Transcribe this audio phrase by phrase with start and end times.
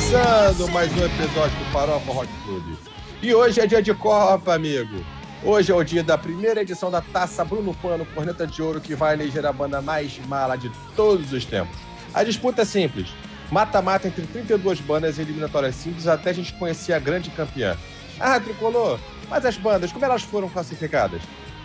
[0.00, 2.74] Começando mais um episódio do Farofa Rock Club.
[3.20, 5.04] E hoje é dia de Copa, amigo.
[5.44, 8.94] Hoje é o dia da primeira edição da Taça Bruno Pano Corneta de Ouro, que
[8.94, 11.76] vai eleger a banda mais mala de todos os tempos.
[12.14, 13.10] A disputa é simples.
[13.52, 17.76] Mata-mata entre 32 bandas em eliminatórias simples até a gente conhecer a grande campeã.
[18.18, 18.98] Ah, tricolor,
[19.28, 21.20] mas as bandas, como elas foram classificadas?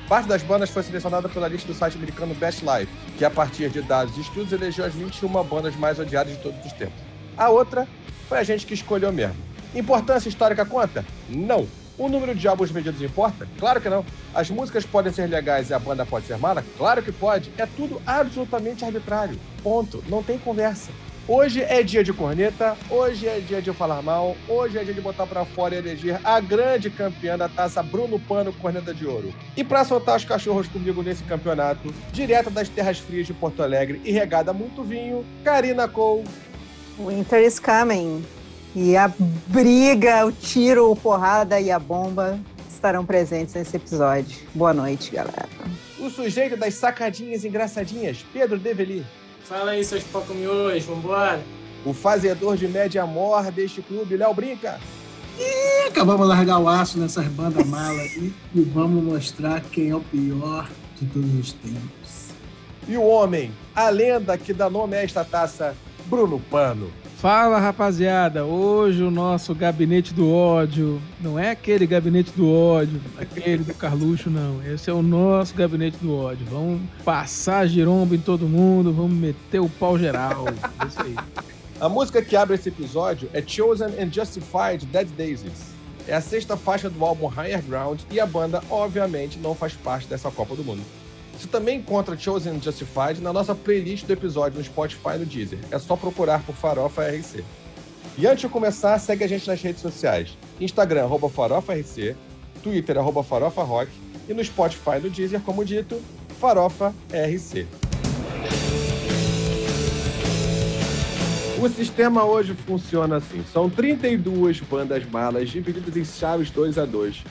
[0.10, 3.70] Parte das bandas foi selecionada pela lista do site americano Best Life, que a partir
[3.70, 7.02] de dados e estudos elegeu as 21 bandas mais odiadas de todos os tempos.
[7.38, 7.88] A outra
[8.36, 9.38] foi a gente que escolheu mesmo.
[9.74, 11.06] Importância histórica conta?
[11.30, 11.66] Não.
[11.98, 13.48] O número de álbuns vendidos importa?
[13.58, 14.06] Claro que não.
[14.34, 16.62] As músicas podem ser legais e a banda pode ser mala?
[16.78, 17.50] Claro que pode.
[17.58, 19.40] É tudo absolutamente arbitrário.
[19.64, 20.04] Ponto.
[20.10, 20.92] Não tem conversa.
[21.28, 25.02] Hoje é dia de corneta, hoje é dia de falar mal, hoje é dia de
[25.02, 29.34] botar para fora e eleger a grande campeã da taça Bruno Pano Corneta de Ouro.
[29.58, 34.00] E para soltar os cachorros comigo nesse campeonato, direto das terras frias de Porto Alegre
[34.06, 36.26] e regada muito vinho, Karina Cole.
[36.98, 38.24] Winter is coming.
[38.74, 39.12] E a
[39.48, 44.38] briga, o tiro, a porrada e a bomba estarão presentes nesse episódio.
[44.54, 45.50] Boa noite, galera.
[46.00, 49.06] O sujeito das sacadinhas engraçadinhas, Pedro Develi.
[49.44, 51.42] Fala aí, seus pocomiões, vambora.
[51.86, 54.80] O fazedor de média mor deste clube, Léo Brinca.
[55.38, 58.34] E acabamos de largar o aço nessas bandas malas e
[58.74, 62.30] vamos mostrar quem é o pior de todos os tempos.
[62.88, 65.76] E o homem, a lenda que dá nome a esta taça,
[66.06, 66.90] Bruno Pano.
[67.18, 73.64] Fala rapaziada, hoje o nosso gabinete do ódio não é aquele gabinete do ódio, aquele
[73.64, 74.62] do Carluxo, não.
[74.64, 76.46] Esse é o nosso gabinete do ódio.
[76.50, 80.46] Vamos passar girombo em todo mundo, vamos meter o pau geral.
[80.80, 81.16] É isso aí.
[81.80, 85.74] A música que abre esse episódio é Chosen and Justified Dead Daisies.
[86.08, 90.08] É a sexta faixa do álbum Higher Ground e a banda, obviamente, não faz parte
[90.08, 90.84] dessa Copa do Mundo.
[91.38, 95.60] Você também encontra Chosen Justified na nossa playlist do episódio no Spotify e no Deezer.
[95.70, 97.44] É só procurar por Farofa RC.
[98.18, 100.38] E antes de começar, segue a gente nas redes sociais.
[100.60, 102.16] Instagram, arroba Farofa RC,
[102.64, 103.92] Twitter, arroba Farofa Rock
[104.30, 106.02] e no Spotify e no Deezer, como dito,
[106.40, 107.68] Farofa RC.
[111.62, 117.24] O sistema hoje funciona assim: são 32 bandas malas divididas em chaves 2 a 2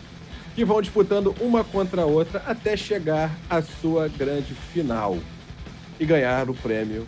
[0.54, 5.19] que vão disputando uma contra a outra até chegar à sua grande final
[5.98, 7.04] e ganhar o prêmio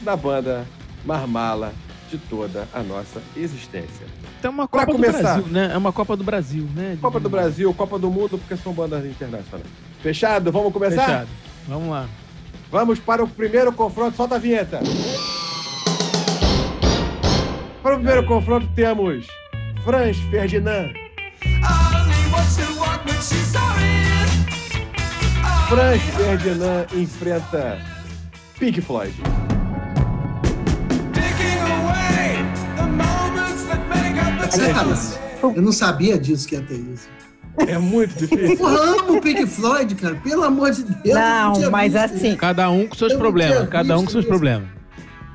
[0.00, 0.66] da banda
[1.04, 1.72] Marmala
[2.10, 4.06] de toda a nossa existência.
[4.38, 5.22] Então é uma Copa Pra do começar.
[5.22, 5.70] Brasil, né?
[5.72, 6.98] É uma Copa do Brasil, né?
[7.00, 9.66] Copa do Brasil, Copa do Mundo, porque são bandas internacionais.
[10.02, 10.50] Fechado?
[10.50, 11.04] Vamos começar?
[11.04, 11.28] Fechado.
[11.68, 12.08] Vamos lá.
[12.70, 14.16] Vamos para o primeiro confronto.
[14.16, 14.80] Solta a vinheta.
[17.82, 19.26] Para o primeiro confronto temos
[19.84, 20.90] Franz Ferdinand.
[25.68, 27.78] Franz Ferdinand enfrenta
[28.58, 29.12] Pink Floyd.
[34.74, 37.08] Cara, eu não sabia disso que ia ter isso.
[37.58, 38.58] É muito difícil.
[38.58, 40.14] Eu amo o Pink Floyd, cara.
[40.16, 40.98] Pelo amor de Deus.
[41.04, 42.04] eu Não, tinha mas visto.
[42.14, 43.68] assim, Cada um com seus Eu não problemas.
[43.68, 44.28] Cada um com seus isso.
[44.28, 44.68] problemas.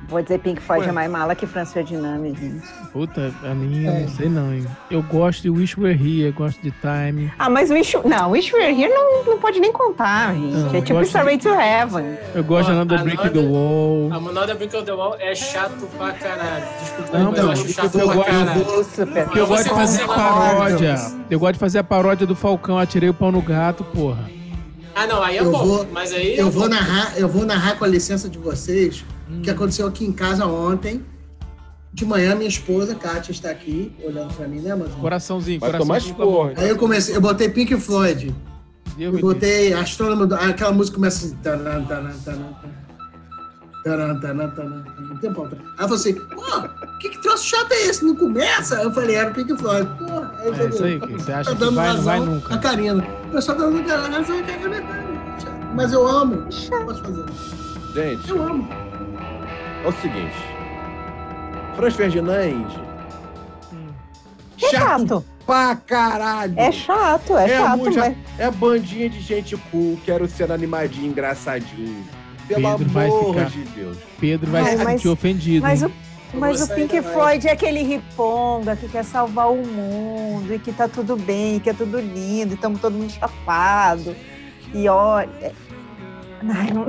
[0.08, 0.88] Vou dizer Pink Floyd Ué.
[0.88, 2.62] é mais mala que Franz Ferdinand, gente.
[2.92, 4.00] Puta, a minha, É.
[4.00, 4.66] não sei não, hein?
[4.90, 7.32] Eu gosto de Wish We're Here, eu gosto de Time.
[7.38, 7.96] Ah, mas o Wish...
[8.04, 10.52] Não, Wish We're Here não, não pode nem contar, gente.
[10.54, 12.16] Não, é eu tipo Starway to Heaven.
[12.34, 14.12] Eu gosto de Another a Brick in Another- the Wall.
[14.12, 16.64] A Manada Brick of the Wall é chato pra caralho.
[16.80, 18.64] Desculpa, Não, mas eu acho eu chato gosto- pra caralho.
[19.24, 20.94] Porque eu gosto de fazer ser paródia.
[20.94, 21.16] Deus.
[21.30, 24.30] Eu gosto de fazer a paródia do Falcão, atirei o pau no gato, porra.
[24.94, 25.64] Ah, não, aí é Eu bom.
[25.66, 26.38] vou- mas aí.
[26.38, 29.38] Eu vou narrar, eu vou narrar com a licença de vocês Hum.
[29.38, 31.04] o que aconteceu aqui em casa ontem.
[31.92, 35.00] De manhã, minha esposa, Kátia, está aqui, olhando pra mim, né, Amazon?
[35.00, 36.18] Coraçãozinho, Vai coraçãozinho.
[36.18, 36.52] mão.
[36.54, 38.34] Aí eu comecei, eu botei Pink Floyd.
[38.98, 41.36] Deus Eu botei Astrônomo, aquela música começa assim.
[41.36, 42.52] Taran, taran, taran,
[43.82, 45.46] taran, taran, taran, um tempão.
[45.46, 46.68] Aí eu falei assim, pô,
[47.00, 48.04] que, que troço chato é esse?
[48.04, 48.74] Não começa?
[48.76, 49.88] Eu falei, era o Pink Floyd.
[49.98, 52.18] Pô, aí eu É isso aí, que você acha tá que dando vai, não vai
[52.18, 52.54] razão nunca.
[52.54, 53.06] A Karina.
[53.24, 55.06] O pessoal tá dando razão que é verdade.
[55.74, 56.42] Mas eu amo.
[56.42, 57.24] Posso fazer?
[57.94, 58.85] Gente, Eu amo.
[59.84, 60.36] É o seguinte.
[61.76, 62.86] Franz Ferdinand.
[64.62, 65.24] É chato.
[65.44, 66.54] pra caralho.
[66.58, 68.16] É chato, é, chato, muito mas...
[68.38, 72.04] É bandinha de gente cool, quero ser animadinho, engraçadinho.
[72.48, 73.98] Pelo Pedro vai amor ficar- de Deus.
[74.18, 75.62] Pedro vai Ai, se mas- sentir ofendido.
[75.62, 75.92] Mas hein?
[76.32, 80.58] o, mas o Pink vai- Floyd é aquele riponga que quer salvar o mundo e
[80.58, 84.16] que tá tudo bem, que é tudo lindo, e estamos todo mundo chapado.
[84.72, 85.28] E olha.
[85.42, 85.52] é-
[86.48, 86.86] Ai, não,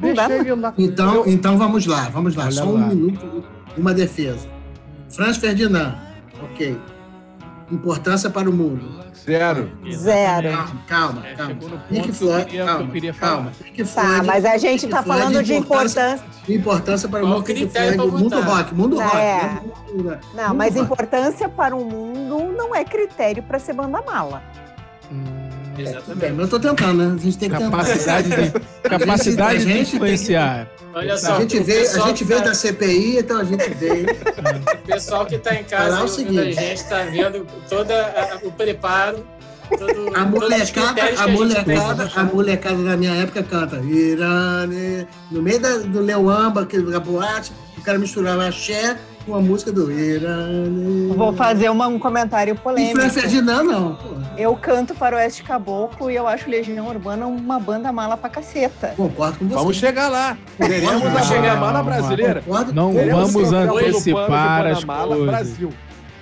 [0.00, 0.74] Deixa ele lá.
[0.78, 2.44] Então, Eu- então vamos lá, vamos lá.
[2.44, 2.70] Olha Só lá.
[2.70, 3.44] um minuto,
[3.76, 4.46] uma defesa.
[5.10, 5.94] Franz Ferdinand,
[6.42, 6.78] ok.
[7.70, 8.98] Importância para o mundo.
[9.14, 9.70] Zero.
[9.92, 10.46] Zero.
[10.48, 10.84] Exatamente.
[10.86, 11.54] Calma, É, calma.
[11.88, 13.50] Pink eu Floyd, que calma, calma.
[13.50, 16.24] Tá, Floyd- mas a gente tá Floyd, falando de importância.
[16.48, 17.42] Importância para o mundo.
[17.42, 18.56] Pink critério Floyd, mundo votar?
[18.58, 19.04] rock, mundo É.
[19.04, 19.16] rock.
[19.16, 19.60] né?
[19.92, 20.80] Mundo- Não, mundo mas rock.
[20.86, 24.42] importância para o mundo não é critério para ser banda mala.
[25.12, 25.24] Hum,
[25.78, 26.32] Bem, Exatamente.
[26.32, 27.16] mas eu tô tentando, né?
[27.18, 27.70] A gente tem que tentar.
[27.70, 28.52] capacidade de,
[28.88, 30.68] capacidade a de que- influenciar.
[30.94, 34.06] Olha só, A gente veio, a gente veio tá- da CPI, então a gente veio.
[34.84, 37.90] O pessoal que está em casa ouvindo a gente está vendo todo
[38.42, 39.24] o preparo,
[39.78, 45.06] todo, A molecada, a que a molecada, a molecada da minha época canta Irane.
[45.30, 48.96] No meio da, do Leuamba, que da boate, o cara misturava axé
[49.28, 51.12] com a música do Irane.
[51.14, 52.98] Vou fazer uma- um comentário E polêmico.
[52.98, 53.94] Fran Ferdinand, não.
[53.94, 54.08] pô.
[54.36, 58.94] Eu canto Faroeste Caboclo e eu acho Legião Urbana uma banda mala pra caceta.
[58.96, 59.54] Concordo com você.
[59.54, 60.36] Vamos chegar lá.
[60.56, 61.56] Teremos a Vamos chegar.
[61.58, 62.42] Guanabara brasileira.
[62.42, 62.72] Concordo.
[62.72, 65.26] Não Teremos vamos antecipar as coisas.
[65.26, 65.72] Brasil.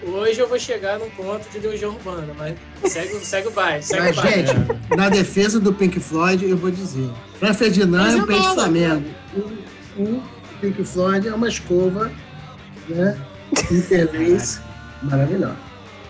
[0.09, 2.55] Hoje eu vou chegar num ponto de Legião Urbana, mas
[2.93, 4.47] segue, segue o baile, segue Mas, o baile.
[4.47, 7.11] gente, na defesa do Pink Floyd, eu vou dizer.
[7.41, 8.55] Fran Ferdinand Mas é um peixe.
[8.55, 9.05] Flamengo.
[9.99, 10.23] O, o
[10.61, 12.13] Pink Floyd é uma escova,
[12.95, 13.19] né?
[13.71, 14.61] Interlace,
[15.03, 15.57] maravilhosa.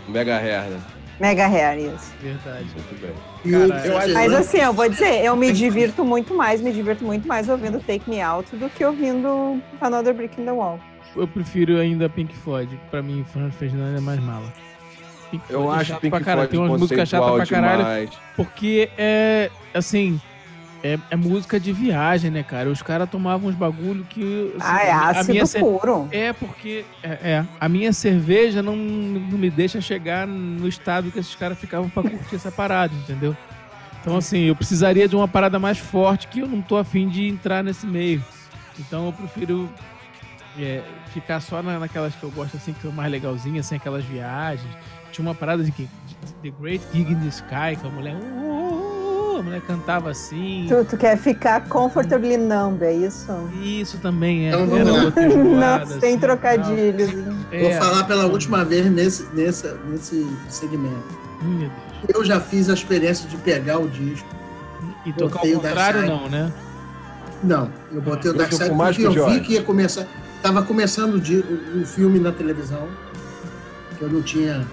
[0.09, 0.81] Mega hair, né?
[1.19, 2.13] Mega hair, isso.
[2.21, 2.67] Verdade.
[2.75, 3.13] Muito bem.
[3.53, 6.73] Cara, o eu Fran Mas assim, eu vou dizer, eu me divirto muito mais, me
[6.73, 10.79] divirto muito mais ouvindo Take Me Out do que ouvindo Another Brick in the Wall.
[11.15, 12.79] Eu prefiro ainda Pink Floyd.
[12.91, 14.53] Pra mim, Fran Ferdinand é mais mala.
[15.31, 16.49] Pink Eu Floyd é acho chato Pink pra caralho.
[16.49, 17.79] Floyd Tem umas músicas chatas pra caralho.
[17.79, 18.11] demais.
[18.37, 20.21] Porque é, assim,
[20.83, 22.69] é, é música de viagem, né, cara?
[22.71, 24.53] Os caras tomavam uns bagulho que.
[24.57, 26.09] assim, Ah, é a ácido minha cer- puro.
[26.13, 31.19] É porque é, é, a minha cerveja não, não me deixa chegar no estado que
[31.19, 33.37] esses caras ficavam pra curtir essa parada, entendeu?
[34.01, 37.27] Então, assim, eu precisaria de uma parada mais forte que eu não tô afim de
[37.27, 38.23] entrar nesse meio.
[38.79, 39.69] Então, eu prefiro
[40.59, 40.83] é,
[41.13, 44.71] ficar só na- naquelas que eu gosto, assim, que são mais legalzinhas, sem aquelas viagens.
[45.11, 45.89] Tinha uma parada de, de
[46.43, 48.15] The Great Gig in the Sky, que a mulher.
[48.15, 48.86] "Uh, uh, uh",
[49.39, 50.67] a mulher cantava assim.
[50.69, 53.27] Tu, tu quer ficar comfortably numb, é isso?
[53.63, 54.49] Isso também é.
[54.51, 55.79] Então, vamos era lá.
[55.81, 57.11] Não, sem assim, trocadilhos.
[57.13, 57.23] tal.
[57.61, 57.79] Vou É.
[57.79, 60.95] falar pela última vez nesse, nesse, nesse segmento.
[61.43, 61.71] Hum, Meu Deus.
[62.15, 64.29] Eu já fiz a experiência de pegar o disco.
[65.05, 66.53] E tocar ao o Dark contrário, não, né?
[67.45, 69.63] Não, eu botei o Eu Dark Side mais porque que o eu vi que ia
[69.63, 70.07] começar.
[70.43, 71.45] Tava começando o, di-
[71.81, 72.89] o filme na televisão,
[73.99, 74.67] que eu não tinha.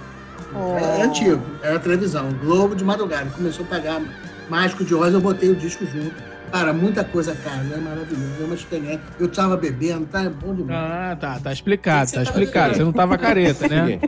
[0.55, 0.77] Oh.
[0.77, 2.29] É antigo, era televisão.
[2.43, 3.29] Globo de madrugada.
[3.35, 4.01] Começou a pagar
[4.49, 6.33] Mágico de Oz, eu botei o disco junto.
[6.53, 8.35] Cara, muita coisa, cara, é maravilhoso.
[8.39, 9.01] É uma experiência.
[9.19, 10.79] Eu tava bebendo, tá bom demais.
[10.79, 12.75] Ah, tá, tá explicado, tá tava explicado.
[12.75, 13.99] Você não tava careta, né?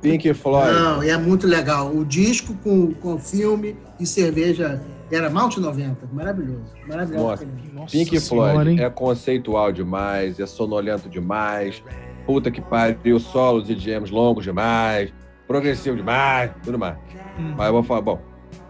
[0.00, 0.72] Pink Floyd.
[0.72, 1.92] Não, e é muito legal.
[1.92, 4.80] O disco com, com filme e cerveja
[5.10, 6.08] era Malte 90.
[6.12, 6.72] Maravilhoso.
[6.86, 7.26] Maravilhoso.
[7.26, 7.48] Nossa.
[7.74, 8.80] Nossa Pink senhora, Floyd hein?
[8.80, 11.82] é conceitual demais, é sonolento demais.
[12.24, 15.12] Puta que pariu, solos e jams longos demais,
[15.48, 16.96] progressivo demais, tudo mais.
[17.36, 17.54] Hum.
[17.56, 18.20] Mas eu vou falar, bom,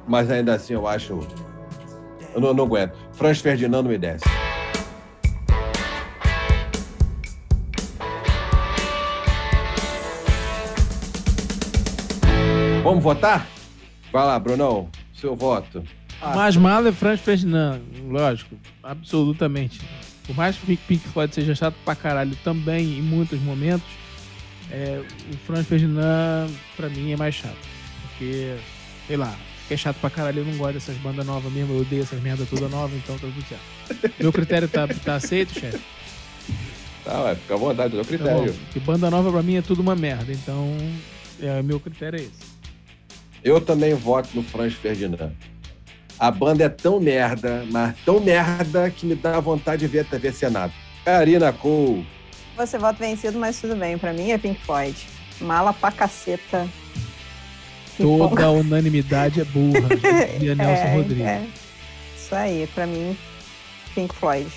[0.07, 1.19] mas ainda assim eu acho.
[2.35, 2.97] Eu não, não aguento.
[3.13, 4.25] Franz Ferdinando me desce.
[12.83, 13.47] Vamos votar?
[14.13, 15.83] Vai lá, Brunão, seu voto.
[16.35, 19.81] Mais mal é Franz Ferdinand, lógico, absolutamente.
[20.27, 23.89] Por mais que Pink Floyd seja chato pra caralho também em muitos momentos,
[24.71, 25.03] é,
[25.33, 27.57] o Franz Ferdinand pra mim é mais chato.
[28.03, 28.55] Porque,
[29.07, 29.35] sei lá,
[29.73, 32.21] que é chato pra caralho, eu não gosto dessas bandas novas mesmo, eu odeio essas
[32.21, 34.13] merda toda nova, então tá tudo certo.
[34.21, 35.81] Meu critério tá, tá aceito, chefe?
[37.03, 38.53] Tá, ué, fica à vontade, é o Tá critério.
[38.53, 40.77] Porque banda nova pra mim é tudo uma merda, então
[41.41, 42.53] é, meu critério é esse.
[43.43, 45.33] Eu também voto no Franz Ferdinand.
[46.19, 50.05] A banda é tão merda, mas tão merda que me dá vontade de ver a
[50.05, 50.73] TV Senado.
[51.03, 52.07] Karina Cole.
[52.57, 53.97] Você vota vencido, mas tudo bem.
[53.97, 54.97] Pra mim é Pink Floyd.
[55.41, 56.69] Mala pra caceta.
[58.03, 59.89] Toda unanimidade é burra,
[60.35, 61.27] dizia Nelson É, Rodrigues.
[61.27, 61.47] é.
[62.17, 63.17] Isso aí, pra mim,
[63.95, 64.51] Pink Floyd.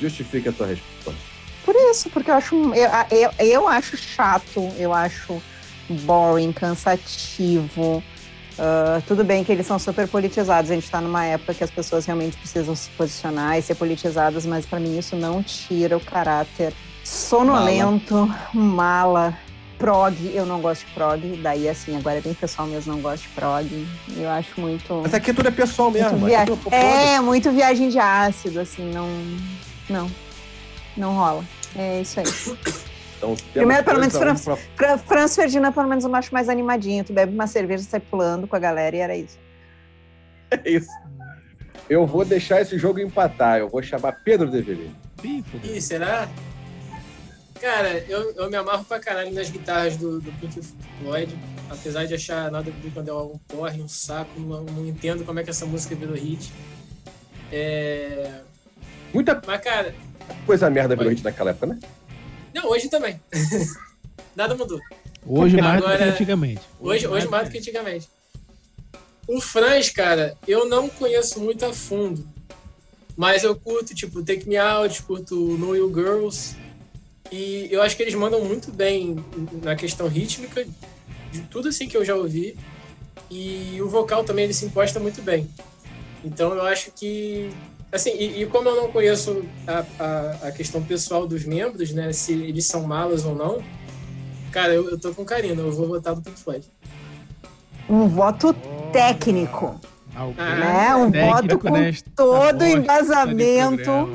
[0.00, 1.20] Justifique a sua resposta.
[1.64, 5.42] Por isso, porque eu acho, eu, eu, eu acho chato, eu acho
[5.88, 8.02] boring, cansativo.
[8.58, 11.70] Ah, tudo bem que eles são super politizados, a gente tá numa época que as
[11.70, 16.00] pessoas realmente precisam se posicionar e ser politizadas, mas pra mim isso não tira o
[16.00, 16.72] caráter
[17.04, 19.36] sonolento, mala.
[19.78, 23.24] Prog, eu não gosto de prog, daí assim, agora é bem pessoal mesmo, não gosto
[23.24, 23.86] de prog.
[24.16, 25.00] Eu acho muito.
[25.02, 26.18] Mas aqui tudo é pessoal mesmo.
[26.18, 26.56] Muito aqui via...
[26.56, 29.08] tudo- É, muito viagem de ácido, assim, não.
[29.90, 30.10] Não.
[30.96, 31.44] Não rola.
[31.76, 32.26] É isso aí.
[33.18, 37.04] Então, Primeiro, pelo menos, um pra- Fra- Franz Ferdinand, pelo menos, eu acho mais animadinho.
[37.04, 39.38] Tu bebe uma cerveja, sai pulando com a galera e era isso.
[40.50, 40.88] É isso.
[41.90, 43.58] Eu vou deixar esse jogo empatar.
[43.58, 44.90] Eu vou chamar Pedro fudeu.
[45.24, 46.28] Ih, será?
[47.60, 50.60] Cara, eu, eu me amarro pra caralho nas guitarras do, do Pink
[51.00, 51.36] Floyd.
[51.70, 55.40] Apesar de achar nada do quando é um porre, um saco, não, não entendo como
[55.40, 56.52] é que essa música virou hit.
[57.50, 58.40] É...
[59.12, 59.94] Muita Mas, cara,
[60.44, 61.78] coisa merda virou hit naquela época, né?
[62.54, 63.20] não, hoje também.
[64.36, 64.80] nada mudou.
[65.26, 66.62] Hoje mais do que Agora- antigamente.
[66.78, 68.08] Hoje, hoje mais do que antigamente.
[69.26, 72.26] O Franz, cara, eu não conheço muito a fundo.
[73.16, 76.54] Mas eu curto, tipo, Take Me Out, curto Know You Girls.
[77.32, 79.16] E eu acho que eles mandam muito bem
[79.62, 80.66] na questão rítmica,
[81.32, 82.56] de tudo assim que eu já ouvi.
[83.30, 85.48] E o vocal também ele se imposta muito bem.
[86.24, 87.50] Então eu acho que.
[87.90, 92.12] Assim, e, e como eu não conheço a, a, a questão pessoal dos membros, né?
[92.12, 93.62] Se eles são malas ou não,
[94.50, 96.66] cara, eu, eu tô com carinho, eu vou votar no Pink Floyd.
[97.88, 98.54] Um voto
[98.92, 99.80] técnico,
[100.16, 100.96] Alguém Ah, né?
[100.96, 104.08] Um voto técnico com nesta todo embasamento.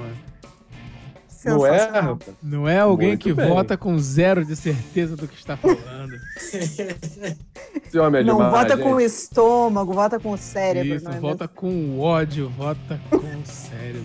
[1.46, 2.36] Não é, rapaz?
[2.42, 3.48] Não é alguém Muito que bem.
[3.48, 6.14] vota com zero de certeza do que está falando.
[6.54, 8.84] Esse homem é Não demais, vota gente.
[8.84, 10.96] com o estômago, vota com o cérebro.
[10.96, 14.04] Isso, não é vota com o ódio, vota com o cérebro.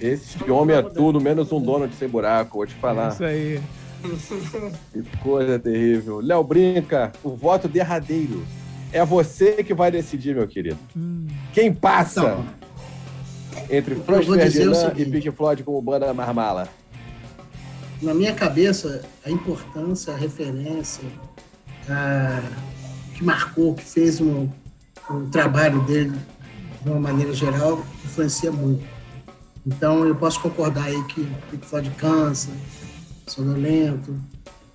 [0.00, 3.12] Esse homem é tudo, menos um Donald sem buraco, vou te É falar.
[3.12, 3.60] isso aí.
[4.92, 6.20] Que coisa terrível.
[6.20, 8.44] Léo Brinca, o voto derradeiro.
[8.92, 10.78] É você que vai decidir, meu querido.
[10.96, 12.44] Hum, Quem passa Então,
[13.70, 15.04] entre Franz Ferdinand e.
[15.04, 16.68] Pink Floyd como banda marmala?
[18.04, 21.04] na minha cabeça, a importância, a referência,
[21.88, 22.42] a,
[23.14, 24.48] que marcou, que fez um,
[25.10, 26.18] um trabalho dele
[26.82, 28.84] de uma maneira geral, influencia muito.
[29.66, 32.50] Então, eu posso concordar aí que Pink Floyd cansa,
[33.26, 34.14] sonolento,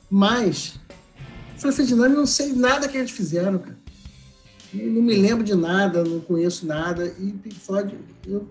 [0.09, 0.79] mas
[1.57, 3.77] Franz Ferdinand, eu não sei nada que eles fizeram, cara.
[4.73, 7.13] Eu não me lembro de nada, não conheço nada.
[7.19, 7.95] E Pink Floyd,
[8.27, 8.47] eu,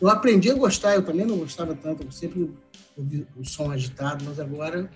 [0.00, 2.50] eu aprendi a gostar, eu também não gostava tanto, eu sempre
[2.96, 4.90] ouvi o som agitado, mas agora,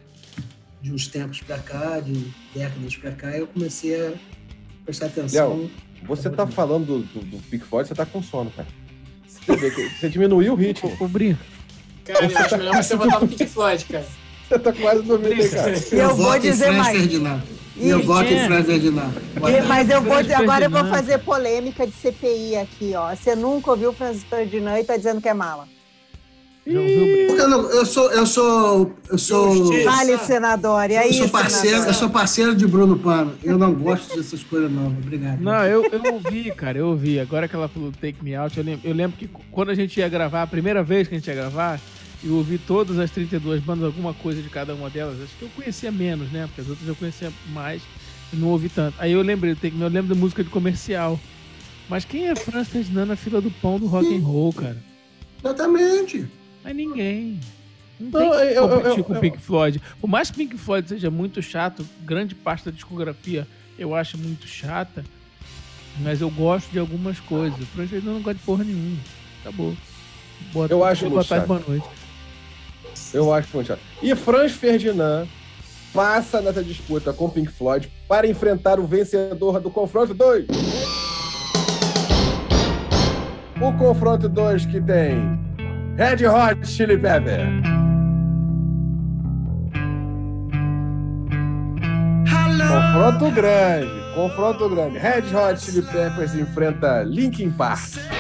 [0.81, 4.13] de uns tempos pra cá, de décadas pra cá, eu comecei a
[4.85, 5.71] prestar atenção.
[6.05, 8.69] Você tá falando do, do, Pink Floyd, você tá com sono, cara.
[9.27, 10.97] Você, vê que você diminuiu o ritmo.
[10.99, 11.41] Ô, Brinco,
[12.05, 14.07] Cara, eu acho melhor você votar no Pink Floyd, cara.
[14.49, 15.75] Você tá quase dormindo cara.
[15.93, 17.11] E eu vou dizer mais.
[17.81, 18.45] E eu voto é.
[18.45, 19.11] em Franz Ferdinand.
[19.37, 23.15] E- Mas eu vou, Franz agora eu vou fazer polêmica de CPI aqui, ó.
[23.15, 25.67] Você nunca ouviu o Francis Ferdinand e tá dizendo que é mala.
[26.63, 29.91] Porque eu, não- eu sou, eu sou, eu sou, Justiça.
[29.91, 30.91] Vale, senador.
[30.91, 31.87] E aí, eu sou parceiro, senador?
[31.89, 33.33] eu sou parceiro de Bruno Pano.
[33.43, 34.89] Eu não gosto dessas coisas não.
[34.89, 35.41] Obrigado.
[35.41, 37.19] Não, eu, eu ouvi, cara, eu ouvi.
[37.19, 39.99] Agora que ela falou Take Me Out, eu lembro, eu lembro que quando a gente
[39.99, 41.81] ia gravar, a primeira vez que a gente ia gravar,
[42.23, 45.21] eu ouvi todas as 32 bandas, alguma coisa de cada uma delas.
[45.23, 46.47] Acho que eu conhecia menos, né?
[46.47, 47.83] Porque as outras eu conhecia mais
[48.33, 48.95] e não ouvi tanto.
[48.99, 51.19] Aí eu lembrei, eu lembro da música de comercial.
[51.89, 54.77] Mas quem é Franz Ferdinand na fila do pão do rock and roll, cara?
[55.43, 56.27] Exatamente.
[56.63, 57.41] Mas ninguém.
[57.99, 59.83] Não tem eu- competir eu- com eu- Pink Floyd.
[60.01, 63.47] Por mais que Pink Floyd seja muito chato, grande parte da discografia
[63.79, 65.05] eu acho muito chata,
[66.01, 67.59] mas eu gosto de algumas coisas.
[67.59, 68.97] O Franz Ferdinand não gosta de porra nenhuma.
[69.43, 69.77] Acabou.
[70.53, 71.49] Boa Eu acho boa muito tarde, chato.
[71.49, 71.87] boa noite.
[73.13, 73.81] Eu acho muito chato.
[74.03, 75.27] E Franz Ferdinand
[75.93, 80.47] passa nessa disputa com Pink Floyd para enfrentar o vencedor do confronto 2.
[83.61, 85.39] O confronto 2 que tem
[85.97, 87.47] Red Hot Chili Pepper.
[92.71, 94.99] Confronto grande, confronto grande.
[94.99, 98.20] Red Hot Chili Peppers enfrenta Linkin Park.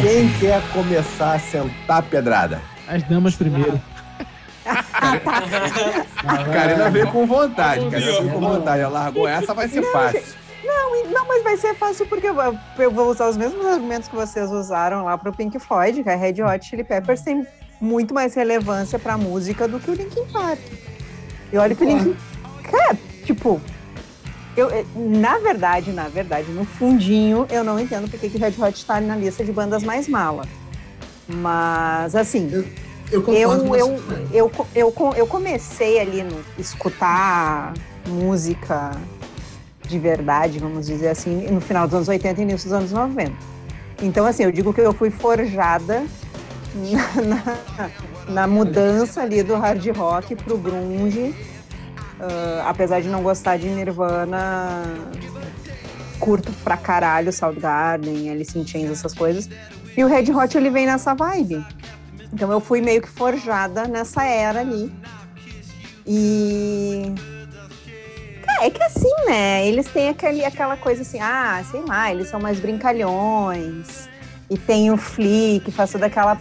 [0.00, 2.60] Quem quer começar a sentar pedrada?
[2.86, 3.80] As damas primeiro.
[4.66, 8.80] A Karina veio com vontade, a Karina veio com vontade.
[8.82, 10.22] Ela largou essa, vai ser fácil.
[10.64, 14.08] Não, não, mas vai ser fácil porque eu vou- eu vou usar os mesmos argumentos
[14.08, 17.46] que vocês usaram lá pro Pink Floyd, que a Red Hot Chili Peppers tem
[17.80, 20.58] muito mais relevância pra música do que o Linkin Park.
[21.52, 22.16] E olha que o Linkin...
[22.68, 23.60] Cara, tipo...
[24.56, 28.84] Eu, eh, na verdade, na verdade, no fundinho, eu não entendo porque que Red Hot
[28.86, 30.42] tá na lista de bandas mais mala.
[31.28, 32.48] Mas, assim,
[33.12, 37.72] Eu concordo eu, eu, eu, eu, co- eu comecei ali no escutar
[38.06, 38.92] música
[39.86, 43.32] de verdade, vamos dizer assim, no final dos anos 80 e início dos anos 90.
[44.02, 46.04] Então, assim, eu digo que eu fui forjada
[46.74, 47.90] na, na-
[48.28, 51.34] na mudança ali do hard rock pro grunge.
[52.20, 54.82] Ah, apesar de não gostar de Nirvana,
[56.18, 59.48] curto pra caralho Soundgarden, Alice in Chains, essas coisas.
[59.96, 61.64] E o Red Hot, ele vem nessa vibe.
[62.32, 64.92] Então eu fui meio que forjada nessa era ali.
[66.06, 67.12] E.
[68.60, 69.66] É que assim, né?
[69.66, 74.08] Eles têm aquele, aquela coisa assim, ah, sei lá, eles são mais brincalhões.
[74.48, 76.38] E tem o Flea, que faz toda aquela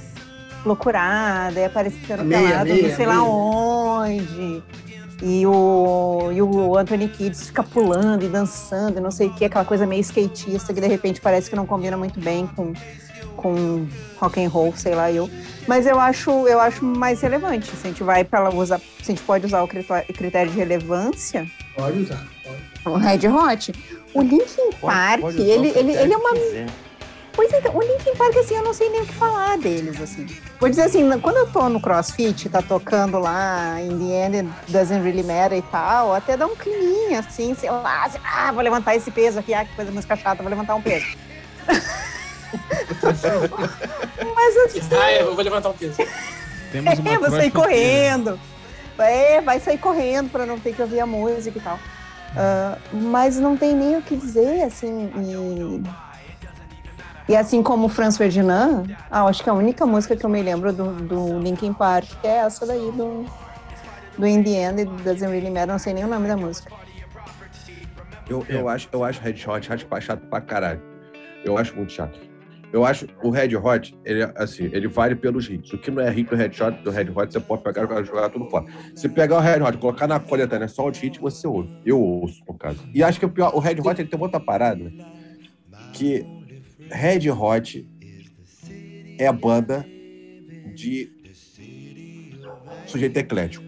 [0.65, 2.29] loucurada, e aparece pelado,
[2.69, 3.23] não sei lá meia.
[3.23, 4.63] onde.
[5.21, 9.45] E o, e o Anthony Kidd fica pulando e dançando, e não sei o que,
[9.45, 12.73] aquela coisa meio skatista que de repente parece que não combina muito bem com,
[13.37, 15.29] com rock and roll, sei lá eu.
[15.67, 17.67] Mas eu acho, eu acho mais relevante.
[17.67, 21.47] Se a gente vai para usar, se a gente pode usar o critério de relevância,
[21.75, 22.25] Pode usar.
[22.83, 22.95] Pode.
[22.95, 23.73] o Red Hot,
[24.13, 26.67] o Linkin Park, Pode- pode ele, ele, ele é uma quiser.
[27.35, 30.25] Pois então, o Linkin Park, assim, eu não sei nem o que falar deles, assim.
[30.59, 34.49] Vou dizer assim, quando eu tô no CrossFit, tá tocando lá, in the end, it
[34.71, 38.63] doesn't really matter e tal, até dá um climinha, assim, sei lá, assim, ah, vou
[38.63, 41.05] levantar esse peso aqui, ah, que coisa música chata, vou levantar um peso.
[44.35, 45.95] Mas assim, Ah, eu vou levantar um peso.
[46.71, 47.51] Temos uma é, vou sair crossfiteira.
[47.51, 48.39] correndo.
[48.97, 51.77] É, vai sair correndo pra não ter que ouvir a música e tal.
[52.35, 55.11] Ah, mas não tem nem o que dizer, assim.
[55.17, 55.83] E,
[57.27, 60.29] e assim como o Franz Ferdinand, ah, eu acho que a única música que eu
[60.29, 63.25] me lembro do, do Linkin Park é essa daí do,
[64.17, 66.71] do In The End, It Doesn't Really Matter, não sei nem o nome da música.
[68.29, 69.67] Eu, eu, acho, eu acho Red Hot
[70.01, 70.81] chato pra caralho.
[71.43, 72.19] Eu acho muito chato.
[72.73, 75.71] Eu acho o Red Hot, ele, é, assim, ele vale pelos hits.
[75.73, 78.03] O que não é hit do Red Hot, do Red Hot, você pode pegar e
[78.03, 78.65] jogar tudo fora.
[78.95, 81.73] Se pegar o Red Hot, colocar na coletânea só os hits, você ouve.
[81.85, 82.79] Eu ouço, no caso.
[82.93, 84.91] E acho que o pior, o Red Hot ele tem outra parada
[85.93, 86.25] que
[86.89, 87.87] Red Hot
[89.19, 89.85] é a banda
[90.73, 91.11] de
[92.87, 93.65] sujeito eclético.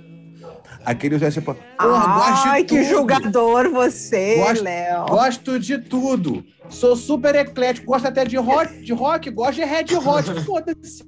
[1.77, 2.89] Porra, gosto de Ai, que tudo.
[2.89, 5.05] julgador você, Léo.
[5.07, 6.45] Gosto de tudo.
[6.69, 7.87] Sou super eclético.
[7.87, 10.43] Gosto até de rock, de rock gosto de Red Hot.
[10.45, 11.03] Foda-se.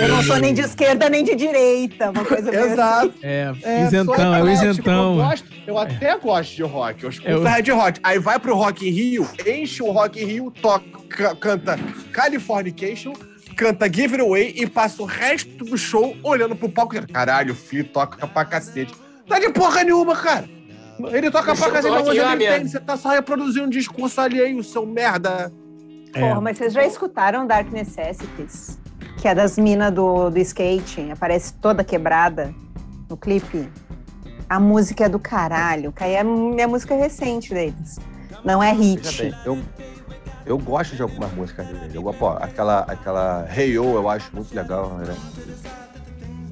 [0.00, 2.72] Eu não sou nem de esquerda nem de direita, uma coisa meio assim.
[2.72, 3.14] Exato.
[3.22, 5.18] É, É, isentão, é o isentão.
[5.18, 7.04] Eu, gosto, eu até gosto de rock.
[7.04, 8.00] Eu escuto É o- Red Hot.
[8.02, 11.78] Aí vai pro Rock in Rio, enche o Rock in Rio, toca, canta
[12.12, 13.12] Californication,
[13.56, 17.56] canta Give It Away e passa o resto do show olhando pro palco caralho, o
[17.56, 18.94] filho toca pra cacete.
[19.28, 20.48] Não é de porra nenhuma, cara.
[21.12, 22.36] Ele toca pra cacete, mas entende.
[22.36, 22.68] merda.
[22.68, 25.52] Você tá só reproduzindo um discurso alheio, seu merda.
[26.14, 26.20] É.
[26.20, 28.79] Porra, mas vocês já escutaram Dark Necessities?
[29.20, 32.54] Que é das minas do, do skate, aparece toda quebrada
[33.08, 33.68] no clipe.
[34.48, 37.98] A música é do caralho, que aí é minha música recente deles.
[38.44, 39.32] Não é hit.
[39.44, 39.58] eu,
[40.46, 41.90] eu gosto de algumas músicas dele.
[41.94, 45.14] Eu, pô, aquela, aquela Hey Yo eu acho muito legal, né?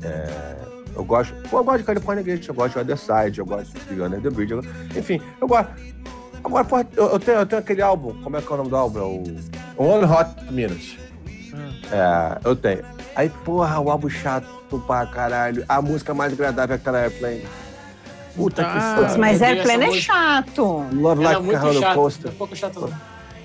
[0.02, 0.57] É,
[0.94, 1.35] eu gosto.
[1.48, 4.20] Pô, eu gosto de California Gate, eu gosto de Other Side, eu gosto de Under
[4.20, 4.52] the Bridge.
[4.52, 4.62] eu-
[4.96, 5.70] enfim, eu gosto.
[6.44, 8.68] Agora, pô, eu, eu tenho, eu tenho aquele álbum, como é que é o nome
[8.70, 8.98] do álbum?
[8.98, 11.08] É o One Hot Minute.
[11.90, 12.85] É, eu tenho.
[13.16, 14.46] Aí, porra, o álbum chato
[14.87, 15.64] pra caralho.
[15.68, 17.46] A música mais agradável é aquela Airplane.
[18.37, 19.18] Puta que Ah, Putz, foda.
[19.18, 20.87] mas Airplane é chato.
[20.92, 21.94] Love Ela é Like a Roller chato.
[21.94, 22.31] Coaster.
[22.31, 22.94] É um pouco chato.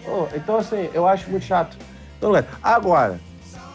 [0.05, 1.77] Oh, então, assim, eu acho muito chato.
[2.17, 2.31] Então.
[2.61, 3.19] Agora,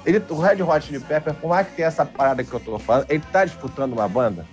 [0.04, 2.78] ele, o Red Hot Chili Pepper, por mais que tenha essa parada que eu tô
[2.78, 4.46] falando, ele tá disputando uma banda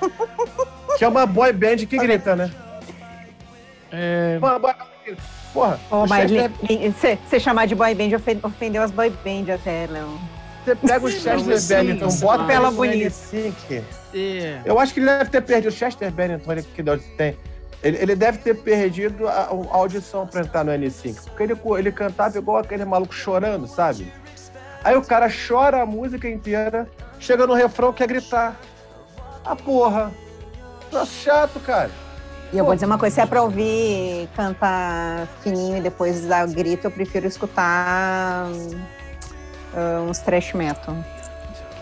[0.96, 2.50] que é uma boy band que grita, né?
[3.90, 4.72] É, Uma boy...
[5.52, 6.30] Porra, Oh, mas
[7.26, 10.18] você chamar de boy band ofen- ofendeu as boy band até, Léo.
[10.64, 13.08] você pega o Chester Não, Bennington, sim, bota pela bonita.
[13.10, 13.82] N5.
[14.14, 14.60] é.
[14.64, 17.36] Eu acho que ele deve ter perdido o Chester Bennington, que Deus tem.
[17.82, 21.14] Ele, ele deve ter perdido a, a audição pra entrar no N5.
[21.24, 24.12] Porque ele, ele cantava igual aquele maluco chorando, sabe?
[24.84, 28.60] Aí o cara chora a música inteira, chega no refrão quer gritar.
[29.44, 30.12] Ah, porra.
[30.92, 31.90] Nossa, chato, cara.
[32.52, 36.46] E eu vou dizer uma coisa, se é pra ouvir cantar fininho e depois dar
[36.46, 38.46] grito, eu prefiro escutar
[39.74, 40.96] ah, uns trash metal.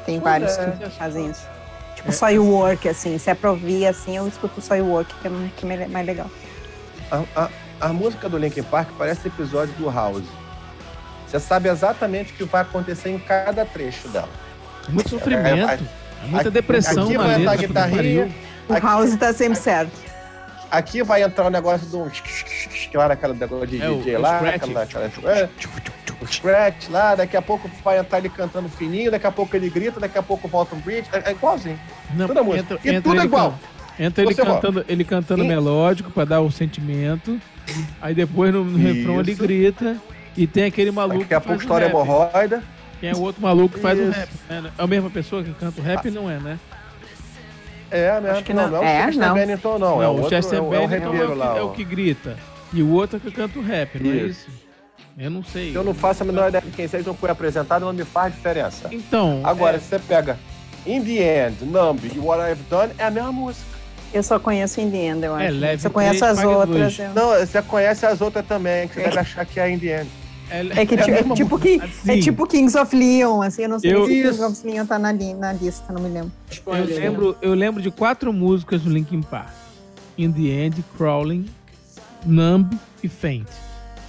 [0.05, 0.70] Tem Pois vários é.
[0.72, 1.46] que fazem isso.
[1.94, 3.16] Tipo, só o work, assim.
[3.18, 6.31] Se é pra ouvir, assim, eu escuto só o work, que é, é mais legal.
[7.11, 7.48] A, a-
[7.81, 10.24] a música do Linkin Park parece episódio do House.
[11.29, 14.29] Você sabe exatamente o que vai acontecer em cada trecho dela.
[14.88, 15.68] Muito sofrimento.
[15.70, 17.57] É, É, muita depressão aqui na vai letra.
[17.59, 18.35] que guitarrinha.
[18.68, 19.92] O Aqui- House tá sempre certo.
[20.70, 22.11] Aqui vai entrar o negócio do.
[22.11, 25.48] Que lá naquela negócio de É, DJ o lá, aquela, aquela, é,
[26.20, 29.68] o scratch lá, daqui a pouco vai entrar ele cantando fininho, daqui a pouco ele
[29.70, 31.09] grita, daqui a pouco volta um bridge.
[31.12, 31.79] É, é igualzinho.
[32.14, 32.79] Não, Toda música.
[32.85, 33.50] E tudo ele igual.
[33.52, 37.40] can- Entra ele Você cantando, ele cantando E- melódico pra dar o sentimento.
[38.00, 39.96] Aí depois no, no refrão ele grita.
[40.37, 41.94] E tem aquele maluco Daqui a pouco história rap.
[41.94, 42.62] hemorroida.
[43.02, 44.12] É o outro maluco que faz o Isso.
[44.12, 44.29] rap.
[44.50, 44.70] né?
[44.76, 46.11] É a mesma pessoa que canta o rap?
[46.11, 46.59] Não é, né?
[47.90, 48.31] É, né?
[48.31, 48.70] Acho que não, não.
[48.70, 49.35] não é o É, Chester não.
[49.35, 50.03] Bennington, não.
[50.03, 51.57] é o outro, Chester é o, é o é, lá.
[51.57, 52.37] é o que grita.
[52.72, 54.46] E o outro é que canta o rap, não é Isso.
[54.49, 54.66] isso?
[55.18, 55.75] Eu não sei.
[55.75, 58.35] Eu não faço a menor ideia de quem seja, não foi apresentado, não me faz
[58.35, 58.88] diferença.
[58.92, 60.38] Então, Agora, é, se você pega
[60.87, 63.64] In the End, Numb e What I've Done, é a mesma música.
[64.12, 65.44] Eu só conheço In The End, eu acho.
[65.44, 67.09] É, leve conheço três, as outras, eu...
[67.14, 70.11] Não, você conhece as outras também, que você deve achar que é In the End.
[70.50, 73.78] É, que, é, é tipo, que, assim, é tipo Kings of Leon, assim, eu não
[73.80, 74.30] sei Eu- se Isso.
[74.38, 76.30] Kings of Leon tá na, na lista, não me lembro.
[76.48, 76.94] Eu Spoiler, né?
[76.94, 79.50] lembro, eu lembro de quatro músicas do Linkin Park.
[80.16, 81.46] In the End, Crawling,
[82.24, 83.48] Numb e Faint.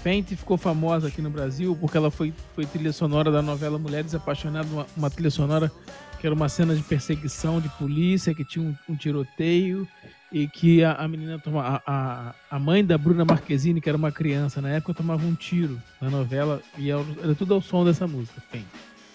[0.03, 4.15] Faint ficou famosa aqui no Brasil porque ela foi, foi trilha sonora da novela Mulheres
[4.15, 5.71] Apaixonadas, uma, uma trilha sonora
[6.19, 9.87] que era uma cena de perseguição de polícia, que tinha um, um tiroteio
[10.31, 14.11] e que a, a menina toma, a, a, mãe da Bruna Marquezine, que era uma
[14.11, 18.41] criança na época, tomava um tiro na novela e era, tudo ao som dessa música,
[18.51, 18.65] Faint,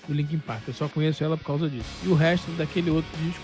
[0.08, 0.62] do Linkin Park.
[0.68, 1.88] Eu só conheço ela por causa disso.
[2.04, 3.42] E o resto daquele outro disco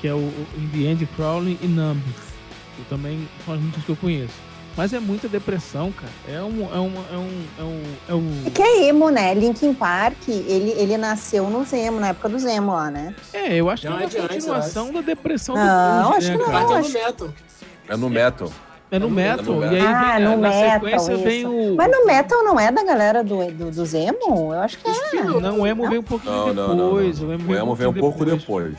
[0.00, 2.00] que é o, o In the End, Crawling e Numb.
[2.78, 4.34] Eu também são as músicas que eu conheço.
[4.76, 6.12] Mas é muita depressão, cara.
[6.28, 6.68] É um.
[6.74, 6.92] É um.
[7.12, 7.44] É um.
[7.58, 9.32] É um, é um É que é emo, né?
[9.34, 13.14] Linkin Park, ele, ele nasceu no Zemo, na época do Zemo lá, né?
[13.32, 16.16] é, eu acho que é Não, uma é de antes, continuação da depressão Não, do
[16.16, 16.48] acho né, que não.
[16.48, 17.28] é no metal.
[17.88, 18.52] É no metal.
[18.90, 19.54] É no metal.
[19.56, 19.72] metal.
[19.72, 21.74] E aí Ah, vem, no na metal, sequência vem o.
[21.76, 24.52] Mas no metal não é da galera do, do, do Zemo?
[24.52, 25.22] Eu acho que é.
[25.22, 27.20] Não, o emo vem um pouquinho Não, não, não, depois.
[27.20, 27.28] não.
[27.28, 28.74] O emo O emo vem um pouco depois.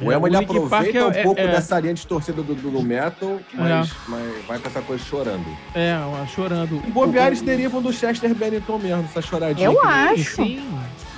[0.00, 2.54] O É, emo o ele aproveita é- um é- pouco é- dessa linha distorcida do,
[2.54, 5.44] do, do metal, mas, mas vai com essa coisa chorando.
[5.74, 5.96] É,
[6.34, 6.76] chorando.
[6.86, 9.66] O bobear eles derivam do Chester Bennington mesmo, essa choradinha.
[9.66, 10.36] Eu acho.
[10.36, 10.62] Sim.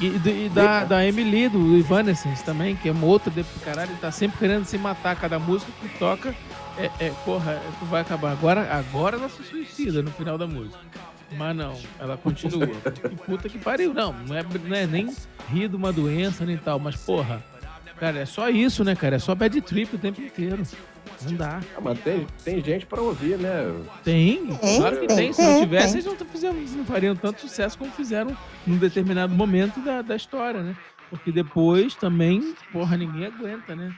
[0.01, 3.91] E, e- e da, da Emily, do Evanescence também, que é uma outra de caralho,
[3.91, 5.15] ele tá sempre querendo se matar.
[5.17, 6.35] Cada música que toca
[6.79, 8.33] é, é porra, é, tu vai acabar.
[8.33, 10.79] Agora, agora ela se suicida no final da música.
[11.37, 12.67] Mas não, ela continua.
[13.05, 13.93] E puta que pariu.
[13.95, 15.09] Não, não é, não é nem
[15.53, 17.41] rir de uma doença nem tal, mas porra,
[18.01, 19.17] cara, é só isso, né, cara?
[19.17, 20.63] É só bad trip o tempo inteiro.
[21.23, 21.61] Não dá.
[21.77, 23.73] Ah, mas tem, tem gente pra ouvir, né?
[24.03, 25.17] Tem, Tem, claro que tem.
[25.17, 28.35] tem, Se não tivesse, eles não, fizeram, não fariam tanto sucesso como fizeram
[28.67, 30.75] num determinado momento da, da história, né?
[31.11, 33.93] Porque depois também, porra, ninguém aguenta, né?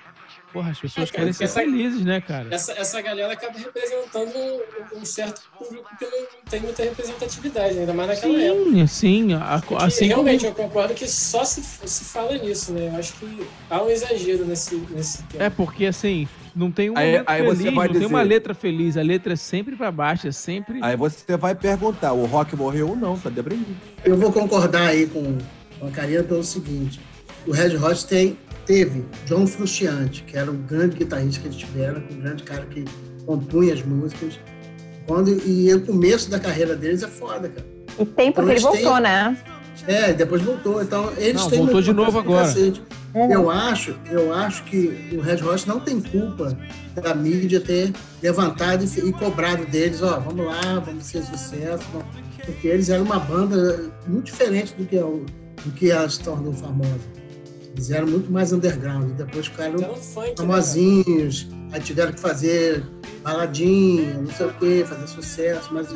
[0.53, 2.49] Porra, as pessoas É, querem ser essa- felizes, né, cara?
[2.51, 4.61] Essa, essa galera acaba representando
[4.95, 6.11] um, certo público que não
[6.51, 8.71] tem muita representatividade, ainda mais naquela época.
[8.71, 9.33] Sim, sim.
[9.35, 10.23] a- a- Porque, assim como...
[10.23, 12.89] realmente, eu concordo que só se, se fala nisso, né?
[12.93, 15.45] Eu acho que há um exagero nesse, nesse tema.
[15.45, 18.35] É porque, assim, não tem um Aí- aí você feliz, vai não tem uma dizer-
[18.35, 18.97] letra feliz.
[18.99, 20.81] A letra é sempre pra baixo, é sempre...
[20.83, 23.75] Aí você vai perguntar, o Rock morreu ou não, tá deprimido.
[24.05, 25.39] Eu vou concordar aí com,
[25.81, 27.01] com a Karina pelo seguinte:
[27.47, 32.03] o Red Hot tem, teve John Frusciante, que era um grande guitarrista que eles tiveram,
[32.11, 32.85] um grande cara que
[33.27, 34.39] compunha as músicas.
[35.07, 37.67] Quando, e o começo da carreira deles é foda, cara.
[37.99, 39.37] E tem porque ele Eles têm- voltou, né?
[39.87, 40.81] É, depois voltou.
[40.83, 42.47] Então, eles Não, têm voltou de novo agora.
[42.47, 42.83] cacete.
[43.31, 46.57] Eu acho, eu acho que o Red Hot não tem culpa
[46.95, 52.07] da mídia ter levantado e, e cobrado deles, ó, vamos lá, vamos ser sucesso, vamos-
[52.47, 55.27] porque eles eram uma banda muito diferente do que, é o-
[55.63, 57.01] do que ela se tornou famosa.
[57.75, 62.85] Eles eram muito mais underground, depois ficaram um funk, né, famosinhos, aí tiveram que fazer
[63.23, 65.89] baladinha, não sei o que, fazer sucesso, mas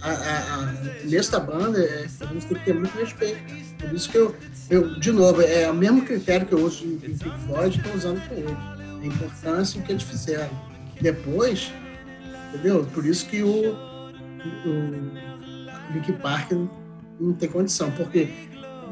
[0.00, 3.38] a, a, a o da banda, é, a gente tem que ter muito respeito.
[3.78, 4.34] Por isso que eu,
[4.70, 8.20] eu, de novo, é o mesmo critério que eu uso em Pink Floyd, estou usando
[8.28, 8.56] com eles.
[9.02, 10.50] A importância que eles fizeram.
[11.00, 11.72] Depois,
[12.52, 12.84] entendeu?
[12.92, 14.10] Por isso que o, o
[15.92, 16.52] Linkin Park
[17.20, 18.47] não tem condição, porque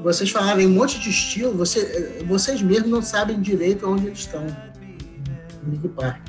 [0.06, 4.20] vocês falaram em um monte de estilo, você, vocês mesmos não sabem direito onde eles
[4.20, 6.20] estão no Linkin Park.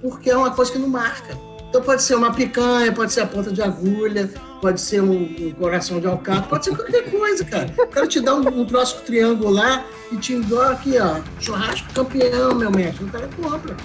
[0.00, 1.36] Porque é uma coisa que não marca.
[1.68, 4.30] Então pode ser uma picanha, pode ser a ponta de agulha,
[4.62, 7.74] pode ser um, um coração de alcatra, pode ser qualquer coisa, cara.
[7.76, 12.54] O cara te dá um, um troço triangular e te igual aqui, ó, churrasco campeão,
[12.54, 13.04] meu mestre.
[13.04, 13.76] O cara compra.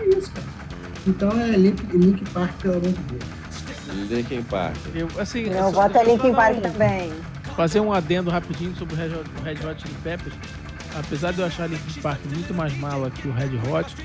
[0.00, 0.46] É isso, cara.
[1.06, 4.10] Então é Link, Link Park, pelo amor de Deus.
[4.10, 4.76] Linkin Park.
[4.92, 7.12] Eu, assim, é Linkin só dar Park também.
[7.58, 10.32] Fazer um adendo rapidinho sobre o Red Hot, Chili Peppers.
[10.96, 13.96] Apesar de eu achar Linkin Park muito mais mala que o Red Hot,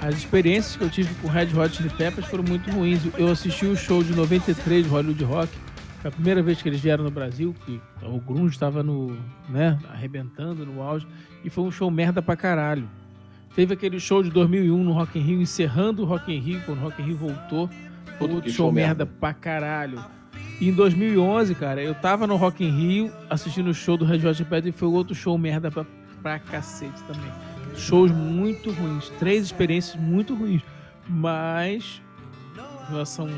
[0.00, 3.02] as experiências que eu tive com o Red Hot Chili Peppers foram muito ruins.
[3.18, 5.52] Eu assisti o show de 93 do Hollywood Rock,
[6.00, 9.14] foi a primeira vez que eles vieram no Brasil, que o grunge estava no,
[9.46, 11.06] né, arrebentando no auge,
[11.44, 12.88] e foi um show merda pra caralho.
[13.54, 16.78] Teve aquele show de 2001 no Rock in Rio, encerrando o Rock in Rio, quando
[16.78, 17.68] o Rock in Rio voltou.
[18.18, 19.18] Foi outro show, show merda merda.
[19.20, 20.02] pra caralho.
[20.68, 24.34] Em 2011, cara, eu tava no Rock in Rio assistindo o show do Red Hot
[24.36, 25.84] Chili Peppers e foi outro show merda pra,
[26.22, 27.30] pra cacete também.
[27.74, 30.62] Shows muito ruins, três experiências muito ruins,
[31.08, 32.00] mas
[32.86, 33.28] em relação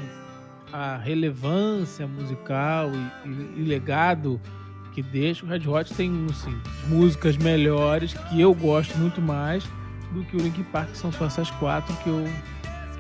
[0.73, 2.91] à relevância musical
[3.25, 4.41] e, e- e legado
[4.93, 6.55] que deixa, o Red Hot tem assim,
[6.89, 9.65] músicas melhores que eu gosto muito mais
[10.13, 12.25] do que o Linkin Park, que são só essas quatro que eu,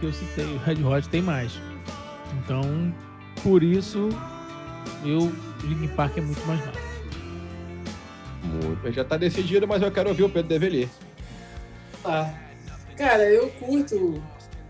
[0.01, 0.47] que eu citei.
[0.47, 1.61] O Red Hot tem mais.
[2.39, 2.93] Então,
[3.43, 4.09] por isso,
[5.05, 6.75] eu, Linkin Park é muito mais mal.
[8.43, 8.93] Muito.
[8.93, 10.89] Já tá decidido, mas eu quero ouvir o Pedro Develi.
[12.05, 12.33] Ah,
[12.97, 14.23] cara, eu curto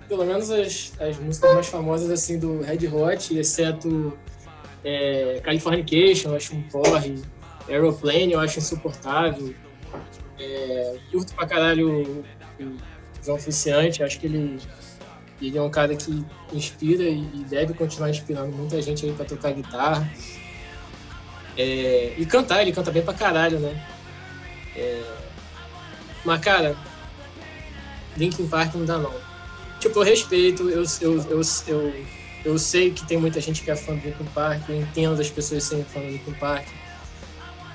[0.09, 4.17] pelo menos as, as músicas mais famosas assim do Red Hot, exceto
[4.85, 7.23] É, Californication, eu acho um porre.
[7.69, 9.55] Aeroplane, eu acho insuportável.
[10.39, 12.77] É, curto pra caralho o, o
[13.25, 14.59] João Friciante, acho que ele,
[15.49, 19.53] ele é um cara que inspira e, deve continuar inspirando muita gente aí pra tocar
[19.53, 20.09] guitarra.
[21.57, 23.87] É, e cantar, ele canta bem pra caralho, né?
[24.77, 25.03] É,
[26.25, 26.77] mas, cara,
[28.17, 29.13] Linkin Park não dá não.
[29.79, 32.07] Tipo, eu respeito, eu, eu, eu, eu,
[32.45, 35.31] eu sei que tem muita gente que é fã do Linkin Park, eu entendo as
[35.31, 36.67] pessoas serem fã do Linkin Park,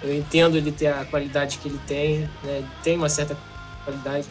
[0.02, 2.58] eu entendo ele ter a qualidade que ele tem, né?
[2.58, 3.38] Ele tem uma certa
[3.84, 4.28] qualidade.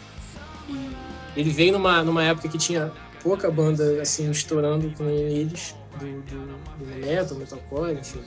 [0.67, 0.95] E
[1.35, 6.57] ele veio numa, numa época que tinha pouca banda, assim, estourando com eles, do, do,
[6.77, 8.21] do metal, metalcore, enfim.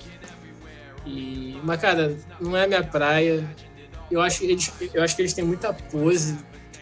[1.06, 3.48] E, mas, cara, não é minha praia.
[4.10, 6.36] Eu acho, eles, eu acho que eles têm muita pose,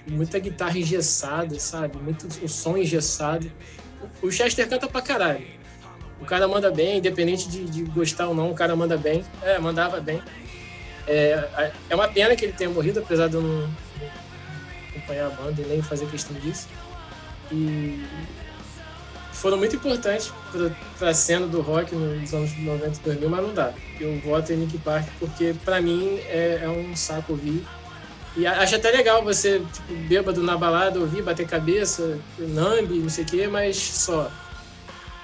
[0.07, 1.97] muita guitarra engessada, sabe?
[1.97, 3.51] Muito o som engessado.
[4.23, 5.47] O Chester canta pra caralho.
[6.21, 9.25] O cara manda bem, independente de, de gostar ou não, o cara manda bem.
[9.43, 10.23] É, mandava bem.
[11.07, 13.71] É, é uma pena que ele tenha morrido, apesar de eu não
[14.91, 16.69] acompanhar a banda e nem fazer questão disso.
[17.53, 18.05] E
[19.33, 20.33] foram muito importantes
[20.99, 23.73] para a cena do rock nos anos 90 e 2000, mas não dá.
[23.99, 27.67] Eu voto em Nick Park porque, para mim, é, é, um saco ouvir.
[28.37, 33.25] E acho até legal você, tipo, bêbado na balada, ouvir, bater cabeça, nambe, não sei
[33.25, 34.31] o quê, mas só.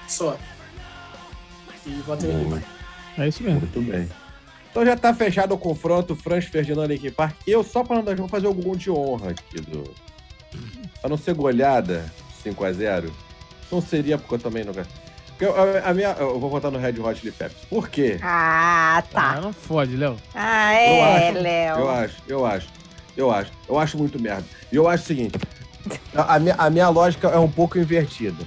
[0.07, 0.37] Só.
[1.85, 2.63] E voto em Nick Park.
[3.17, 3.61] É isso mesmo.
[3.61, 4.09] Muito bem.
[4.69, 7.35] Então já tá fechado o confronto Franz Ferdinand e Linkin Park.
[7.47, 9.83] Eu, só para não vou fazer algum de honra aqui do.
[11.01, 12.05] Pra não ser goleada
[12.43, 13.09] 5x0.
[13.71, 14.87] Não seria porque eu também não quero.
[15.39, 17.65] Eu, a, a, minha, eu vou votar no Red Hot Chili Peppers.
[17.69, 18.19] Por quê?
[18.23, 19.35] Ah, tá.
[19.37, 20.17] Ah, não fode, Léo.
[20.33, 21.77] Ah, é, Léo.
[21.77, 22.67] Eu acho, eu acho,
[23.15, 23.51] eu acho.
[23.69, 24.45] Eu acho muito merda.
[24.71, 25.37] E eu acho o seguinte:
[26.15, 28.43] a, a, minha, a minha lógica é um pouco invertida.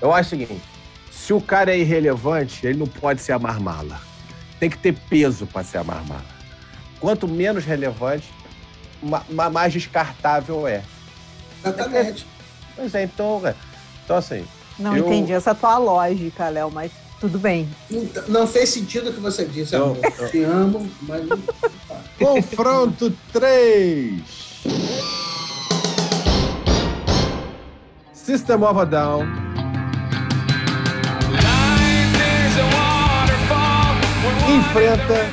[0.00, 0.62] Eu acho o seguinte:
[1.10, 4.00] se o cara é irrelevante, ele não pode ser a marmala.
[4.58, 6.24] Tem que ter peso para ser a marmala.
[6.98, 8.32] Quanto menos relevante,
[9.02, 10.82] ma, ma, mais descartável é.
[11.64, 12.26] Exatamente.
[12.76, 13.54] Pois é, então, é.
[14.04, 14.44] então assim.
[14.78, 17.68] Não eu- entendi essa tua lógica, Léo, mas tudo bem.
[17.90, 20.30] Não, não fez sentido o que você disse, Eu- amor.
[20.30, 21.38] Te amo, mas não.
[22.18, 24.22] Confronto 3.
[28.12, 29.26] System of a Down.
[34.48, 35.26] Enfrenta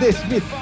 [0.00, 0.59] The Smith.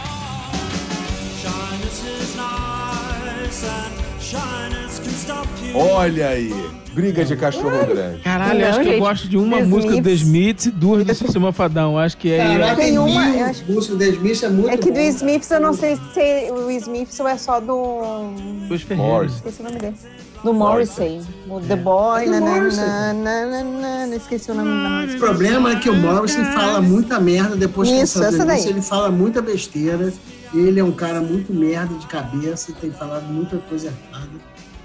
[5.74, 6.52] Olha aí,
[6.92, 8.20] briga de cachorro grande.
[8.22, 10.22] Caralho, Não, acho que eu gosto de uma The música do The Smiths.
[10.26, 11.98] Smiths e duas do Sistema Fadão.
[11.98, 12.38] Acho que é.
[12.38, 15.00] Caraca, Tem uma, acho- músicas do The Smith é muito É que do bom.
[15.00, 18.30] Smiths eu não sei se o Smiths é só do.
[18.68, 19.34] Dois Ferreiros.
[19.36, 19.94] Esqueci o nome dele.
[20.42, 21.20] Do Morrissey.
[21.48, 22.22] O The Boy.
[22.22, 22.84] É do na, na, Morrissey.
[22.86, 25.18] na, na, na, na, na, esqueci o nome da O música.
[25.26, 28.62] problema é que o Morrison fala muita merda depois que Isso, ele do The Smith,
[28.64, 28.68] daí.
[28.72, 30.12] ele fala muita besteira.
[30.54, 34.30] Ele é um cara muito merda de cabeça, tem falado muita coisa errada.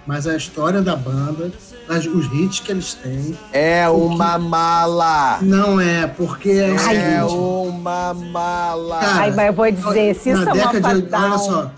[0.05, 1.49] Mas a história da banda,
[1.87, 5.39] as- os hits que eles têm, É uma mala.
[5.41, 8.99] não é, porque é É seguinte, uma mala.
[8.99, 11.15] Cara, Ai, mas eu vou dizer, se na isso é uma década de.
[11.15, 11.71] Olha só.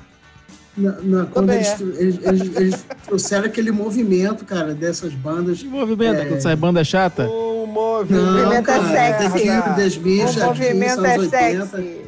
[0.75, 1.75] Na, na- quando eles, é.
[2.01, 5.59] eles, eles- eles trouxeram aquele movimento, cara, dessas bandas.
[5.59, 6.25] Que movimento, É.
[6.25, 7.27] quando sai banda chata?
[7.29, 8.83] O Não, movimento é cara,
[9.19, 9.47] sexy.
[9.47, 11.65] ir The Smith, O aqui, movimento é 80.
[11.67, 12.01] sexy.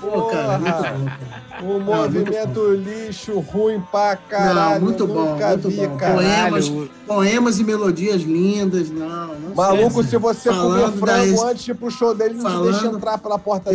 [0.00, 1.12] Pô, cara, muito.
[1.62, 4.74] O movimento lixo ruim pra caralho.
[4.74, 5.96] Não, muito bom, Nunca muito vi, bom.
[5.96, 6.50] caralho.
[6.50, 9.34] Poemas, poemas e melodias lindas, não.
[9.34, 10.10] não Maluco, sei.
[10.10, 12.70] se você Falando comer frango da- antes de ir pro show dele, não te falando
[12.72, 13.70] deixa entrar pela porta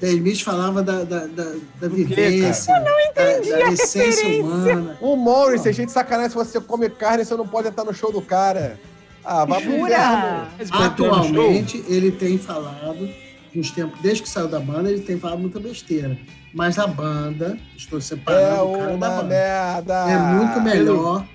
[0.00, 4.98] The Smith falava da, da, da, da quê, vivência, da, da a essência humana.
[5.00, 8.10] O Morris, a gente sacanagem se você come carne, você não pode entrar no show
[8.12, 8.78] do cara.
[9.24, 10.48] Ah, vai pro Jura?
[10.70, 13.08] Atualmente, ele tem falado,
[13.54, 16.18] nos tempos, desde que saiu da banda, ele tem falado muita besteira.
[16.52, 19.24] Mas a banda, estou É separando o cara da uma banda.
[19.24, 19.94] merda.
[20.10, 21.26] É muito melhor.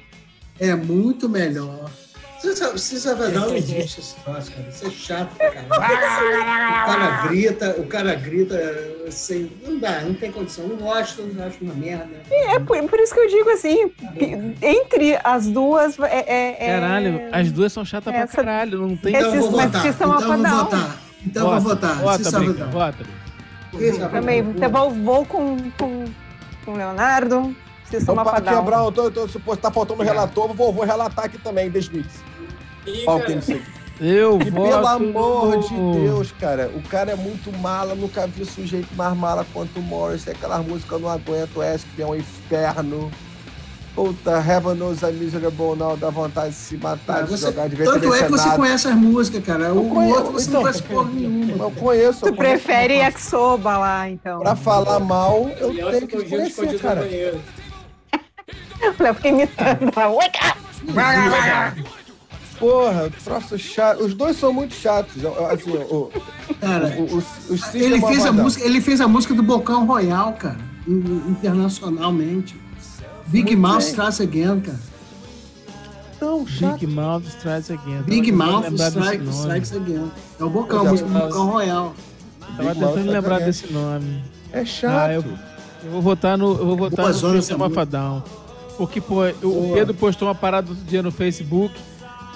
[0.59, 1.89] É muito melhor.
[2.41, 2.55] Você
[2.99, 4.69] sabe, não existe esse troço, cara.
[4.69, 5.67] Isso é chato pra caralho.
[5.67, 8.57] O cara grita, o cara grita
[9.11, 9.51] sem.
[9.67, 10.65] Não dá, não tem condição.
[10.67, 12.07] Não gosto, não acho uma merda.
[12.31, 16.19] É por, por isso que eu digo assim, que entre as duas é.
[16.27, 18.87] é- é- Caralho, as duas são chatas pra Essa- caralho.
[18.87, 19.13] Não tem.
[19.13, 19.81] Então eu vou Esses- mas votar.
[19.81, 20.97] vocês são Então eu vou votar.
[21.25, 21.95] Então eu vou votar.
[21.97, 22.71] Vota, Você sabe Brica, não.
[22.71, 23.05] vota.
[24.11, 26.05] Também, então vou, vou com, com,
[26.65, 27.55] com o Leonardo.
[27.83, 28.59] Vocês são Então, para mafadão.
[28.63, 31.71] quebrar, eu tô, eu tô, suposto, tá faltando um relator, vou, vou relatar aqui também.
[32.85, 33.61] E, Qual que sei.
[33.99, 34.69] Eu E voto.
[34.69, 39.45] pelo amor de Deus, cara, o cara é muito mala, nunca vi sujeito mais mala
[39.53, 40.27] quanto o Morris.
[40.27, 43.11] Aquela música eu não aguento, Esp é um inferno.
[43.95, 48.13] Puta, Heaven Knows I'm Miserable Now, dá vontade de se matar, de jogar de tanto
[48.13, 49.73] é que você conhece as músicas, cara.
[49.73, 50.53] O, conheço, outro você então.
[50.53, 51.63] não conhece porra nenhuma.
[51.65, 52.19] Eu conheço.
[52.21, 52.63] Tu eu conheço.
[52.63, 54.39] prefere Yakisoba lá, então.
[54.39, 57.01] Pra falar mal, eu Léo tenho que conhecer, cara.
[57.01, 59.91] Eu fiquei imitando.
[59.93, 61.83] Wake up!
[62.57, 64.03] Porra, troço chato.
[64.03, 65.13] Os dois são muito chatos.
[65.51, 66.11] Assim, o,
[66.59, 67.23] Cara, o, o,
[67.73, 70.57] ele of fez, a música, ele fez a música do Bocão Royal, cara.
[70.87, 72.55] in- Internacionalmente.
[73.29, 73.87] Big Muito Mouth bem.
[73.87, 74.79] Strikes Again, cara.
[76.19, 76.79] Tão chato.
[76.79, 78.01] Big Mouth Strikes Again.
[78.05, 80.11] Big Mouth Strikes, Again.
[80.39, 81.95] É o Bocão, é, música do Bocão Royal.
[82.57, 83.45] Tava Big tentando lembrar Again.
[83.45, 84.23] desse nome.
[84.51, 84.93] É chato.
[84.93, 85.23] Ah, eu,
[85.85, 88.23] eu vou votar no, eu vou votar Boa no zona System of Down.
[88.77, 91.73] Porque, pô, o Pedro postou uma parada outro dia no Facebook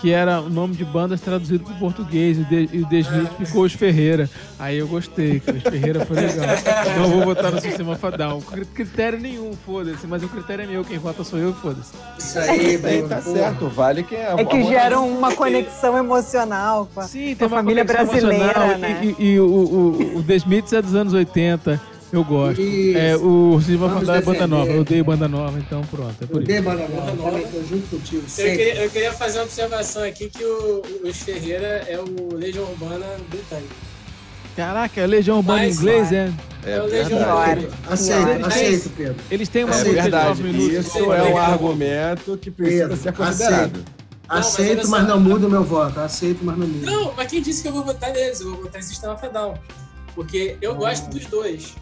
[0.04, 3.32] que era o nome de bandas traduzido para português e o De- e o Desmit
[3.46, 4.30] ficou os Ferreira.
[4.60, 6.46] Aí eu gostei, que os Ferreira foi legal.
[6.98, 7.98] Eu vou votar no Sistema.
[8.52, 11.94] Cri- Critério nenhum, foda-se, mas o critério é meu, quem vota sou eu, foda-se.
[12.20, 14.34] Isso aí, Bem, tá certo, vale que é.
[14.38, 18.78] É que gera uma conexão emocional com a, Sim, com tem a uma família brasileira,
[18.78, 19.00] né?
[19.04, 21.80] E, e- e o, o, o The Smiths é dos anos 80,
[22.16, 22.62] eu gosto.
[22.62, 22.98] Isso.
[22.98, 26.26] É, o Sistema Vamos Down é banda nova, eu odeio banda nova, então pronto, é
[26.26, 26.48] por Eu isso.
[26.48, 28.24] dei banda nova, também tô junto contigo.
[28.38, 32.64] Eu queria, eu queria fazer uma observação aqui que o, os Ferreira é o Legião
[32.66, 33.74] Urbana britânico.
[34.56, 36.32] Caraca, é Legião Urbana em Mas, inglês, é?
[36.66, 37.20] É o Legião.
[37.20, 37.68] Urbana.
[37.90, 39.16] Aceito, aceito, Pedro.
[39.32, 40.28] Eles têm uma É música de verdade.
[40.30, 40.86] 9 minutos.
[40.86, 43.84] Isso é um argumento que precisa Pedro, ser considerado.
[44.30, 45.08] mas Aceito, olha mas só.
[45.08, 46.00] não muda o meu voto.
[46.00, 46.86] Aceito, mas não muda.
[46.86, 48.40] Não, mas quem disse que eu vou votar neles?
[48.42, 49.56] Eu vou votar em System of a Down.
[50.14, 51.74] Porque eu gosto dos dois.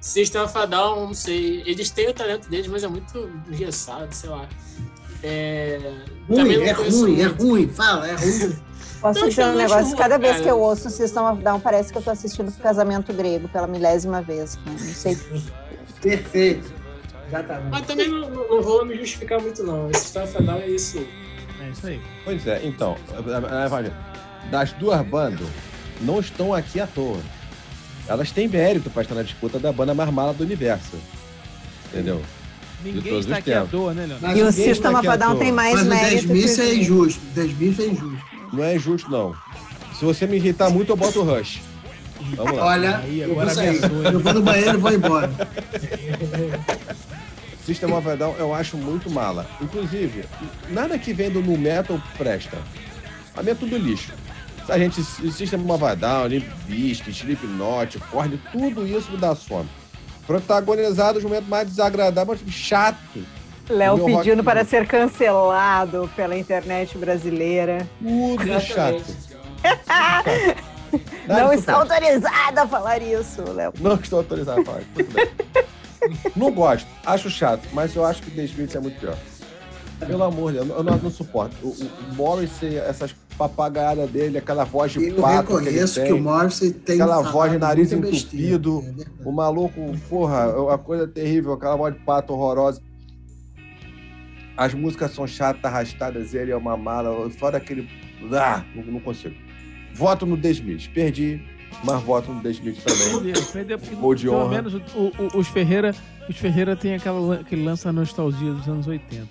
[0.00, 1.62] System of a Down, não sei.
[1.66, 4.48] Eles têm o talento deles, mas é muito engessado, sei lá.
[5.22, 5.78] É...
[6.26, 7.42] também Ruim, não é ruim, é muito.
[7.46, 7.68] ruim.
[7.68, 8.56] Fala, é ruim.
[9.00, 9.84] Posso dizer um eu acho negócio?
[9.86, 10.44] ruim, Cada vez cara.
[10.44, 13.66] que eu ouço o System of Down, parece que eu tô assistindo Casamento Grego pela
[13.66, 14.56] milésima vez.
[14.56, 14.62] né?
[14.66, 15.16] Não sei.
[16.02, 16.72] Perfeito.
[17.28, 17.70] Exatamente.
[17.70, 19.92] Mas também não, vou me justificar muito, não.
[19.94, 20.98] System of a Down é isso.
[21.60, 22.00] É isso aí.
[22.24, 25.46] Pois é, então, a- a- das duas bandas,
[26.00, 27.18] não estão aqui à toa.
[28.10, 30.96] Elas têm mérito para estar na disputa da banda mais mala do universo.
[31.86, 32.20] Entendeu?
[32.82, 33.70] Ninguém todos está os aqui à tempos.
[33.70, 34.26] toa, né, Leandro?
[34.26, 36.74] Mas E o System está of a Down tem mais Mas mérito 10 mil é
[36.74, 37.20] injusto.
[37.36, 38.26] 10 mil é injusto.
[38.52, 39.32] Não é justo, não.
[39.96, 41.60] Se você me irritar muito, eu boto o Rush.
[42.34, 42.66] Vamos lá.
[42.66, 43.80] Olha, Aí, eu vou sair.
[44.12, 45.30] Eu vou no banheiro e vou embora.
[47.64, 49.48] System of a Down eu acho muito mala.
[49.60, 50.24] Inclusive,
[50.68, 52.58] nada que vem do nu metal presta.
[53.36, 54.12] A mim é tudo lixo.
[54.70, 59.68] A gente System of a Down, Limp Bizkit, Slipknot, Korn, tudo isso me dá sono.
[60.26, 62.98] Protagonizado os momentos mais desagradáveis, mas chato.
[63.68, 67.86] Léo Meu rock pedindo para ser cancelado pela internet brasileira.
[68.00, 68.72] Tudo Exatamente.
[68.72, 69.30] chato.
[71.26, 71.94] Não que está presta.
[71.94, 73.72] autorizado a falar isso, Léo.
[73.80, 74.82] Não estou autorizado a falar.
[76.34, 79.16] Não gosto, acho chato, mas eu acho que The Smiths é muito pior.
[80.00, 81.54] Pelo amor de Deus, eu não, eu não suporto.
[81.62, 83.14] O, o, o Morrissey, essas
[83.48, 86.12] papagaiadas dele, aquela voz de Eu pato que ele reconheço que, tem.
[86.12, 88.84] o Morrissey tem Aquela voz de nariz besteira, entupido.
[89.00, 89.28] é.
[89.28, 92.82] O maluco, porra, é uma coisa terrível, aquela voz de pato horrorosa.
[94.56, 97.88] As músicas são chatas, arrastadas, ele é uma mala, fora aquele.
[98.32, 99.34] Ah, não, não consigo.
[99.94, 100.86] Voto no The Smiths.
[100.88, 101.40] Perdi,
[101.84, 103.32] mas voto no The Smiths também.
[103.32, 104.78] Porque Gol de pelo menos o-
[105.34, 105.94] o- os Ferreira,
[106.28, 109.26] os Ferreira tem aquela, aquele lance nostalgia dos anos 80.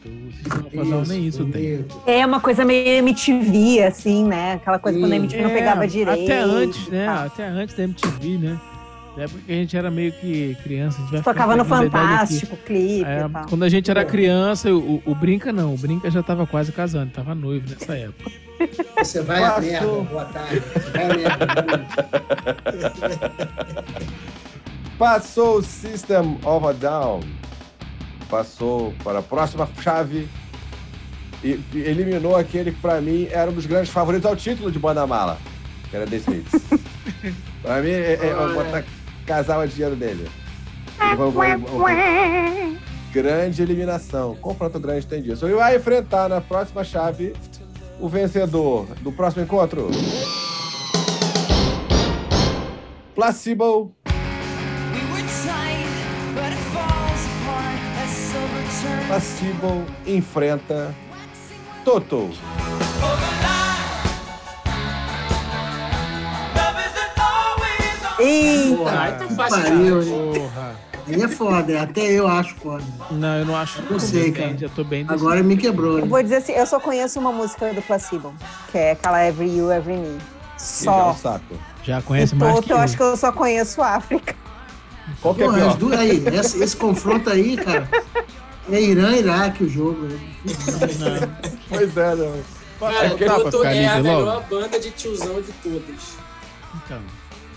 [0.73, 1.85] O nem isso tem.
[2.05, 4.53] É uma coisa meio MTV, assim, né?
[4.53, 6.23] Aquela coisa quando a MTV não É, pegava direito.
[6.23, 7.05] Até antes, né?
[7.05, 7.23] tá.
[7.25, 8.59] Até antes da MTV, né?
[9.17, 11.01] Na época que a gente era meio que criança.
[11.13, 11.65] A Tocava no.
[11.65, 13.45] Fantástico, clipe É, e tal.
[13.47, 15.73] quando a gente era criança, o, o Brinca não.
[15.73, 18.31] O Brinca já tava quase casando, tava noivo nessa época.
[19.03, 19.63] Você vai a Passou.
[19.63, 20.59] merda, boa tarde.
[20.59, 21.87] Você vai a merda.
[24.97, 27.21] Passou o System of a Down.
[28.29, 30.27] Passou para a próxima chave.
[31.41, 35.07] E eliminou aquele que, pra mim, era um dos grandes favoritos ao título de Banda
[35.07, 35.37] Mala.
[35.89, 36.61] Que era The Smiths.
[37.63, 38.83] pra mim, é, é, eu vou botar
[39.25, 40.29] casal a dinheiro dele.
[43.13, 44.35] Grande eliminação.
[44.35, 45.47] Confronto grande tem disso.
[45.47, 47.33] E vai enfrentar na próxima chave
[47.99, 49.89] o vencedor do próximo encontro.
[53.15, 53.93] Placebo
[54.93, 55.87] We were tight,
[56.33, 59.07] but it falls apart as silver turns.
[59.07, 60.95] Placebo enfrenta
[61.83, 62.29] Toto.
[68.21, 69.17] Eita!
[69.17, 70.33] Tá fácil, Pariu, hein?
[70.33, 70.88] Porra.
[71.09, 72.83] Aí é foda, até eu acho foda.
[73.11, 73.81] Não, eu não acho.
[73.89, 74.55] Eu sei, cara.
[74.57, 75.93] Já tô bem Agora me quebrou.
[75.97, 76.09] Eu hein?
[76.09, 78.33] vou dizer assim, eu só conheço uma música do Placebo,
[78.71, 80.17] que é aquela Every You, Every Me.
[80.17, 81.11] Que já é Só.
[81.11, 81.55] um saco.
[81.83, 82.83] Já conhece mais Toto, que eu eu.
[82.83, 84.35] acho que eu só conheço África.
[85.21, 87.89] Qual que é duas aí, esse, esse confronto aí, cara.
[88.71, 90.01] É Irã, Iraque o jogo.
[90.05, 90.19] né?
[90.45, 91.55] Não.
[91.69, 92.33] Pois é, não.
[92.79, 96.17] Cara, Não dá pra Toto ficar é a melhor banda de tiozão de todas.
[96.85, 96.99] Então,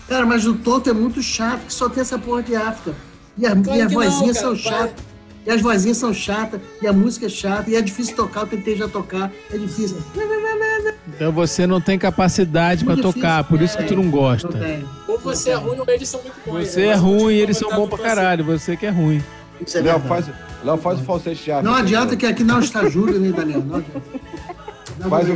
[0.07, 2.95] Cara, mas o Toto é muito chato, que só tem essa porra de África.
[3.37, 5.13] E, a- Claro e as não, vozinhas cara, são chatas.
[5.45, 8.47] E as vozinhas são chatas, e a música é chata, e é difícil tocar, eu
[8.47, 9.97] tentei já tocar, é difícil.
[11.05, 14.47] então você não tem capacidade pra Muito tocar, por isso que tu não gosta.
[15.05, 16.65] Ou você é ruim ou eles são muito bons.
[16.69, 16.87] Você né?
[16.87, 19.21] é ruim e eles são bons pra caralho, você que é ruim.
[19.65, 20.25] Isso é Léo, faz,
[20.63, 21.69] Léo, faz o falsete de África.
[21.69, 23.61] Não adianta que aqui não está Júlio nem Daniel.
[23.63, 24.01] Não adianta.
[24.99, 25.35] Não Faz o,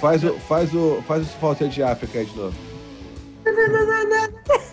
[0.00, 2.54] faz o, faz o, faz o falsete de África aí de novo.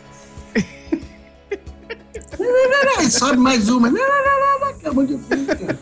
[2.97, 3.89] Aí sobe mais uma.
[3.89, 5.77] Não, não, não, não, não, que é muito difícil, cara.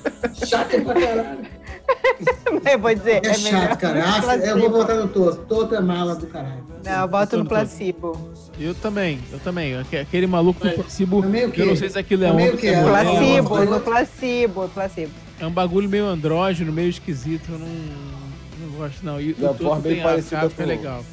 [0.46, 1.40] Chato pra caralho.
[2.72, 3.62] Eu vou dizer, É é, melhor.
[3.68, 4.04] chato, cara.
[4.06, 5.38] Ah, eu vou voltar no Toto.
[5.48, 6.64] Toto é mala do caralho.
[6.84, 8.30] Não, eu boto no no placebo.
[8.60, 9.78] Eu também, eu também.
[9.78, 10.72] Aque- Aquele maluco do É.
[10.74, 11.24] placebo,
[11.56, 12.68] eu não sei se aquilo é Também homem, o quê?
[12.70, 13.04] se é É mulher.
[13.04, 15.12] Placebo, é, no placebo, placebo.
[15.40, 19.20] É um bagulho meio andrógeno, meio esquisito, eu não, não gosto não.
[19.20, 21.04] E Da o forma Toto bem tem parecida África, é legal.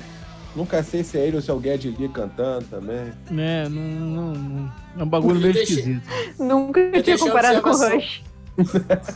[0.57, 3.13] Nunca sei se é ele ou se é o Guedes Lee cantando também.
[3.39, 6.09] É, não, não, não- é um bagulho Eu meio deixei- esquisito.
[6.39, 7.73] Nunca tinha deixei a comparado com o.
[7.95, 8.23] Rush.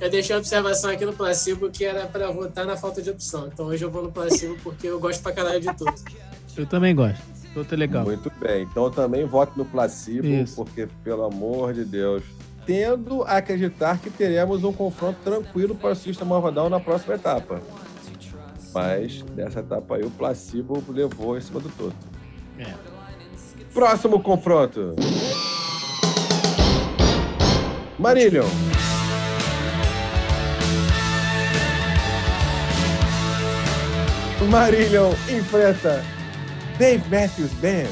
[0.00, 3.48] Eu deixei a observação aqui no placebo que era pra votar na falta de opção.
[3.52, 5.92] Então hoje eu vou no placebo porque eu gosto pra caralho de tudo.
[6.56, 7.20] Eu também gosto.
[7.72, 8.04] É legal.
[8.04, 8.62] Muito bem.
[8.62, 10.54] Então eu também voto no placebo, Isso.
[10.54, 12.22] porque, pelo amor de Deus.
[12.64, 16.78] Tendo a acreditar que teremos um confronto tranquilo para o System of a Down na
[16.78, 17.60] próxima etapa.
[18.74, 21.96] Mas nessa etapa aí o placebo levou em cima do Toto.
[22.58, 22.72] É.
[23.72, 24.94] Próximo confronto.
[27.98, 28.46] Marillion.
[34.50, 36.02] Marillion enfrenta
[36.78, 37.88] Dave Matthews Band.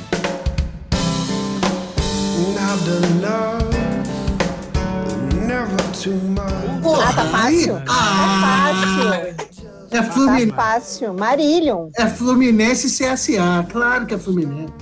[6.83, 7.83] Porra, Ah, tá fácil.
[7.89, 9.36] ah, Fácil.
[9.99, 11.15] É, Tá Fluminense, fácil.
[11.15, 11.89] Marillion.
[11.97, 13.67] é Fluminense e CSA.
[13.71, 14.73] Claro que é Fluminense.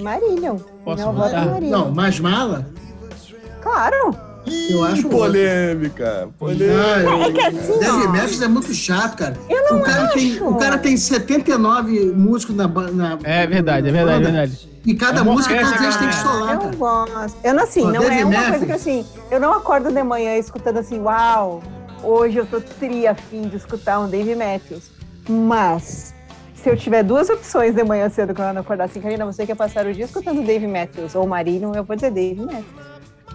[0.00, 0.56] Marillion.
[0.84, 1.46] Posso voto é mudar?
[1.46, 1.70] Marillion.
[1.78, 2.66] Não, mais mala?
[3.62, 4.16] Claro.
[4.70, 6.28] Eu acho Polêmica.
[6.38, 6.72] Polêmica.
[6.94, 8.06] Ah, eu- É que assim, Dave.
[8.08, 9.36] Matthews é muito chato, cara.
[9.48, 10.48] Eu não o, cara tem, acho.
[10.48, 13.18] o cara tem 79 músicos na banda.
[13.24, 14.70] É verdade, é verdade, é verdade.
[14.86, 16.28] E cada É música, todos eles têm que cara.
[16.28, 16.76] solar, Eu cara.
[16.76, 17.36] gosto.
[17.42, 18.50] Eu não, assim, Ó, não Dave é uma Matthews.
[18.50, 21.60] coisa que assim, eu não acordo de manhã escutando assim, uau,
[22.06, 24.90] hoje eu tô tri afim de escutar um Dave Matthews.
[25.28, 26.14] Mas,
[26.54, 29.44] se eu tiver duas opções de manhã cedo quando eu não acordar assim, Karina, você
[29.44, 32.64] quer passar o dia escutando Dave Matthews ou Marillion, eu vou dizer Dave Matthews.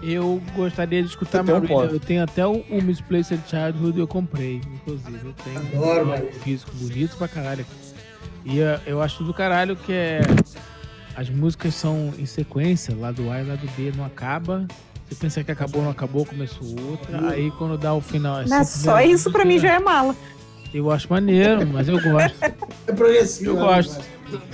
[0.02, 1.68] Eu gostaria de escutar um Marillion.
[1.80, 1.94] ponto.
[1.94, 5.20] Eu tenho até o, o Misplaced Childhood, eu comprei, inclusive.
[5.24, 6.32] Eu tenho Adoro, um Marillion.
[6.32, 7.64] físico bonito pra caralho.
[8.44, 10.20] E eh, eu acho do caralho que é.
[11.14, 14.66] As músicas são em sequência, lá do A e lá do B, não acaba.
[15.12, 17.28] Você pensa que acabou, não acabou, começou outra.
[17.30, 18.40] Aí quando dá o final.
[18.40, 20.16] é Mas só isso pra mim já é mala.
[20.72, 22.34] Eu acho maneiro, mas eu gosto.
[22.86, 23.50] É progressivo.
[23.50, 23.60] Eu né?
[23.60, 24.00] gosto.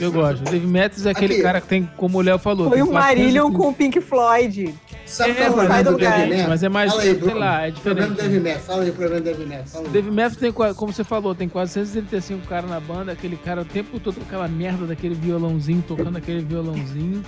[0.01, 0.41] Eu gosto.
[0.41, 1.43] O Dave Matthews é aquele Aqui.
[1.43, 2.69] cara que tem, como o Léo falou.
[2.69, 4.75] Foi o Marillion 430 com o Pink Floyd.
[5.07, 6.49] Sabe É, qual é o problema é do do Dave Matthews?
[6.49, 7.39] mas é mais- Fala aí, sei Bruno.
[7.39, 8.33] lá, é O problema do diferente.
[8.33, 8.67] Dave Matthews.
[8.67, 9.73] Fala aí o problema do Dave Matthews.
[9.73, 9.91] Fala aí.
[9.93, 13.65] Dave Matthews tem, como você falou, tem quase 135 caras na banda, aquele cara o
[13.65, 17.23] tempo todo com aquela merda daquele violãozinho, tocando aquele violãozinho.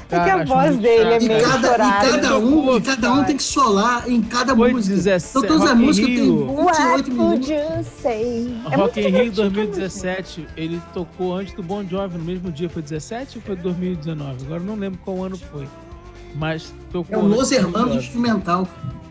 [0.10, 2.08] É que a voz dele é E meio cada, e chorada.
[2.10, 4.94] cada um, e cada um tem que solar em cada Foi música.
[4.96, 6.46] 17, Então todas as músicas têm Rio.
[6.46, 7.50] 28 What minutos.
[8.04, 12.68] É Rock in Rio divertido, 2017, ele tocou antes do Bon Jovi, no mesmo dia,
[12.68, 14.44] foi 17 ou foi 2019?
[14.46, 15.66] Agora não lembro qual ano foi.
[16.34, 18.66] Mas tocou É o Los Hermanos instrumental.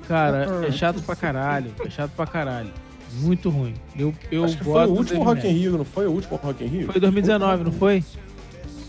[0.08, 2.70] Cara, é chato pra caralho, é chato pra caralho.
[3.22, 3.74] Muito ruim.
[3.98, 5.52] Eu, eu Acho que foi o último Rock in.
[5.52, 6.92] Rio, não foi o último Rock in Rio?
[6.92, 8.04] Foi 2019, não foi?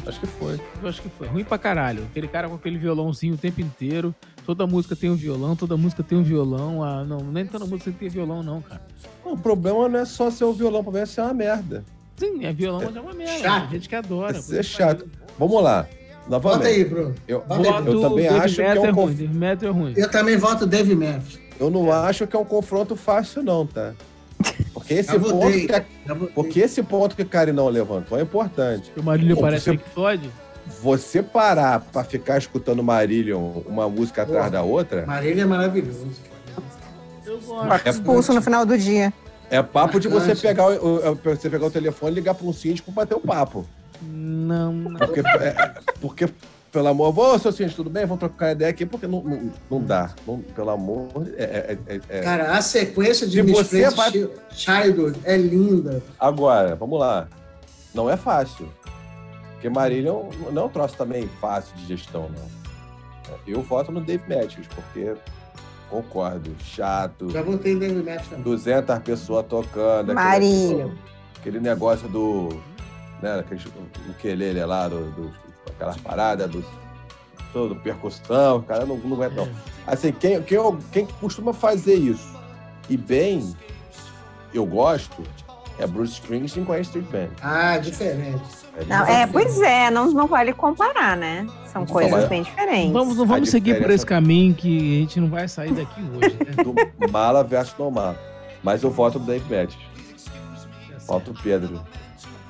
[0.06, 0.60] Acho que foi.
[0.82, 1.26] Eu acho que foi.
[1.28, 2.04] Ruim pra caralho.
[2.10, 4.14] Aquele cara com aquele violãozinho o tempo inteiro.
[4.44, 6.82] Toda música tem um violão, toda música tem um violão.
[6.84, 8.82] Ah, não, nem toda música tem violão, não, cara.
[9.24, 11.82] O problema não é só ser o violão, o problema é ser uma merda.
[12.16, 13.38] Sim, é violão, mas é uma merda.
[13.38, 13.62] Chato.
[13.62, 14.36] Tem gente que adora.
[14.36, 15.08] É ser chato.
[15.38, 15.88] Vamos lá.
[16.28, 16.66] Bota Novamente.
[16.68, 17.14] aí, Bruno.
[17.26, 17.90] Eu, Bota aí, Bruno.
[18.02, 18.94] eu também Dave acho que é um é ruim.
[18.94, 19.92] conf- é ruim.
[19.96, 21.38] Eu também voto Dave Matthews.
[21.58, 23.94] Eu não acho que é um confronto fácil, não, tá?
[24.72, 25.84] Porque esse ponto que a-
[26.34, 28.92] porque esse ponto que o Carinão levantou é importante.
[28.96, 30.30] O Marílio Pô, parece você- Pink Floyd.
[30.82, 36.06] Você parar pra ficar escutando Marillion uma música atrás da outra, Marília é maravilhoso.
[37.26, 37.86] Eu gosto.
[37.86, 39.12] é, Expulso no final do dia.
[39.50, 42.52] é papo de você pegar, o, o- você pegar o telefone e ligar pra um
[42.52, 43.66] síndico pra bater o papo.
[44.02, 44.98] Não, não.
[44.98, 46.28] Porque, é, porque
[46.74, 48.04] pelo amor, ô seu síndico, tudo bem?
[48.04, 50.10] Vamos trocar ideia aqui, porque não, não, não dá.
[50.26, 51.44] Não- pelo amor, é,
[51.88, 56.02] é- é- é- Cara, a sequência de Se você vai- Chi- Childhood é linda.
[56.18, 57.28] Agora, vamos lá.
[57.94, 58.68] Não é fácil.
[59.52, 63.38] Porque Marílion não é um troço também fácil de gestão, não.
[63.46, 65.14] Eu voto no Dave Matthews, porque
[65.88, 68.42] concordo, chato, Já votei em David Match também.
[68.42, 70.10] 200 pessoas tocando.
[70.10, 70.98] aquele- Marinho.
[71.38, 72.48] Aquele negócio do.
[73.22, 73.60] Né, aquele,
[74.08, 76.64] o ukelele lá, do, do, aquelas paradas do,
[77.52, 79.48] do percussão, o cara não, não aguenta, não.
[79.86, 80.58] Assim, quem, quem,
[80.92, 82.34] quem costuma fazer isso
[82.88, 83.54] e bem,
[84.52, 85.22] eu gosto,
[85.78, 87.30] é Bruce Springsteen com a Street Band.
[87.42, 88.42] Ah, diferente.
[88.88, 91.46] Não, é, pois é, não, não vale comparar, né?
[91.66, 92.92] São Muito coisas bem diferentes.
[92.92, 96.36] Vamos, não vamos seguir por esse caminho que a gente não vai sair daqui hoje,
[96.44, 96.64] né?
[96.64, 98.18] Do mala versus não mala.
[98.62, 99.84] Mas eu voto no Dave Matthews.
[101.06, 101.80] Falta o Pedro.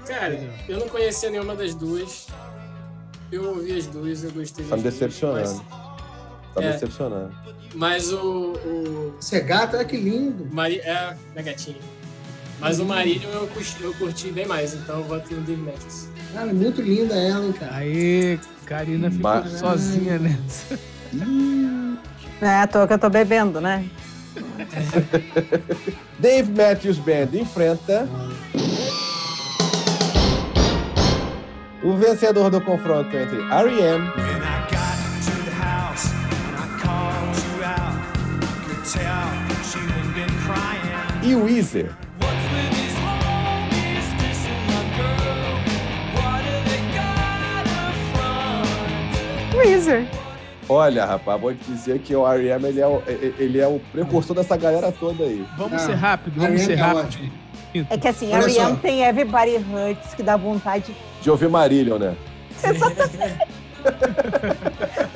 [0.07, 0.39] Cara,
[0.69, 2.29] eu não conhecia nenhuma das duas.
[3.33, 5.65] Eu ouvi as duas, eu gostei Tá me duas, decepcionando.
[6.55, 6.73] Tá me É.
[6.73, 7.33] decepcionando.
[7.75, 10.47] Mas, mas o, o Você é gato, olha que lindo.
[10.53, 11.77] Mari, é, minha gatinha.
[12.61, 16.09] Mas o Marílio eu, curti- eu curti bem mais, então eu voto no Dave Matthews.
[16.33, 17.75] Cara, muito linda ela, hein, cara.
[17.77, 20.79] Aê, Karina ficou Mas- sozinha nessa.
[21.13, 21.99] Não
[22.41, 23.89] é à toa que eu tô bebendo, né?
[26.19, 28.09] Dave Matthews Band enfrenta.
[31.85, 34.11] O vencedor do confronto entre R.E.M.
[41.23, 41.91] E Weezer.
[49.55, 50.07] Weezer.
[50.69, 52.67] Olha, rapaz, vou te dizer que o R.E.M.
[52.69, 53.03] Ele é o,
[53.39, 55.47] ele é o precursor dessa galera toda aí.
[55.57, 56.67] Vamos Ah, ser rápido, vamos R.E.M.
[56.67, 57.05] ser é rápido.
[57.07, 57.33] ótimo.
[57.91, 58.75] É que assim, só.
[58.77, 60.95] tem Everybody Hurts que dá vontade.
[61.25, 62.15] De ouvir Marillion, né?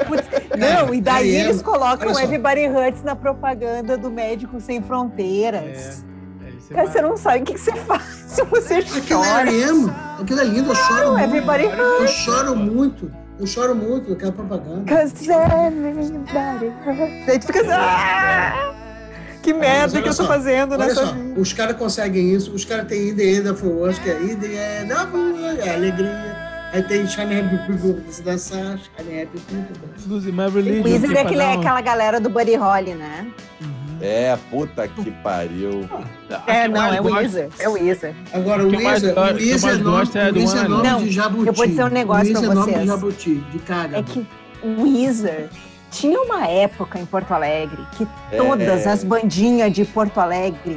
[0.07, 1.51] Putz, Não, e daí R.E.M.
[1.51, 2.19] eles colocam.
[2.19, 6.03] Everybody Hurts na propaganda do Médico Sem Fronteiras.
[6.43, 9.23] É, isso é Cara, você não sabe o que, que você faz se você Aquilo
[9.23, 9.51] é chora.
[9.51, 9.93] R.E.M.
[10.19, 11.25] Aquilo é lindo, eu choro Não, muito.
[11.25, 11.65] Everybody.
[11.65, 13.13] Eu choro muito.
[13.39, 14.85] Eu choro muito daquela propaganda.
[14.91, 17.27] Cause everybody hurts.
[17.27, 18.75] Daí tu fica assim, ah,
[19.53, 21.41] que merda que eu tô só, fazendo Olha nessa só, vida.
[21.41, 24.37] os caras conseguem isso, os caras têm In the End of World, que é In
[24.37, 25.09] the End of
[25.67, 26.49] é alegria.
[26.73, 29.89] Aí tem Shine Happy People, você dançar, Shine Happy People.
[30.07, 30.81] Lose my religion.
[30.81, 33.27] O que é aquele- pra um- aquela galera do Buddy Holly, né?
[34.01, 35.89] É, puta que pariu.
[36.47, 37.49] É, não, é o Weezer.
[37.59, 38.15] É o Weezer.
[38.33, 39.31] Agora, o O go- o o Weezer é nome,
[40.15, 41.47] é o do é nome Não, de jabuti.
[41.49, 42.81] eu vou dizer um negócio o Weezer pra é nome vocês.
[42.83, 43.97] de jabuti, de caga.
[43.99, 44.27] É que
[44.63, 45.49] o Weezer
[45.91, 48.91] tinha uma época em Porto Alegre que É, todas é.
[48.91, 50.77] as bandinhas de Porto Alegre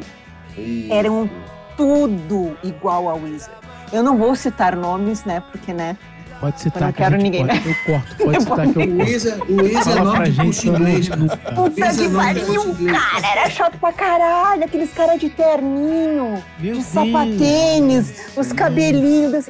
[0.57, 0.93] Isso.
[0.93, 1.29] eram
[1.77, 3.53] tudo igual ao Weezer.
[3.91, 5.41] Eu não vou citar nomes, né?
[5.51, 5.97] Porque, né?
[6.39, 7.69] Pode citar Eu não que a quero ninguém, corta.
[7.69, 9.03] Eu corto, pode citar que eu O corto.
[9.03, 11.21] Weezer, o Weezer é nome de gente curso pra não inglês, cara.
[11.55, 13.27] Puta é que pariu, curso cara!
[13.27, 16.85] Era chato pra caralho, aqueles caras de terninho, Meu de Deus.
[16.85, 19.49] sapatênis, os cabelinhos.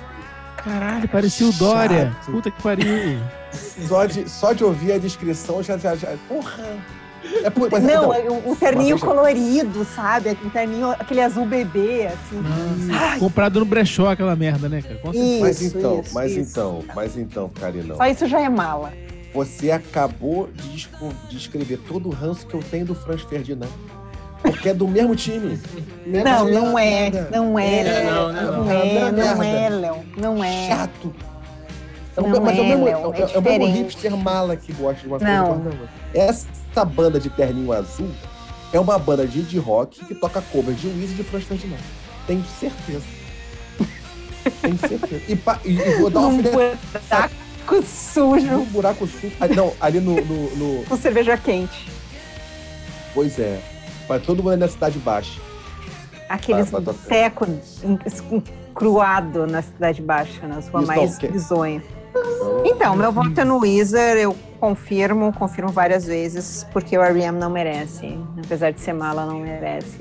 [0.63, 2.11] Caralho, parecia o Dória.
[2.19, 2.31] Chato.
[2.31, 2.85] Puta que pariu.
[3.87, 5.77] Só de, só de ouvir a descrição já.
[5.77, 6.63] já, já porra!
[7.43, 10.29] É por, mas, Não, então, o, o terninho coisa- colorido, sabe?
[10.29, 12.41] Aquele terninho, aquele azul bebê, assim.
[12.91, 14.95] Ai, Comprado no brechó aquela merda, né, cara?
[15.01, 15.41] Certeza.
[15.41, 16.49] mas isso, então, isso, mas isso.
[16.51, 17.95] então, mas então, Carinão.
[17.97, 18.91] Só isso já é mala.
[19.33, 23.67] Você acabou de desco- de escrever todo o ranço que eu tenho do Franz Ferdinand.
[24.41, 25.59] Porque é do mesmo time.
[26.05, 27.11] Não, não é.
[27.31, 28.11] Não é, É, Léo.
[28.11, 28.71] não, não, Não não.
[28.71, 29.45] é, não Merda.
[29.45, 30.05] é, Léo.
[30.17, 30.67] Não é.
[30.67, 31.13] Chato.
[32.17, 34.17] É Não mesmo- mas é, o é, mesmo, Léo, é, é é o mesmo hipster
[34.17, 35.71] mala que gosta de uma coisa Não.
[36.13, 38.09] Essa banda de terninho azul
[38.73, 41.77] é uma banda de indie rock que toca cover de Wiz e Ferdinand.
[42.27, 43.03] Tenho certeza.
[44.61, 45.21] Tenho certeza.
[45.27, 49.31] E, pa- e- e vou dar uma Um buraco sujo no buraco sul.
[49.39, 51.87] Ali, não, ali no, no- no- com cerveja quente.
[53.13, 53.59] Pois é.
[54.07, 55.39] Pra todo mundo na cidade baixa.
[56.29, 57.07] Aqueles Vai, vai tocar.
[57.07, 57.45] teco
[58.73, 61.83] cruado na Cidade Baixa, na sua mais que- bizonha.
[62.65, 67.37] Então, meu voto é no Weezer, eu confirmo, confirmo várias vezes, porque o R.E.M.
[67.37, 68.17] não merece.
[68.43, 69.97] Apesar de ser mala, não merece.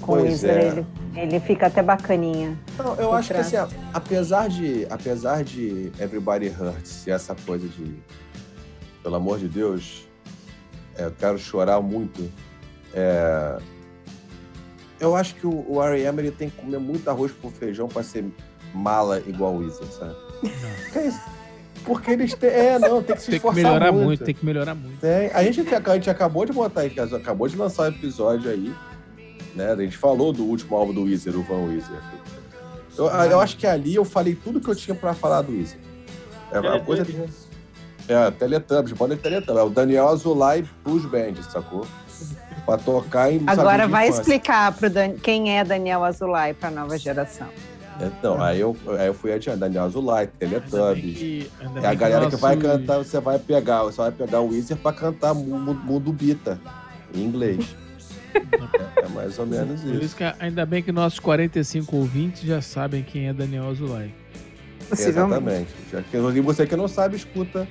[0.00, 0.66] Com o Pois Weezer, é.
[0.66, 0.86] ele,
[1.16, 2.56] ele fica até bacaninha.
[2.78, 3.46] Não, eu acho que trás.
[3.54, 7.96] assim, a- apesar de, apesar de Everybody Hurts e essa coisa de,
[9.02, 10.06] pelo amor de Deus,
[10.96, 12.30] é, eu quero chorar muito.
[12.94, 13.58] É,
[15.00, 16.20] eu acho que o, o R.E.M.
[16.20, 18.24] ele tem que comer muito arroz com feijão para ser
[18.72, 20.14] mala igual o Weezer, sabe?
[20.92, 21.20] Que é isso?
[21.84, 24.06] Porque eles têm, é, não, tem que se Tem que esforçar melhorar muito.
[24.06, 24.98] muito, tem que melhorar muito.
[25.00, 25.30] Tem.
[25.34, 28.74] A gente, a gente acabou de botar aí, acabou de lançar um episódio aí,
[29.54, 29.72] né?
[29.72, 32.00] A gente falou do último álbum do Weezer, o Van Weezer.
[32.96, 35.78] Eu, eu acho que ali eu falei tudo que eu tinha pra falar do Weezer.
[36.50, 37.06] É uma coisa.
[38.08, 39.58] É, Teletubbies, banda de Teletubbies.
[39.58, 41.86] É o Daniel Azulay Blues Band, sacou?
[42.64, 43.42] Pra tocar em.
[43.46, 45.12] Agora vai explicar pro Dan...
[45.22, 47.48] quem é Daniel Azulay para a nova geração.
[48.00, 49.58] Então, aí eu, aí eu fui adiante.
[49.60, 51.18] Daniel Azulay, Teletubbies.
[51.18, 51.50] Que-
[51.82, 54.92] É a galera que vai cantar, você vai pegar, você vai pegar o Weezer pra
[54.92, 56.58] cantar Mu- Mu- Mundo Bita,
[57.14, 57.76] em inglês.
[58.34, 58.38] é,
[59.04, 60.04] é mais ou menos Por isso.
[60.06, 64.12] isso que ainda bem que nossos 45 ouvintes já sabem quem é Daniel Azulay.
[64.90, 65.68] Exatamente.
[65.92, 67.66] Já que, você que não sabe, escuta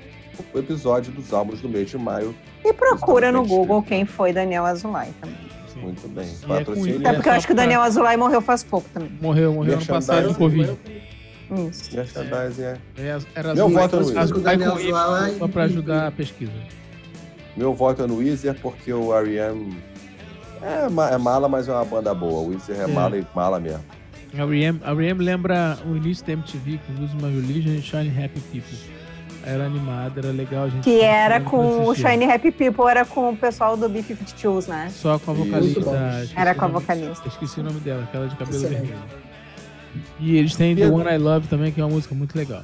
[0.54, 2.36] o episódio dos álbuns do mês de maio.
[2.64, 3.46] E procura no.
[3.46, 5.38] Google quem foi Daniel Azulay também.
[5.74, 5.80] Sim.
[5.82, 6.30] Muito bem.
[6.44, 7.02] É Patrocínio.
[7.02, 9.12] com- É porque eu acho que o Daniel Azulay morreu faz pouco também.
[9.22, 10.36] Morreu, morreu ano passado de.
[10.36, 10.78] Covid.
[11.70, 11.92] Isso.
[12.00, 12.02] É.
[12.98, 14.06] É, Era Meu voto é no
[14.76, 15.38] Weezer.
[15.38, 16.52] Só pra ajudar a pesquisa.
[17.56, 19.78] Meu voto é no Weezer porque o R.E.M.
[20.62, 22.40] É, é mala, mas é uma banda boa.
[22.40, 22.88] O Weezer é, É.
[22.88, 23.84] mala e mala mesmo.
[24.36, 24.42] A
[24.92, 25.24] R.E.M.
[25.24, 28.78] lembra o início da MTV com Lose My Religion e Shine Happy People.
[29.46, 30.84] Era animada, era legal, a gente.
[30.84, 31.94] Que era com o.
[31.94, 34.89] Shiny Happy People, era com o pessoal do B-52s, né?
[34.89, 35.82] Só com a vocalista.
[36.36, 37.28] Era com a vocalista.
[37.28, 38.88] Esqueci o nome dela, aquela de cabelo Excelente.
[38.88, 39.04] vermelho.
[40.20, 40.88] E eles têm The.
[40.88, 42.64] One I Love também, que é uma música muito legal.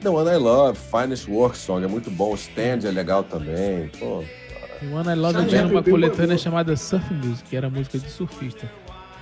[0.00, 2.32] The One I Love, Finest Work Song, é muito bom.
[2.32, 3.90] O Stand é legal também.
[3.98, 4.24] Pô,
[4.80, 7.98] The One I Love tinha Happy uma é coletânea chamada Surf Music, que era música
[7.98, 8.70] de surfista.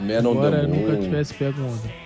[0.01, 2.05] Man the nunca Moon, tivesse pego onda.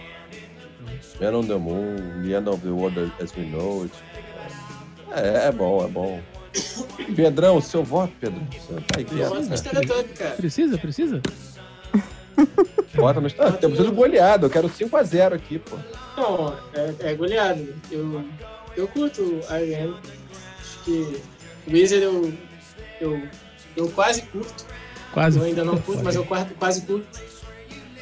[1.21, 3.95] Man on the Moon, The End of the World as We Know It.
[5.13, 6.21] É, é bom, é bom.
[7.15, 8.41] Pedrão, seu voto, Pedro.
[8.87, 10.05] Tá Eu né?
[10.17, 10.35] cara.
[10.37, 11.23] Precisa, precisa?
[12.95, 13.29] Vota no...
[13.39, 14.47] Ah, temos tudo goleado.
[14.47, 15.77] Eu quero 5x0 aqui, pô.
[16.17, 17.75] Não, é, é goleado.
[17.91, 18.25] Eu,
[18.77, 19.95] eu curto o R.E.M.
[20.61, 21.21] Acho que
[21.67, 22.33] o Weezer eu,
[23.01, 23.23] eu,
[23.77, 24.67] eu quase curto.
[25.13, 25.39] Quase.
[25.39, 27.21] Eu ainda não curto, mas eu quase, quase curto.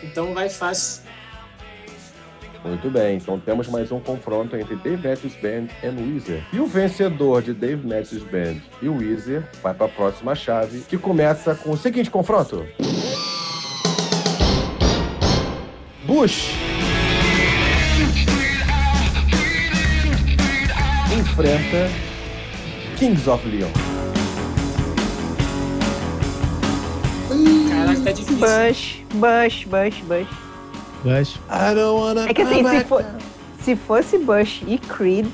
[0.03, 1.03] Então vai fácil.
[2.67, 6.43] Muito bem, então temos mais um confronto entre Dave Matthews Band e Weezer.
[6.53, 10.99] E o vencedor de Dave Matthews Band e Weezer vai para a próxima chave, que
[10.99, 12.67] começa com o seguinte confronto.
[16.05, 16.51] Bush
[21.17, 21.89] enfrenta
[22.99, 23.69] Kings of Leon.
[27.69, 28.37] Caraca, tá difícil.
[28.39, 30.46] Bush, Bush, Bush, Bush.
[31.07, 31.37] Bush.
[31.49, 33.05] I don't wanna É que assim, se, for-
[33.63, 35.27] se fosse Bush e Creed,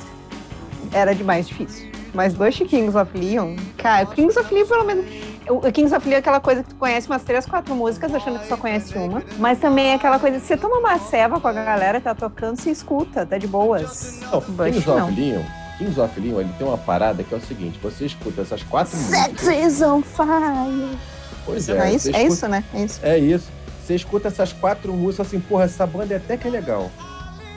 [0.92, 1.90] era de mais difícil.
[2.14, 5.06] Mas Bush e Kings of Leon, cara, Kings of Leon pelo menos.
[5.48, 8.38] O Kings of Leon é aquela coisa que tu conhece umas três, quatro músicas, achando
[8.38, 9.22] que só conhece uma.
[9.38, 12.60] Mas também é aquela coisa que você toma uma ceva com a galera, tá tocando,
[12.60, 14.20] se escuta, tá de boas.
[14.30, 15.04] Não, Bush Kings não.
[15.08, 15.42] of Leon,
[15.78, 18.96] Kings of Leon, ele tem uma parada que é o seguinte, você escuta essas quatro
[18.96, 19.40] músicas.
[19.40, 20.96] Sex is on fire.
[21.44, 22.64] Pois É, é, isso, é escuta- isso, né?
[22.74, 23.00] É isso.
[23.02, 23.48] É isso.
[23.84, 26.90] Você escuta essas quatro músicas assim, porra, essa banda é até que é legal.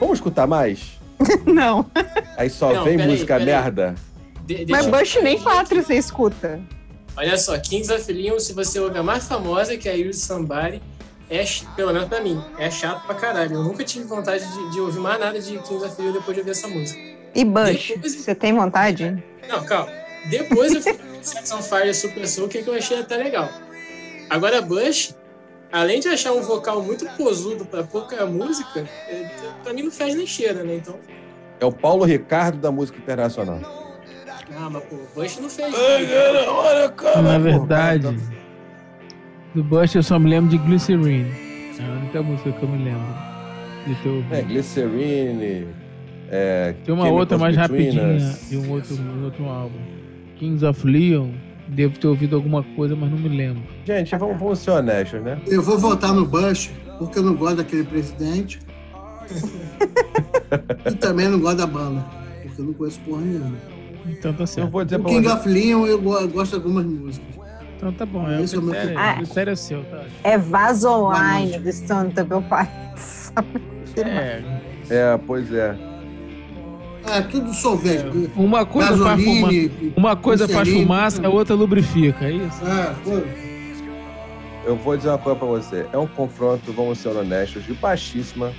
[0.00, 0.98] Vamos escutar mais?
[1.46, 1.86] Não.
[2.36, 3.46] Aí só Não, vem música peraí.
[3.46, 3.94] merda.
[4.44, 6.60] De- Mas Bush nem quatro você escuta.
[7.16, 10.20] Olha só, Kings of Leon, se você ouve a mais famosa, que é a Use
[10.20, 10.82] Somebody,
[11.30, 11.42] é,
[11.74, 13.54] pelo menos pra mim, é chato pra caralho.
[13.54, 16.40] Eu nunca tive vontade de, de ouvir mais nada de Kings of Leon depois de
[16.40, 17.00] ouvir essa música.
[17.34, 19.22] E Bush, Depois- você tem vontade?
[19.48, 19.90] Não, calma.
[20.28, 23.48] Depois eu fui Sex on Fire Super Soul, que, que eu achei até legal.
[24.28, 25.14] Agora, Bush,
[25.72, 29.28] além de achar um vocal muito posudo pra pouca música, é,
[29.62, 30.76] pra mim não faz nem cheira, né?
[30.76, 30.96] Então,
[31.60, 33.60] É o Paulo Ricardo da música internacional.
[34.58, 35.72] ah, mas pô, Bush não fez.
[37.22, 38.16] Na verdade,
[39.54, 41.30] do Bush eu só me lembro de Glycerine.
[41.78, 43.14] É a única música que eu me lembro
[43.86, 44.34] de ter ouvido.
[44.34, 45.66] É, Glycerine.
[46.28, 48.48] É, Tem uma Chemicals outra mais Between rapidinha Us.
[48.48, 49.78] de um outro, um outro álbum.
[50.38, 51.30] Kings of Leon.
[51.68, 53.62] Devo ter ouvido alguma coisa, mas não me lembro.
[53.84, 55.40] Gente, vamos, vamos ser honestos, né?
[55.46, 58.60] Eu vou votar no Bush, porque eu não gosto daquele presidente.
[60.86, 62.04] e também não gosto da banda,
[62.42, 63.56] porque eu não conheço porra nenhuma.
[64.06, 64.70] Então tá Eu certo.
[64.70, 65.34] vou dizer O pra King você.
[65.34, 67.26] of Leon eu go- eu gosto de algumas músicas.
[67.76, 68.26] Então tá bom.
[68.30, 69.22] É o Esse é o meu critério, critério.
[69.22, 70.04] o critério é seu, tá?
[70.22, 73.32] É Vasoline do Stone Temple Pilots.
[73.96, 74.42] É,
[74.88, 75.76] É, pois é.
[77.08, 78.30] É, tudo solvente.
[78.36, 79.52] uma coisa faz fumaça.
[79.52, 79.92] Gasoline.
[79.96, 82.60] Uma coisa faz fumaça, a outra lubrifica, é isso?
[83.04, 83.22] Pô.
[84.66, 85.86] Eu vou dizer uma coisa pra você.
[85.92, 88.52] É um confronto, vamos ser honestos, de baixíssima,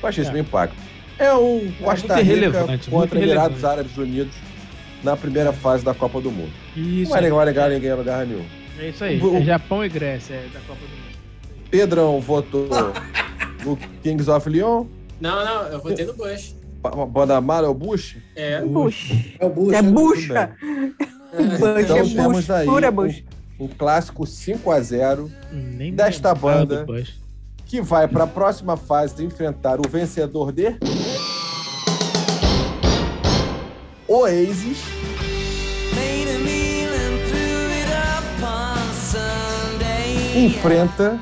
[0.00, 0.76] baixíssimo impacto.
[1.18, 3.64] É um Costa muito Rica contra Emirados.
[3.64, 4.34] Árabes Unidos
[5.02, 6.52] na primeira fase da Copa do Mundo.
[6.76, 7.10] Isso.
[7.20, 8.44] Não vai negar ninguém em lugar nenhum.
[8.78, 9.20] É isso aí.
[9.20, 11.18] O- É Japão e Grécia, é da Copa do Mundo.
[11.70, 12.68] Pedrão votou
[13.64, 14.86] no Kings of Leon.
[15.20, 16.54] Não, não, eu votei no Bush.
[17.42, 18.16] Mara é o Bush.
[18.34, 19.34] É, Bush.
[19.38, 19.72] É o Bush.
[19.74, 19.90] É né?
[19.90, 20.56] bucha.
[20.60, 22.50] Bush Então é temos bush.
[22.50, 23.24] aí Pura um, bush.
[23.58, 26.84] um clássico 5 a 0 Nem Desta lembrava banda.
[26.84, 27.14] Bush.
[27.64, 30.76] que vai para a próxima fase enfrentar o vencedor de
[34.06, 34.78] Oasis
[40.34, 41.18] enfrenta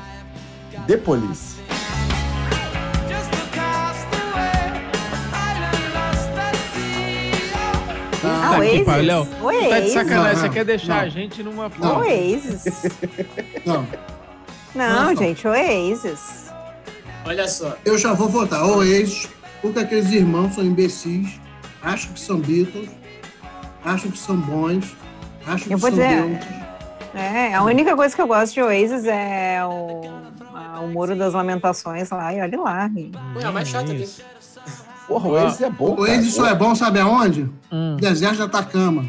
[0.87, 1.50] The Police.
[8.23, 8.85] Ah, Tá aqui, Oasis.
[8.85, 9.25] pai, Léo.
[9.25, 9.93] Tá de Oasis.
[9.93, 11.01] sacanagem, Não, você quer deixar não.
[11.01, 11.69] a gente numa Não.
[11.71, 11.97] forma.
[11.99, 12.63] Oasis.
[13.65, 13.87] Não,
[14.75, 15.15] Não, Não.
[15.15, 16.51] gente, Oasis.
[17.25, 17.75] Olha só.
[17.85, 19.27] eu já vou votar Oasis,
[19.61, 21.39] porque aqueles irmãos são imbecis,
[21.83, 22.89] acham que são Beatles,
[23.83, 24.95] acham que são bons,
[25.45, 26.47] acham que Eu vou são dizer, deuses.
[27.13, 30.01] É, a única coisa que eu gosto de Oasis é o,
[30.55, 32.89] a- o Muro das Lamentações lá, e olha lá.
[33.35, 34.07] Ué, a mais chata dele.
[35.07, 35.85] Porra, o Oasis é bom.
[35.85, 37.49] O Oasis só é bom, sabe aonde?
[37.71, 37.97] Hum.
[37.97, 39.05] Deserto de Atacama.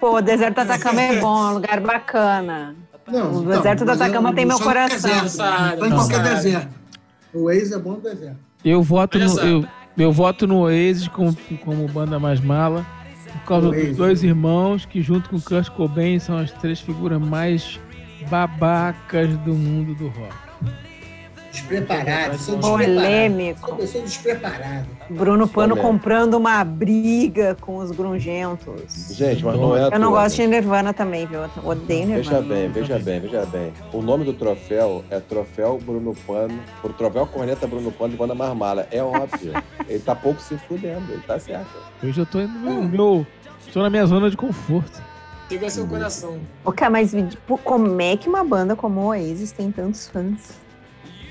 [0.00, 2.76] Pô, o deserto do Atacama é bom, é um lugar bacana.
[3.08, 5.22] Não, O deserto do mas Atacama tem meu coração.
[5.22, 6.74] Deserto, em não, qualquer deserto.
[7.32, 8.36] O Oasis é bom no deserto.
[8.64, 9.40] Eu voto no.
[9.40, 9.66] Eu,
[9.96, 12.84] eu voto no Oasis como, como banda mais mala.
[13.32, 17.78] Por causa dos dois irmãos que, junto com Kurt Cobain, são as três figuras mais
[18.28, 20.45] babacas do mundo do rock.
[21.56, 23.60] Despreparado, sou Polêmico.
[23.66, 24.86] Sou pessoa despreparada.
[25.08, 25.80] Bruno Pano Polêmico.
[25.80, 29.08] comprando uma briga com os grungentos.
[29.10, 29.88] Gente, mas não é.
[29.90, 30.44] Eu não gosto né?
[30.44, 31.40] de Nirvana também, viu?
[31.40, 32.54] Eu odeio Veja Nirvana.
[32.54, 33.72] bem, veja bem, veja bem.
[33.90, 38.34] O nome do troféu é Troféu Bruno Pano, o Troféu Corneta Bruno Pano de Banda
[38.34, 38.86] Marmala.
[38.90, 39.52] É óbvio.
[39.88, 41.70] ele tá pouco se fudendo, ele tá certo.
[42.04, 43.26] Hoje eu tô indo no meu.
[43.72, 45.02] tô na minha zona de conforto.
[45.48, 46.38] Siga seu coração.
[46.64, 50.65] Ô, cara, mas tipo, como é que uma banda como o Oasis tem tantos fãs?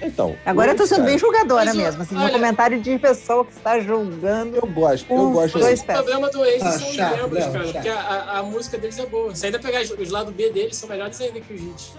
[0.02, 0.36] Então.
[0.46, 2.02] Agora eu tô Oasis, sendo cara, bem julgadora Mas, mesmo.
[2.04, 4.56] Assim, olha- um comentário de pessoa que está julgando.
[4.58, 5.58] Eu gosto, eu gosto.
[5.58, 5.98] dois Mas o pés.
[6.00, 7.64] problema do Oasis Ah, são os chato, membros, Léo, cara.
[7.66, 7.74] chato.
[7.74, 9.34] Porque a, a- música deles é boa.
[9.36, 11.94] Se ainda pegar os, os lados B deles, são melhores ainda que os hits.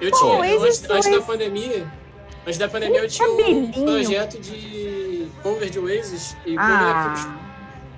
[0.00, 1.86] Eu Pô, tinha, Oasis antes, antes foi- da pandemia,
[2.46, 6.56] antes da pandemia eu tinha um projeto de cover de Oasis e.
[6.58, 7.36] Ah,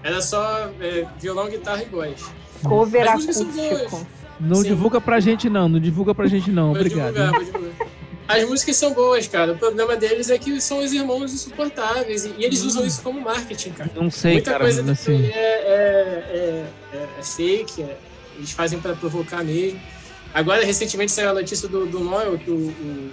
[0.02, 2.24] Era só é, violão, guitarra e voz.
[2.64, 4.06] cover acústico.
[4.38, 4.64] Não Sim.
[4.64, 5.68] divulga pra gente, não.
[5.68, 6.66] Não divulga pra gente, não.
[6.68, 7.12] Vou Obrigado.
[7.14, 7.65] divulgar, vou divulgar.
[8.28, 9.52] As músicas são boas, cara.
[9.52, 12.24] O problema deles é que são os irmãos insuportáveis.
[12.24, 13.90] E, eles usam isso como marketing, cara.
[13.94, 15.26] Não sei, Muita cara, coisa mas desse assim.
[15.26, 17.96] é, é, é, é- é fake, é-
[18.36, 19.80] eles fazem pra provocar mesmo.
[20.34, 23.10] Agora, recentemente saiu a notícia do, do Noel, que o, o,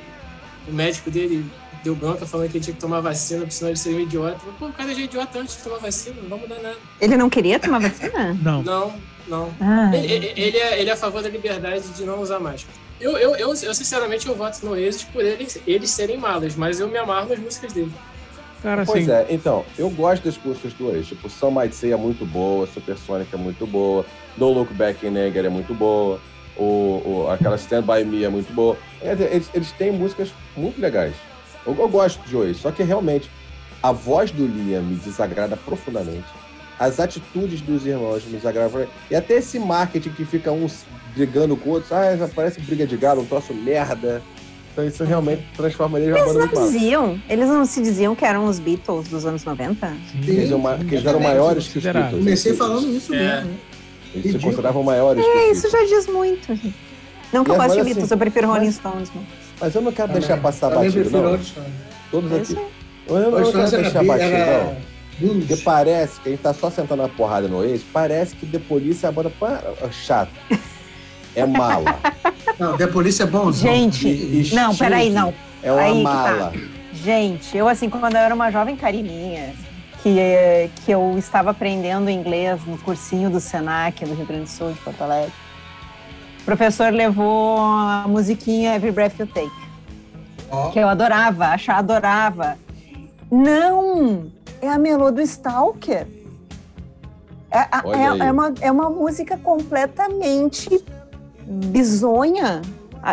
[0.68, 1.45] o médico dele
[1.84, 4.39] deu bronca falando que ele tinha que tomar vacina, porque senão ele seria um idiota.
[4.57, 6.78] Pô, o cara já é idiota antes de tomar vacina, não vai mudar nada.
[6.99, 8.34] Ele não queria tomar vacina?
[8.41, 8.64] Não.
[8.64, 8.93] Não,
[9.28, 9.53] não.
[9.61, 12.83] Ah, Ele, ele- ele é, ele é a favor da liberdade de não usar máscara.
[13.00, 16.80] Eu, eu, eu, eu, sinceramente, eu voto no Oasis por eles, eles serem malas, mas
[16.80, 17.91] eu me amarro nas músicas dele.
[18.62, 19.32] Cara, Pois assim.
[19.32, 21.08] é, então, eu gosto das músicas do Oasis.
[21.08, 24.06] Tipo, Some Might Say é muito boa, Supersonic é muito boa,
[24.38, 26.20] Don't Look Back in Anger é muito boa,
[26.56, 26.64] o,
[27.26, 28.78] o- aquela Stand By Me é muito boa.
[29.02, 31.16] Quer dizer, Eles, eles têm músicas muito legais.
[31.66, 33.30] Eu, eu gosto de Oasis, só que realmente
[33.82, 36.28] a voz do Liam me desagrada profundamente.
[36.80, 38.88] As atitudes dos irmãos me desagradam.
[39.12, 40.86] E até esse marketing que fica uns
[41.16, 44.22] brigando com outros, ah, já parece briga de galo, um troço merda.
[44.72, 46.72] Então isso realmente transforma eles numa eles banda não muito massa.
[46.80, 49.93] diziam, eles não se diziam que eram os Beatles dos anos 90?
[50.28, 51.84] Eles, são ma- que eles eram maiores que os.
[51.84, 52.09] Beatles.
[52.20, 53.18] Comecei falando isso É.
[53.18, 53.49] mesmo.
[53.51, 53.57] né?
[54.16, 56.59] Eles se consideravam maiores que É, os isso já diz muito.
[57.32, 59.09] Não que eu goste de Beatles, assim, eu prefiro Rolling mas- Stones.
[59.14, 59.28] mano.
[59.61, 60.22] Mas eu não quero Também.
[60.22, 61.39] deixar passar Também batido, não.
[62.11, 62.57] Todos É aqui.
[63.07, 64.93] Eu não, Outros não quero deixar batido, não.
[65.39, 68.59] Porque parece que a gente tá só sentando a porrada no ex, parece que The
[68.59, 69.61] Police é a banda pá,
[69.91, 70.32] chato.
[71.36, 72.00] É mala.
[72.60, 73.72] Não, The Police é bonzão.
[73.72, 75.34] Gente, E- e não, peraí, não.
[75.62, 76.10] É uma Aí que tá.
[76.10, 76.54] mala.
[76.94, 79.54] Gente, eu assim, quando eu era uma jovem carininha,
[80.02, 84.72] que, que eu estava aprendendo inglês no cursinho do Senac, do Rio Grande do Sul,
[84.74, 85.32] de Porto Alegre,
[86.42, 89.52] o professor levou a musiquinha Every Breath You Take,
[90.52, 92.58] Ó, que eu adorava, achava, adorava.
[93.32, 94.28] Não!
[94.62, 96.06] É a melô do Stalker.
[97.50, 100.84] É, é- é uma, é uma música completamente
[101.54, 102.62] bizonha,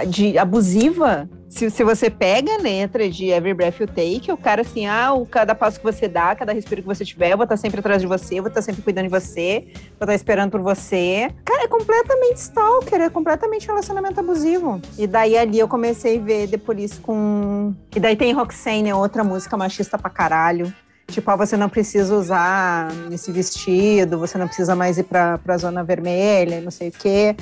[0.07, 1.29] de, abusiva.
[1.49, 5.13] Se, se você pega a letra de Every Breath You Take, o cara assim, ah,
[5.13, 7.81] o cada passo que você dá, cada respiro que você tiver, eu vou estar sempre
[7.81, 9.67] atrás de você, eu vou estar sempre cuidando de você,
[9.99, 11.29] vou estar esperando por você.
[11.45, 14.81] Cara, é completamente stalker, é completamente relacionamento abusivo.
[14.97, 17.75] E daí ali eu comecei a ver The Police com...
[17.97, 20.73] E daí tem Roxane, outra música machista pra caralho.
[21.11, 25.59] Tipo, ah, você não precisa usar esse vestido, você não precisa mais ir pra, pra
[25.59, 27.35] zona vermelha, não sei o quê.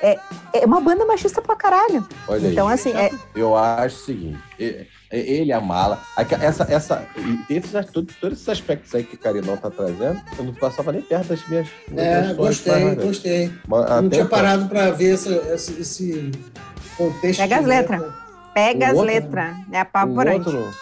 [0.00, 0.18] É,
[0.54, 2.06] é uma banda machista pra caralho.
[2.26, 2.74] Olha Então, aí.
[2.74, 4.38] assim, é, Eu acho o seguinte:
[5.10, 6.00] ele é a mala.
[6.40, 7.06] Essa, essa,
[7.48, 11.02] esses, todos, todos esses aspectos aí que o Carinão tá trazendo, eu não passava nem
[11.02, 11.68] perto das minhas.
[11.96, 12.94] É, minhas gostei, né?
[12.96, 13.52] gostei.
[13.68, 16.30] Mas não tinha parado pra ver essa, esse, esse
[16.96, 17.40] contexto.
[17.40, 18.00] Pega as de letras.
[18.00, 18.16] letra.
[18.54, 19.56] pega O as letras.
[19.72, 20.48] É o apavorante.
[20.48, 20.74] outro.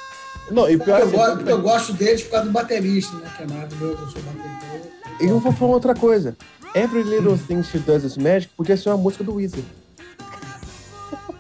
[0.50, 3.30] Não, e Porque pior eu, assim, porque eu gosto deles por causa do baterista, né?
[3.36, 4.90] Que é maravilhoso, eu sou baterista.
[5.20, 6.36] E eu vou falar outra coisa.
[6.74, 9.64] Every Little Thing She Does Is Magic podia ser uma música do Weezer.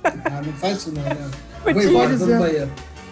[0.04, 1.16] Ah, não faz isso não, né?
[1.62, 2.70] Podia Vou embora, vou no banheiro.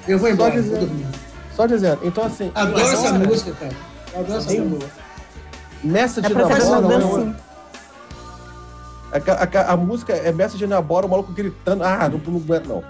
[0.09, 0.71] Eu vou embora, dizer.
[0.79, 1.07] vou dormir.
[1.55, 2.01] Só dizendo.
[2.03, 2.51] Então, assim.
[2.55, 3.73] Adoro essa música, cara.
[4.15, 4.61] Eu Adoro essa Sim.
[4.61, 4.91] música.
[5.85, 7.37] Message É pra na ser bola, uma não é dancinha.
[9.13, 11.85] A, a- a música é Message na bola, o maluco gritando.
[11.85, 12.85] Ah, não, aguento, não.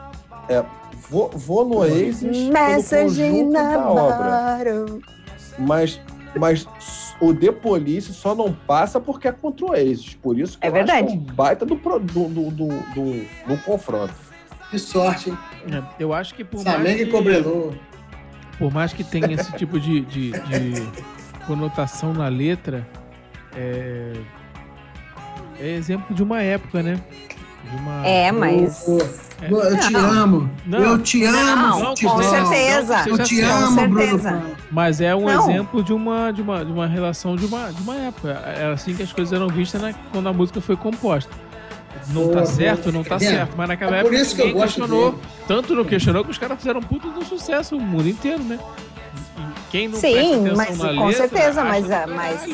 [0.48, 0.64] É,
[1.10, 4.58] vou, vou no Oasis pelo Message conjunto na da obra.
[4.86, 5.00] bottle.
[5.58, 6.00] Mas,
[6.38, 6.66] mas
[7.20, 10.14] o The Police só não passa porque é contra o Oasis.
[10.14, 11.06] Por isso que É eu acho verdade.
[11.08, 14.14] que é um baita do, do, do, do, do- do confronto.
[14.70, 15.38] Que sorte, hein?
[15.72, 17.72] É, Eu acho que por mais e que, Cobreloa.
[18.58, 20.88] por mais que tenha esse tipo de, de, de
[21.46, 22.86] conotação na letra,
[23.56, 24.12] é,
[25.58, 27.00] é exemplo de uma época, né?
[27.76, 28.06] Uma...
[28.06, 28.84] É, mas.
[28.86, 28.94] Ô,
[29.54, 30.00] ô, Eu te Não.
[30.10, 30.50] amo.
[30.66, 30.78] Não.
[30.78, 32.96] Eu te amo, Não, com certeza.
[32.98, 33.98] Não, Eu te Com amo, Bruno.
[34.00, 34.28] certeza.
[34.30, 34.40] Fran.
[34.70, 35.50] Mas é um Não.
[35.50, 38.30] exemplo de uma, de, uma, de uma relação de uma, de uma época.
[38.30, 41.30] Era assim que as coisas eram vistas na- quando a música foi composta.
[42.12, 43.18] Não tá Pô, certo, não tá é.
[43.18, 43.54] certo.
[43.56, 45.10] Mas naquela É por época isso que eu gosto questionou.
[45.12, 45.22] dele.
[45.46, 48.58] Tanto não questionou que os caras fizeram um puto do sucesso o mundo inteiro, né?
[49.36, 52.48] E quem não Sim, presta atenção mas na com letra, certeza, acha mas- do mas-.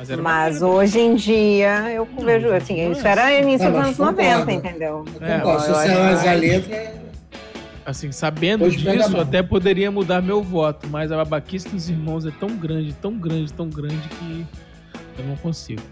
[0.00, 4.22] Mas, era Mas hoje em dia eu vejo assim, isso era início dos anos concordo.
[4.22, 5.04] 90, entendeu?
[5.20, 7.00] É, Concordo, se você analisar a letra,
[7.84, 12.30] Assim, sabendo Hoje disso, até poderia mudar meu voto, mas a babaquice dos irmãos é
[12.30, 14.46] tão grande, tão grande, tão grande que
[15.18, 15.82] eu não consigo.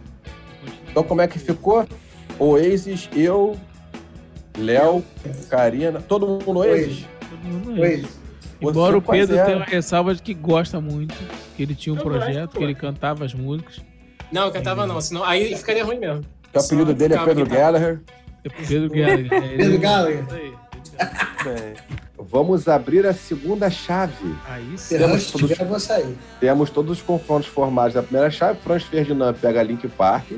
[0.91, 1.87] Então, como é que ficou?
[2.39, 3.57] Oasis, eu,
[4.57, 5.05] Léo,
[5.51, 7.05] Karina, todo mundo no Oasis?
[7.29, 8.21] Todo mundo é isso.
[8.61, 9.45] Embora o Pedro é.
[9.45, 11.15] tenha uma ressalva de que gosta muito,
[11.57, 13.88] que ele tinha um Eu projeto, que ele cantava as músicas.
[14.33, 16.25] Não, eu cantava não, senão aí ficaria ruim mesmo.
[16.55, 18.01] O apelido dele é Só Pedro Gallagher.
[18.45, 19.29] É Pedro Gallagher.
[19.33, 20.25] É, Pedro Gallagher.
[22.19, 24.35] Vamos abrir a segunda chave.
[24.49, 24.99] Aí sim.
[24.99, 26.17] Temos todos- tiver, eu vou sair.
[26.41, 28.59] Temos todos os confrontos formados da primeira chave.
[28.63, 30.33] Franz Ferdinand pega Link Park.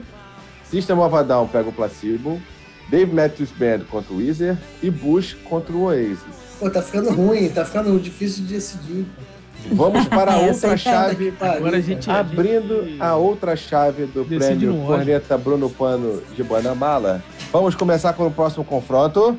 [0.71, 2.41] System of a Down pega o Placebo.
[2.89, 4.57] Dave Matthews Band contra o Weezer.
[4.83, 6.19] E Bush contra o Oasis.
[6.59, 9.07] Pô, tá ficando ruim, tá ficando difícil de decidir.
[9.73, 11.35] Vamos para a outra tá- chave.
[11.41, 12.11] Agora a gente.
[12.11, 14.85] a Abrindo gente- a outra chave do Decide prêmio.
[14.87, 17.23] Corneta Bruno Pano de Guanamala.
[17.53, 19.37] Vamos começar com o próximo confronto.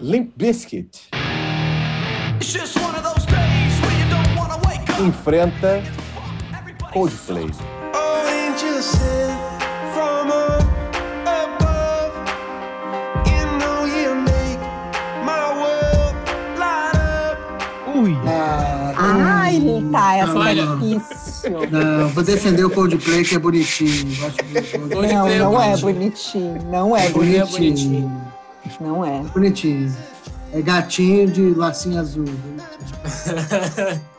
[0.00, 1.08] Limp Bizkit
[2.40, 2.92] It's just one
[18.02, 18.16] Ui!
[18.26, 19.60] Ah, Ai,
[19.92, 20.78] tá, essa Não, é não.
[20.80, 21.50] difícil.
[21.70, 24.16] Não, vou defender o Coldplay, que é bonitinho.
[24.18, 26.62] Coldplay Não, é não é bonitinho.
[26.70, 28.22] Não é é bonitinho.
[28.80, 29.20] Não é.
[29.32, 29.94] Bonitinho.
[30.52, 32.24] É gatinho de lacinho azul.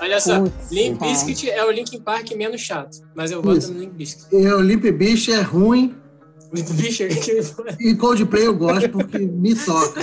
[0.00, 1.00] Olha só, Putz, Limp.
[1.00, 3.72] Bizkit é o Linkin Park menos chato, mas eu voto Isso.
[3.72, 4.26] no Limp Bizkit.
[4.32, 5.94] E o Limp Bizkit é ruim
[6.54, 10.00] Limp Bizkit e Coldplay eu gosto porque me toca.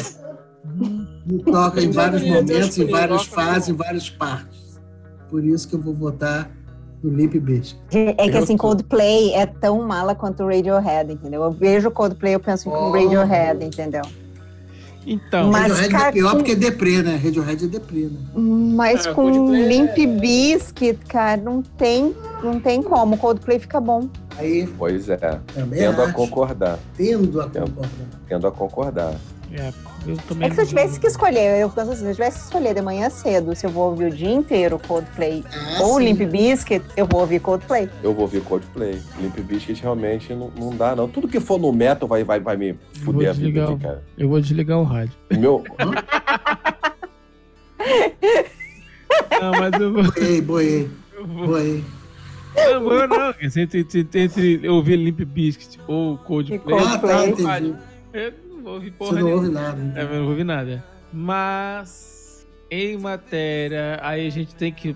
[1.26, 3.47] Me toca em vários momentos, em várias cara.
[3.49, 4.80] fases, em várias partes.
[5.30, 6.51] Por isso que eu vou votar
[7.03, 7.80] no Limp Bizkit.
[8.17, 11.43] É que assim, Coldplay é tão mala quanto o Radiohead, entendeu?
[11.43, 12.91] Eu vejo Coldplay, eu penso em Oh.
[12.91, 14.03] Radiohead, entendeu?
[15.07, 17.15] Então, Mas, Radiohead cara, é pior porque é deprê, né?
[17.15, 18.19] Radiohead é deprê, né?
[18.36, 23.15] Mas É, com Coldplay é- Limp Bizkit, cara, não tem, não tem como.
[23.17, 24.09] Coldplay fica bom.
[24.38, 25.17] Aí Pois é,
[25.53, 26.13] também tendo a acho.
[26.13, 26.80] concordar.
[26.97, 27.67] Tendo a Tendo.
[27.71, 27.89] concordar.
[28.28, 29.15] Tendo a concordar.
[29.53, 29.71] É,
[30.07, 30.47] eu também.
[30.47, 32.73] É que se eu tivesse que escolher, eu penso assim, se eu tivesse que escolher
[32.73, 35.43] de manhã cedo se eu vou ouvir o dia inteiro Coldplay
[35.77, 36.05] Ah, ou sim.
[36.05, 37.89] Limp Bizkit, eu vou ouvir Coldplay.
[38.03, 38.99] Eu vou ouvir Coldplay.
[39.19, 41.07] Limp Bizkit realmente não, não dá, não.
[41.07, 44.03] Tudo que for no metal vai, vai, vai me fuder a vida o- cara.
[44.17, 45.13] Eu vou desligar o rádio.
[45.31, 45.63] Meu,
[49.41, 50.03] Não, mas eu vou.
[50.11, 51.83] Boiei, boiei, Eu vou boiei.
[52.55, 53.33] não, vou não.
[53.41, 56.85] Entre, entre, entre eu ouvir Limp Bizkit ou Coldplay, Coldplay.
[56.93, 57.75] Ah, tá, eu entendi.
[58.66, 59.43] Não ouvir porra Você não nenhuma.
[59.43, 59.99] ouve nada.
[59.99, 60.84] É, eu não vou ouvir nada.
[61.13, 64.95] Mas em matéria, aí a gente tem que.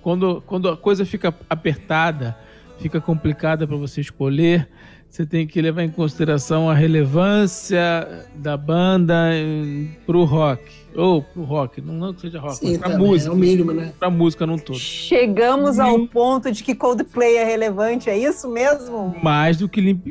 [0.00, 2.36] Quando, quando a coisa fica apertada,
[2.78, 4.68] fica complicada para você escolher,
[5.14, 10.60] você tem que levar em consideração a relevância da banda em- pro rock.
[10.96, 13.30] Ou pro rock, não, não que seja rock, Sim, mas pra também, música.
[13.30, 13.92] é o mínimo, né?
[13.96, 14.76] Pra música num todo.
[14.78, 16.06] Chegamos ao Hum.
[16.08, 19.14] ponto de que Coldplay é relevante, é isso mesmo?
[19.22, 20.04] Mais do que Limp,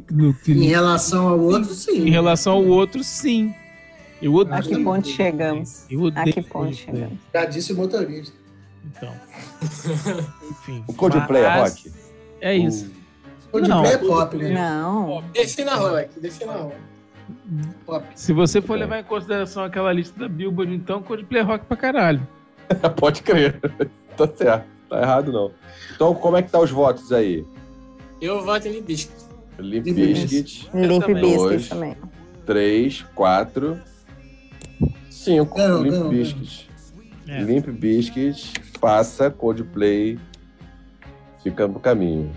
[0.48, 2.08] Em relação ao outro, sim.
[2.08, 3.54] em relação ao outro, sim.
[4.22, 4.58] Eu odeio.
[4.58, 5.86] A que ponto chegamos?
[5.90, 6.22] Eu odeio.
[6.30, 6.76] A que ponto Coldplay.
[6.96, 7.18] chegamos?
[7.34, 8.34] Já disse o motorista.
[8.86, 9.12] Então.
[10.50, 10.82] Enfim.
[10.88, 11.92] o Coldplay é rock.
[12.40, 12.90] É isso.
[13.54, 14.08] Coldplay é Não.
[14.10, 14.50] pop, né?
[14.50, 15.24] Não.
[15.32, 16.76] Defina rock, defina rock.
[17.86, 18.06] Pop.
[18.16, 21.78] Se você for levar em consideração aquela lista da Billboard, então Coldplay é rock pra
[21.78, 22.28] caralho.
[22.98, 23.60] Pode crer.
[24.18, 24.66] tá certo.
[24.90, 25.52] Tá errado, não.
[25.96, 27.46] Então, como é que tá os votos aí?
[28.20, 29.14] Eu voto em Limp Bizkit.
[29.60, 31.22] Limp Bizkit, Limp também.
[31.22, 31.70] Bizkit Dois.
[31.70, 31.98] também.
[32.46, 33.80] 3, 4,
[35.12, 35.56] 5.
[35.56, 36.70] Ganhou, Limp Bizkit.
[37.28, 37.42] É.
[37.42, 40.18] Limp Bizkit passa, Coldplay
[41.44, 42.32] fica no caminho.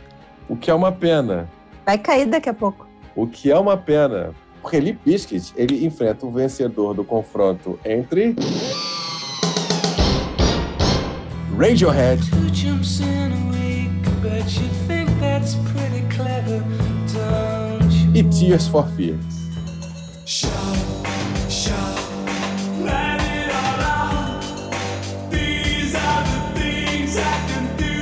[0.48, 1.48] O que é uma pena.
[1.84, 2.86] Vai cair daqui a pouco.
[3.14, 4.32] O que é uma pena.
[4.60, 8.34] Porque Limp Bizkit, ele enfrenta o vencedor do confronto entre...
[11.58, 12.20] Radiohead
[18.14, 19.36] e Tears for Fears.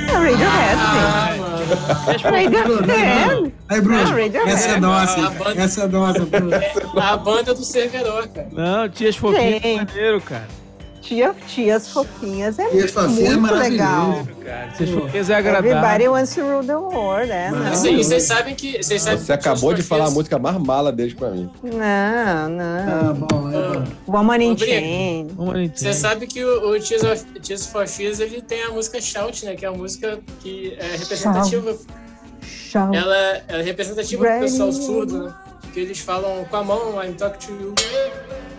[0.09, 1.24] É Radiohead, gente.
[2.23, 3.53] Radiohead.
[3.69, 4.37] Aí, Bruno, Radiohead.
[4.49, 5.27] essa é nossa.
[5.27, 6.51] A banda- Essa é nossa, Bruno.
[7.01, 8.47] A banda do Cerveró, cara.
[8.51, 10.47] Não, Tias Fofinhas é maneiro, cara.
[11.05, 13.71] Tia, tias fofinhas é Tias Fofinhas é muito maravilhoso.
[13.71, 14.27] legal.
[14.43, 15.71] Cara, Tias Fofinhas é agradável.
[15.71, 17.51] Everybody wants to rule the world, é?
[17.51, 17.59] Não.
[17.59, 18.81] Não, Assim, vocês sabem que.
[18.81, 21.47] Vocês sabem Você que acabou de falar a música mais mala deles pra mim.
[21.61, 22.49] não.
[22.49, 23.09] não.
[23.11, 24.17] Ah, bom, é bom.
[24.17, 24.57] Woman in.
[24.57, 25.27] Chain.
[25.75, 29.55] Você sabe que o, o of, for Fears ele tem a música Shout, né?
[29.55, 31.77] Que é a música que é representativa.
[32.41, 32.97] Shout.
[32.97, 34.83] Ela é representativa pro pessoal Ready.
[34.83, 35.33] surdo, né?
[35.71, 37.75] Que eles falam com a mão, I'm talking to you.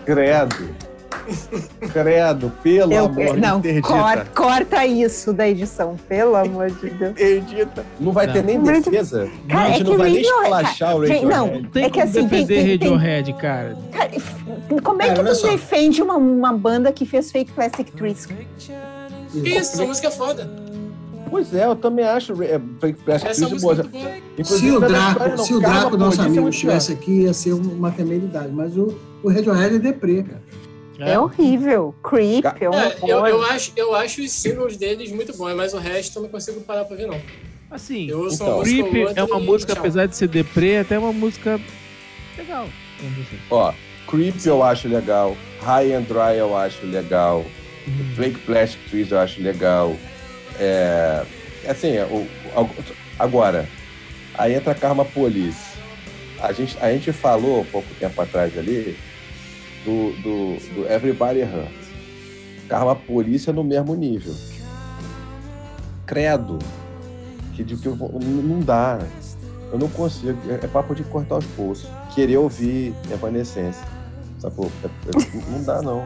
[0.05, 0.96] Credo.
[1.91, 3.87] Credo, pelo Eu- amor não, interdita.
[3.87, 7.11] corta, corta isso da edição, pelo amor de Deus.
[7.11, 7.85] Interdita.
[7.99, 9.29] Não vai ter nem defesa.
[9.49, 11.25] Cara, a é gente que não vai nem esculachar o Radiohead.
[11.25, 11.47] não.
[11.61, 13.77] Não tem É que como assim, defender tem- tem- Radiohead, cara.
[13.91, 14.11] Cara,
[14.83, 15.47] como é Cara, que tu só.
[15.49, 18.27] defende uma, uma banda que fez Fake Plastic Trees?
[19.33, 20.49] Isso, essa música é foda.
[21.29, 23.85] Pois é, eu também acho é, Fake Plastic Essa Trees é boa.
[24.37, 25.37] Inclusive, Se o não é Draco, não.
[25.37, 28.49] se o Draco, nosso é amigo, estivesse aqui, ia ser uma temeridade.
[28.53, 30.41] Mas o, o Radiohead é deprê, cara.
[30.99, 31.93] É, horrível.
[32.03, 35.73] Creep, é um É, eu, eu, acho, eu acho os singles deles muito bons, mas
[35.73, 37.19] o resto eu não consigo parar pra ver, não.
[37.69, 38.61] Assim, Eu ouço Então.
[38.63, 39.81] Creep é uma música, tchau.
[39.81, 41.59] apesar de ser deprê, é até uma música
[42.37, 42.67] legal.
[43.51, 43.73] Ó,
[44.07, 45.35] Creep eu acho legal.
[45.61, 47.45] High and Dry eu acho legal.
[47.87, 48.15] Uhum.
[48.15, 49.95] Fake Plastic Trees eu acho legal.
[50.59, 51.23] É,
[51.67, 52.27] assim, o,
[52.59, 52.69] o-
[53.19, 53.67] agora,
[54.33, 55.77] aí entra Karma Police.
[56.39, 58.97] A gente, a gente falou pouco tempo atrás ali
[59.87, 61.87] do, do, do Everybody Hurts.
[62.67, 64.35] Karma Police é no mesmo nível.
[66.05, 66.59] Credo.
[67.55, 68.99] Que, de, que eu vou- não dá.
[69.71, 70.37] Eu não consigo.
[70.49, 71.89] É, é papo de cortar os pulsos.
[72.13, 73.79] Querer ouvir Evanescence.
[74.39, 74.69] Sacou?
[74.83, 76.03] É- é- não dá, não.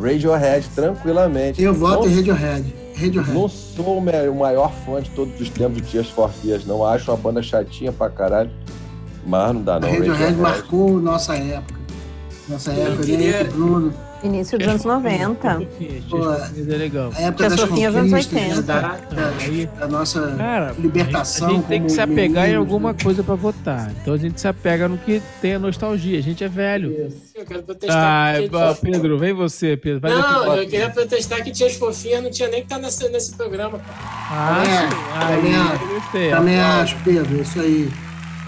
[0.00, 1.62] Radiohead, tranquilamente.
[1.62, 2.74] Eu voto em Radiohead.
[2.98, 3.32] Radiohead.
[3.38, 6.84] não sou o maior fã de todos os tempos de Tears for Fears, não.
[6.84, 8.50] Acho uma banda chatinha pra caralho.
[9.26, 9.90] Mas não dá, não.
[9.90, 11.75] Radiohead marcou nossa época.
[12.48, 13.50] Nossa época, queria- né?
[13.50, 13.92] Bruno.
[14.22, 15.54] Início dos anos 90.
[15.60, 17.12] Fofinhas, Pô, é legal.
[17.14, 18.62] A época das Fofinhas, anos conquistas, 80.
[18.62, 21.48] da, da- Aí- da nossa Cara, libertação.
[21.48, 22.98] a gente tem que se apegar em alguma né?
[23.02, 23.92] coisa pra votar.
[24.00, 26.18] Então a gente se apega no que tem a nostalgia.
[26.18, 27.12] A gente é velho.
[27.34, 28.36] Eu quero protestar.
[28.36, 30.00] Ah, Pedro, vem você, Pedro.
[30.00, 33.08] Vai Não, pra- eu queria protestar que Tias Fofinhas não tinha nem que estar nesse,
[33.10, 33.78] nesse programa.
[33.78, 33.94] cara.
[34.30, 35.82] Ah, É, também Aí, acho.
[35.84, 36.30] eu gostei.
[36.30, 36.64] Também ó.
[36.80, 37.42] acho, Pedro.
[37.42, 37.90] Isso aí.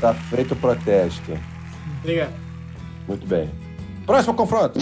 [0.01, 1.39] Tá feito o protesto.
[2.03, 2.33] Obrigado.
[3.07, 3.49] Muito bem.
[4.09, 4.81] Próximo confronto.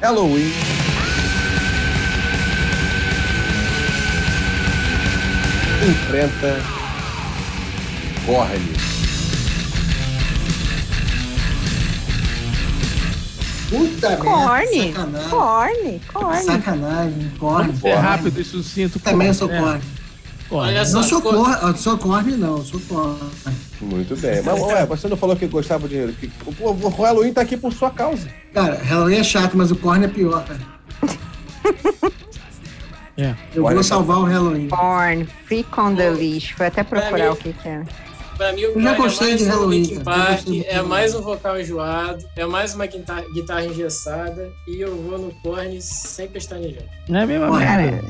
[0.00, 0.50] Halloween.
[5.86, 6.56] Enfrenta
[8.24, 8.72] Korn.
[13.68, 14.24] Puta merda.
[14.24, 14.94] Corne.
[15.28, 16.00] Corne.
[16.10, 16.42] Corne.
[16.44, 17.32] Sacanagem.
[17.38, 17.74] Corne.
[17.84, 18.98] É rápido e sucinto.
[18.98, 19.82] Também eu sou É, corne.
[20.52, 20.68] Corne.
[20.72, 22.62] Olha só, Não sou ficou- corne, eu sou corne, não.
[22.88, 23.18] corne.
[23.80, 24.42] Muito bem.
[24.42, 26.12] Mas, ué, você não falou que gostava de.
[26.12, 26.30] Que,
[26.60, 28.28] o, o Halloween tá aqui por sua causa.
[28.52, 30.60] Cara, Halloween é chato, mas o corne é pior, cara.
[33.16, 33.34] É.
[33.54, 34.68] Eu Olha, vou salvar o Halloween.
[34.68, 35.26] Corn.
[35.46, 36.50] Freak on the Leash.
[36.52, 37.82] Foi até procurar mim- o que que é.
[38.36, 39.92] Pra mim, o Eu já Korn gostei é mais de um Halloween.
[39.92, 44.50] Eu Park, gostei de é mais um vocal enjoado, é mais uma guitarra, guitarra engessada,
[44.66, 46.82] e eu vou no Korn sem pestanejar.
[47.08, 47.46] Não é mesmo?
[47.48, 47.64] Corne.
[47.66, 48.04] Cara,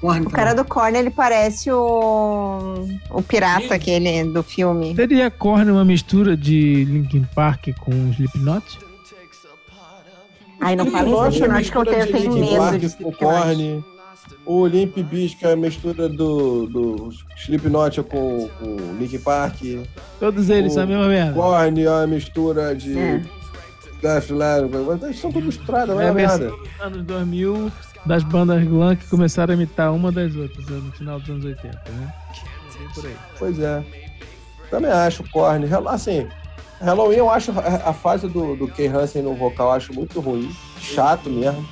[0.00, 3.72] Corne o cara do Korn, ele parece o, o pirata Ih.
[3.72, 4.94] aquele do filme.
[4.94, 8.78] Seria Korn uma mistura de Linkin Park com Slipknot?
[10.60, 11.56] Ai, não fala isso, é não.
[11.56, 13.16] Acho que eu tenho, eu tenho medo de com Slipknot.
[13.18, 13.84] Korn.
[14.44, 19.56] O Limp Bizkit é a mistura do, do Slipknot com, com Linkin Park.
[20.20, 21.32] Todos eles O são a mesma merda.
[21.32, 22.96] Korn é uma mistura de...
[22.98, 23.22] É.
[24.02, 24.68] Death Letter.
[25.02, 26.50] Eles são tudo misturados, não É é a nada.
[26.50, 27.72] dos anos 2000
[28.06, 31.68] das bandas glam que começaram a imitar uma das outras no final dos anos 80,
[31.90, 32.14] né?
[32.94, 33.16] Por aí.
[33.38, 33.82] Pois é.
[34.70, 35.66] Também acho Korn.
[35.88, 36.26] Assim,
[36.80, 37.52] Halloween eu acho
[37.84, 40.54] a, fase do, do Kay Hansen no vocal eu acho muito ruim.
[40.80, 41.66] Chato mesmo.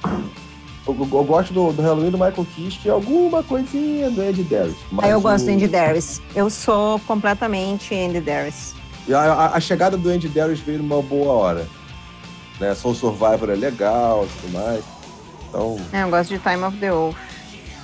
[0.87, 4.43] Eu, eu- eu gosto do, do Halloween do Michael Kiske e alguma coisinha do Ed
[4.45, 4.77] Darius.
[5.03, 6.21] Aí eu Mas gosto o- do Andy Darius.
[6.35, 8.75] Eu sou completamente Andy Darius.
[9.07, 11.67] E A, a- a chegada do Andy Darius veio numa boa hora.
[12.61, 12.75] né?
[12.75, 14.85] Soul Survivor é legal e tudo mais.
[15.55, 17.17] Então, É, eu gosto de Time of the Wolf.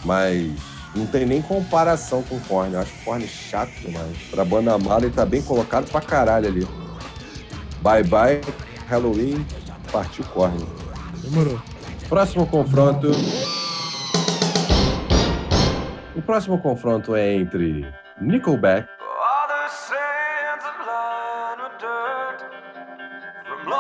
[0.04, 0.50] mas
[0.92, 2.74] não tem nem comparação com o Korn.
[2.74, 4.16] Eu acho o Korn chato demais.
[4.28, 6.66] Pra banda mala, ele tá bem colocado pra caralho ali.
[7.80, 8.40] Bye bye,
[8.88, 9.46] Halloween,
[9.92, 10.66] partiu Korn.
[11.22, 11.60] Demorou.
[12.08, 13.12] Próximo confronto.
[16.16, 17.86] O próximo confronto é entre
[18.20, 18.88] Nickelback.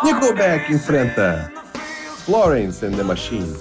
[0.04, 1.50] Nickelback enfrenta
[2.24, 3.52] Florence and the Machine.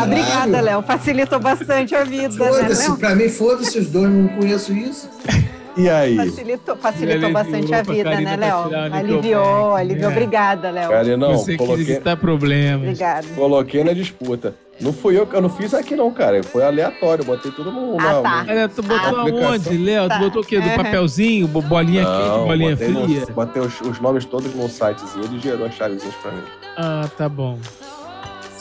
[0.00, 0.82] Ah, obrigada, Léo.
[0.82, 2.96] Facilitou bastante a vida, né, Foda-se, Léo?
[2.98, 5.08] pra mim, foda-se os dois, não conheço isso.
[5.76, 6.16] E aí?
[6.16, 8.70] Facilitou, facilitou bastante a vida, né, Léo?
[8.94, 10.08] Aliviou, aliviou.
[10.10, 10.12] é.
[10.12, 10.88] Obrigada, Léo.
[10.90, 12.82] Cara, não, Você quis coloquei, evitar problemas.
[12.88, 13.26] Obrigada.
[13.34, 14.54] coloquei na disputa.
[14.80, 16.42] Não fui eu que eu não fiz aqui não, cara.
[16.42, 17.96] Foi aleatório, botei todo mundo.
[18.00, 18.44] Ah, não, tá.
[18.48, 19.48] Olha, tu botou Ah, aplicação.
[19.52, 20.08] aonde, Léo?
[20.08, 20.18] Tá.
[20.18, 20.60] Tu botou o quê?
[20.60, 20.76] Do Uhum.
[20.76, 21.46] papelzinho?
[21.48, 23.26] bo- Bolinha quente, Não, bolinha botei, no- fria?
[23.34, 26.42] botei os, os nomes todos num sitezinho, ele gerou as chavezinhas pra mim.
[26.76, 27.56] Ah, tá bom.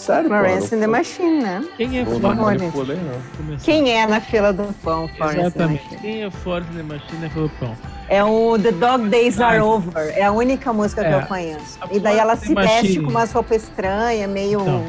[0.04, 0.76] Sério, Florence pô.
[0.76, 1.64] and the Machine, né?
[1.78, 2.42] Quem é Florence?
[2.42, 3.22] Manipulei, não.
[3.38, 3.64] Começar.
[3.66, 5.84] Quem é na fila do pão, Florence and the Exatamente.
[5.84, 6.02] Machine?
[6.02, 7.76] Quem é Florence the Machine é Felipão.
[8.10, 10.14] É o The Dog Days Are Ah, Over.
[10.18, 11.16] É a única música que É.
[11.16, 11.80] eu conheço.
[11.92, 13.04] E daí ela se and the veste Machine.
[13.06, 14.84] com umas roupas estranhas, meio, Então.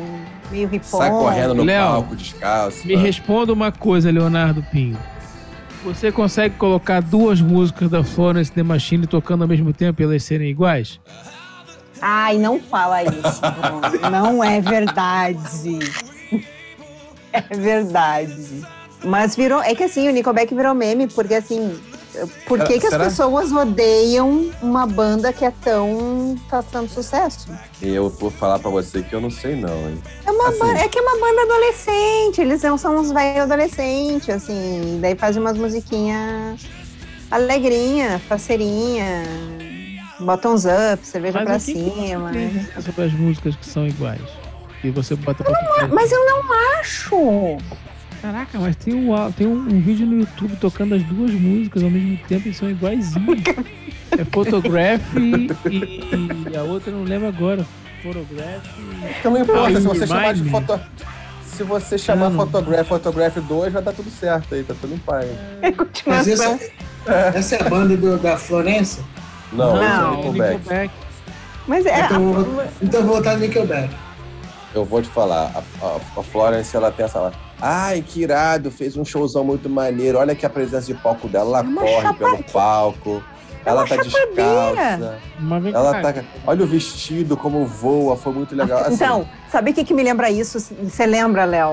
[0.51, 0.99] meio ripom.
[0.99, 2.87] Sai correndo no Léo, palco, descalço.
[2.87, 3.01] Me tá?
[3.01, 4.99] responda uma coisa, Leonardo Pinho.
[5.85, 10.23] Você consegue colocar duas músicas da Florence the Machine tocando ao mesmo tempo e elas
[10.25, 10.99] serem iguais?
[12.01, 14.11] Ai, não fala isso, Bruno.
[14.11, 15.79] Não é verdade.
[17.33, 18.65] É verdade.
[19.05, 19.61] Mas virou.
[19.63, 21.79] É que assim, o Nickelback virou meme, porque assim.
[22.47, 26.37] Por que, Ah, que as pessoas odeiam uma banda que é tão.
[26.49, 27.49] faz tanto sucesso?
[27.83, 30.01] E eu vou falar pra você que eu não sei não, hein.
[30.25, 30.59] É, uma Assim.
[30.61, 35.17] banda, é que é uma banda adolescente, eles são, são uns velhos adolescentes, assim, daí
[35.17, 36.61] fazem umas musiquinhas
[37.33, 39.25] alegrinha, faceirinha,
[40.21, 42.31] botam uns up, cerveja pra que que cima.
[42.31, 42.69] Tem né?
[42.81, 44.21] sobre as músicas que são iguais.
[44.83, 45.89] E você bota pra tocar.
[45.89, 46.43] Mas eu não
[46.79, 47.59] acho.
[48.21, 51.91] Caraca, mas tem, um, tem um, um vídeo no YouTube tocando as duas músicas ao
[51.91, 53.43] mesmo tempo e são iguaizinhas.
[54.19, 57.67] é Photograph e, e a outra eu não lembro agora.
[58.03, 59.19] Photograph e...
[59.19, 60.81] Então não importa, se você chamar de foto...
[61.45, 62.37] Se você chamar Não.
[62.45, 65.29] Photograph, Photograph 2, vai dar tudo certo aí, tá tudo em paz.
[65.62, 65.73] É
[66.05, 66.59] Mas essa,
[67.33, 69.05] essa é a banda do- da Florença?
[69.53, 70.53] Não, esse é Não, o Nickelback.
[70.59, 70.95] Nickelback.
[71.67, 72.01] Mas é.
[72.05, 73.95] Então, eu vou- então eu vou votar no Nickelback.
[74.75, 77.33] Eu vou te falar, a, a- a Florence, ela tem essa...
[77.61, 80.19] Ai, que irado, fez um showzão muito maneiro.
[80.19, 83.23] Olha que a presença de palco dela, ela É uma corre chapa- pelo palco.
[83.65, 85.19] É ela uma tá descalça.
[85.73, 86.25] Ela tá...
[86.47, 88.81] Olha o vestido, como voa, foi muito legal.
[88.81, 90.59] Assim, Então, sabe o que, que me lembra isso?
[90.83, 91.71] Você lembra, Léo?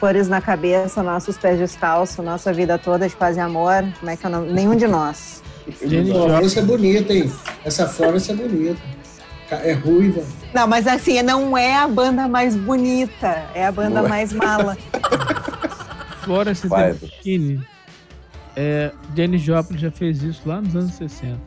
[0.00, 3.84] Flores na cabeça, nossos pés descalços, nossa vida toda de paz e amor.
[4.00, 4.50] Como é que é o nome?
[4.52, 5.42] Nenhum de nós.
[5.82, 6.28] Jenny A Joplin.
[6.28, 7.32] Florence é bonita, hein?
[7.64, 8.80] Essa Florence é bonita.
[9.50, 10.22] É ruiva.
[10.52, 14.76] Não, mas assim, não é a banda mais bonita, é a banda mais mala.
[16.22, 17.66] Florence the Machine.
[18.54, 21.38] É, Jenny Joplin já fez isso lá nos anos 60.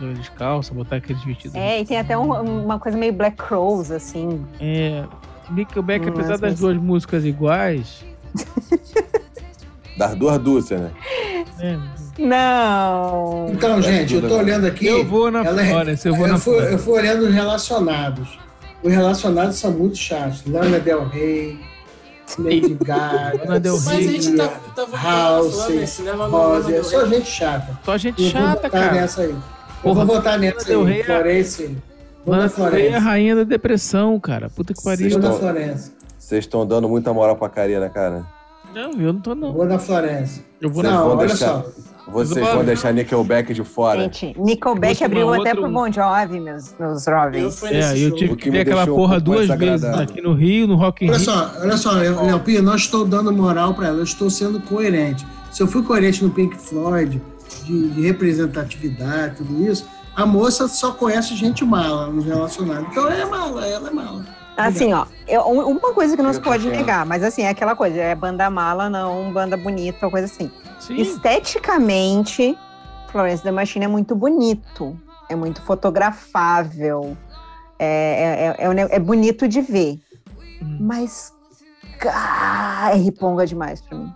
[0.00, 1.54] Jogar descalça, botar aqueles vestidos.
[1.54, 4.44] É, e tem até um- uma coisa meio Black Crows, assim.
[4.58, 5.04] É,
[5.50, 8.02] Nickelback, Hum, apesar essa- das duas músicas iguais,
[9.98, 10.90] Das duas dúcias, né?
[11.60, 11.78] é,
[12.18, 13.48] Não.
[13.52, 14.86] Então, gente, eu tô olhando aqui.
[14.86, 18.38] eu vou na ela é- Florence, eu vou na fui, eu fui olhando os relacionados.
[18.82, 20.42] Os relacionados são muito chatos.
[20.46, 21.58] Lana Del Rey,
[22.38, 25.86] Lady Gaga, Lana Del Mas a Rey, gente tá, tá House, né?
[26.28, 27.78] Rosa, é não- só gente chata.
[27.84, 28.92] Só gente Eu vou chata, votar cara.
[28.92, 29.34] nessa aí.
[29.84, 31.00] Eu vou votar nessa Del Rey aí.
[31.00, 31.76] é- Florence.
[32.24, 33.04] Vou Lana na Del Rey é a Florence.
[33.06, 34.48] rainha da depressão, cara.
[34.50, 35.10] Puta que pariu.
[35.10, 35.92] Vou na Florence.
[36.18, 38.24] Vocês estão dando muita moral pra Karina, cara.
[38.74, 39.52] Não, eu não tô, não.
[39.52, 40.44] Vou na Florence.
[40.60, 41.66] Eu vou na Não, vão olha deixar- só.
[42.06, 44.02] Vocês vão deixar Nickelback de fora.
[44.02, 47.62] Gente, Nickelback abriu até outra- pro Bon Jovi, meus, meus Eu jovens.
[47.64, 51.04] É, eu tive que ver aquela um porra duas vezes aqui no Rio, no Rock
[51.04, 51.24] in Olha Rio.
[51.24, 51.90] só, olha só,
[52.44, 55.26] Pia, não estou dando moral para ela, eu estou sendo coerente.
[55.50, 57.20] Se eu fui coerente no Pink Floyd,
[57.64, 62.86] de, de representatividade, tudo isso, a moça só conhece gente mala nos relacionados.
[62.90, 64.24] Então ela é mala, ela é mala.
[64.56, 67.96] Assim, ó, eu- uma coisa que não se pode negar, mas assim, é aquela coisa,
[67.98, 70.48] é banda mala, não banda bonita, ou coisa assim.
[70.86, 70.96] Sim.
[71.00, 72.56] Esteticamente,
[73.10, 74.96] Florence the Machine é muito bonito,
[75.28, 77.16] é muito fotografável,
[77.78, 80.00] é, é, é, é, é bonito de ver,
[80.62, 80.78] Hum.
[80.80, 81.32] mas
[82.06, 84.12] ah, é riponga demais pra mim.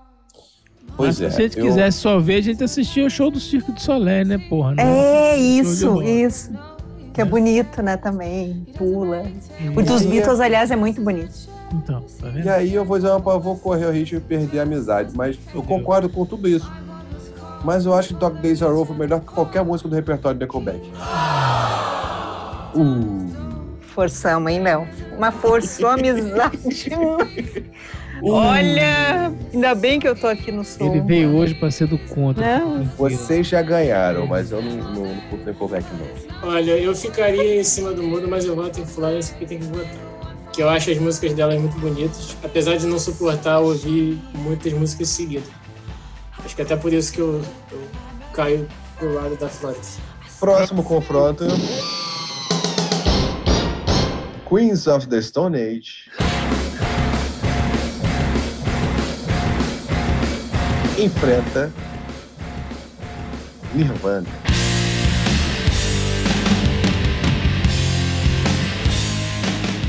[0.97, 1.31] Pois Mas é.
[1.31, 3.81] se a gente eu- quisesse só ver, a gente assistia o show do Circo de
[3.83, 4.75] Solé, né, porra?
[4.75, 4.83] né?
[4.83, 6.51] É isso, isso.
[7.15, 9.23] Que é bonito, né, também, pula.
[9.77, 11.49] O dos Beatles, aliás, é muito bonito.
[11.73, 12.47] Então, tá vendo?
[12.47, 15.13] E aí eu vou dizer uma, eu vou correr o risco de perder a amizade,
[15.17, 16.71] mas eu concordo com tudo isso.
[17.65, 20.43] Mas eu acho que Dog Days Are Over melhor que qualquer música do repertório do
[20.45, 20.81] Nickelback.
[22.75, 23.29] Uh.
[23.81, 24.87] Forçamos, hein, Léo?
[25.17, 26.91] Uma forçou a amizade.
[28.23, 30.85] Olha, ainda bem que eu tô aqui no som.
[30.85, 32.59] Ele veio hoje pra ser do contra.
[32.59, 32.85] Não.
[32.97, 36.49] Vocês já ganharam, mas eu não, não, não curto Nickelback, não.
[36.51, 39.67] Olha, eu ficaria em cima do muro, mas eu voto em Florence porque tem que
[39.67, 40.18] votar.
[40.59, 45.09] Que eu acho as músicas dela muito bonitas, apesar de não suportar ouvir muitas músicas
[45.09, 45.49] seguidas.
[46.45, 47.41] Acho que até por isso que eu,
[47.71, 47.81] eu
[48.33, 48.67] caio
[48.97, 50.01] pro lado da Florence.
[50.41, 51.45] Próximo confronto.
[54.49, 56.11] Queens of the Stone Age.
[60.99, 61.73] Enfrenta
[63.73, 64.48] Nirvana.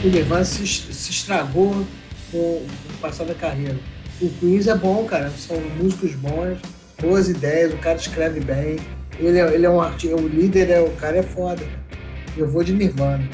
[0.04, 1.86] O Nirvana se, se estragou
[2.32, 2.68] com o
[3.02, 3.78] passar da carreira.
[4.22, 5.30] O Queens é bom, cara.
[5.32, 6.58] São músicos bons,
[7.02, 8.78] boas ideias, o cara escreve bem.
[9.20, 11.64] Ele é, ele é um artista, o líder, é, o cara é foda.
[12.38, 13.28] Eu vou de Nirvana.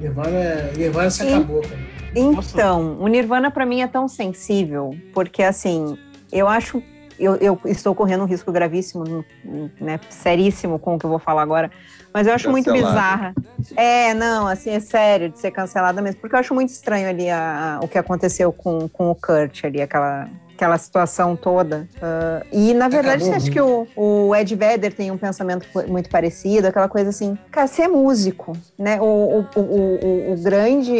[0.00, 1.78] Nirvana, é- Nirvana se acabou, cara.
[2.14, 5.96] Então, o Nirvana pra mim é tão sensível, porque assim,
[6.32, 6.82] eu acho.
[7.18, 9.24] Eu, eu estou correndo um risco gravíssimo,
[9.80, 11.70] né, seríssimo com o que eu vou falar agora,
[12.12, 13.34] mas eu acho muito bizarra.
[13.76, 17.28] É, não, assim, é sério de ser cancelada mesmo, porque eu acho muito estranho ali
[17.30, 21.86] a- a- o que aconteceu com, com o Kurt ali, aquela, aquela situação toda.
[22.00, 26.08] Ah, e, na verdade, Acabou acho que o, o Ed Vedder tem um pensamento muito
[26.10, 29.00] parecido, aquela coisa assim, cara, você é músico, né?
[29.00, 30.92] O, o, o, o, grande,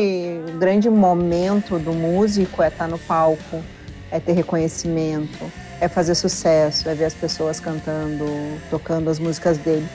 [0.54, 3.62] o grande momento do músico é estar no palco,
[4.10, 8.24] é ter reconhecimento, é fazer sucesso, é ver as pessoas cantando,
[8.70, 9.86] tocando as músicas dele.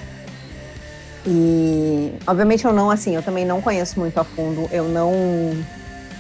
[1.26, 5.14] E, obviamente, eu não, assim, eu também não conheço muito a fundo, eu não,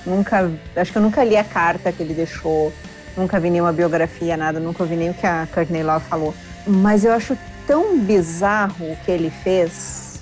[0.05, 2.71] nunca, acho que eu nunca li a carta que ele deixou,
[3.17, 6.33] nunca vi nenhuma biografia, nada, nunca ouvi nem o que a Courtney Love falou.
[6.67, 7.35] Mas eu acho
[7.65, 10.21] tão bizarro o que ele fez,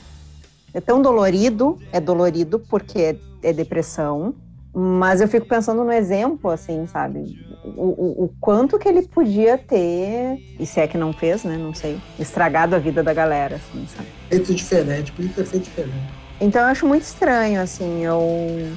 [0.73, 3.15] é tão dolorido, é dolorido porque é,
[3.49, 4.33] é depressão,
[4.73, 7.37] mas eu fico pensando no exemplo, assim, sabe?
[7.75, 11.57] O, o, quanto que ele podia ter, e se é que não fez, né?
[11.57, 14.07] Não sei, estragado a vida da galera, assim, sabe?
[14.29, 16.19] Feito diferente, podia ter feito diferente.
[16.41, 18.71] Então eu acho muito estranho, assim, eu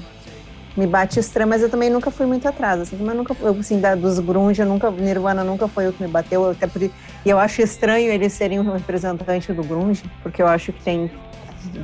[0.76, 3.56] me bate estranho, mas eu também nunca fui muito atrás, assim, como eu nunca, eu,
[3.58, 6.66] assim, da, dos grunge, eu nunca, Nirvana nunca foi o que me bateu, eu até
[6.66, 6.90] por, e
[7.24, 11.10] eu acho estranho eles serem um representante do grunge, porque eu acho que tem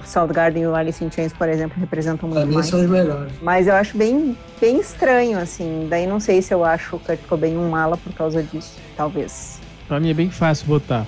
[0.05, 2.66] Soundgarden e o Alice in Chains, por exemplo, representam Pra muito mim mais.
[2.66, 3.32] são os melhores.
[3.42, 5.86] Mas eu acho bem, bem estranho, assim.
[5.88, 8.76] Daí não sei se eu acho o Kurt Cobain um mala por causa disso.
[8.96, 9.60] Talvez.
[9.86, 11.06] Pra mim é bem fácil votar.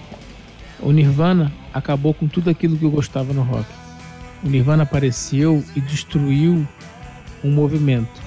[0.81, 3.67] O Nirvana acabou com tudo aquilo que eu gostava no rock.
[4.43, 6.67] O Nirvana apareceu e destruiu
[7.45, 8.21] um movimento.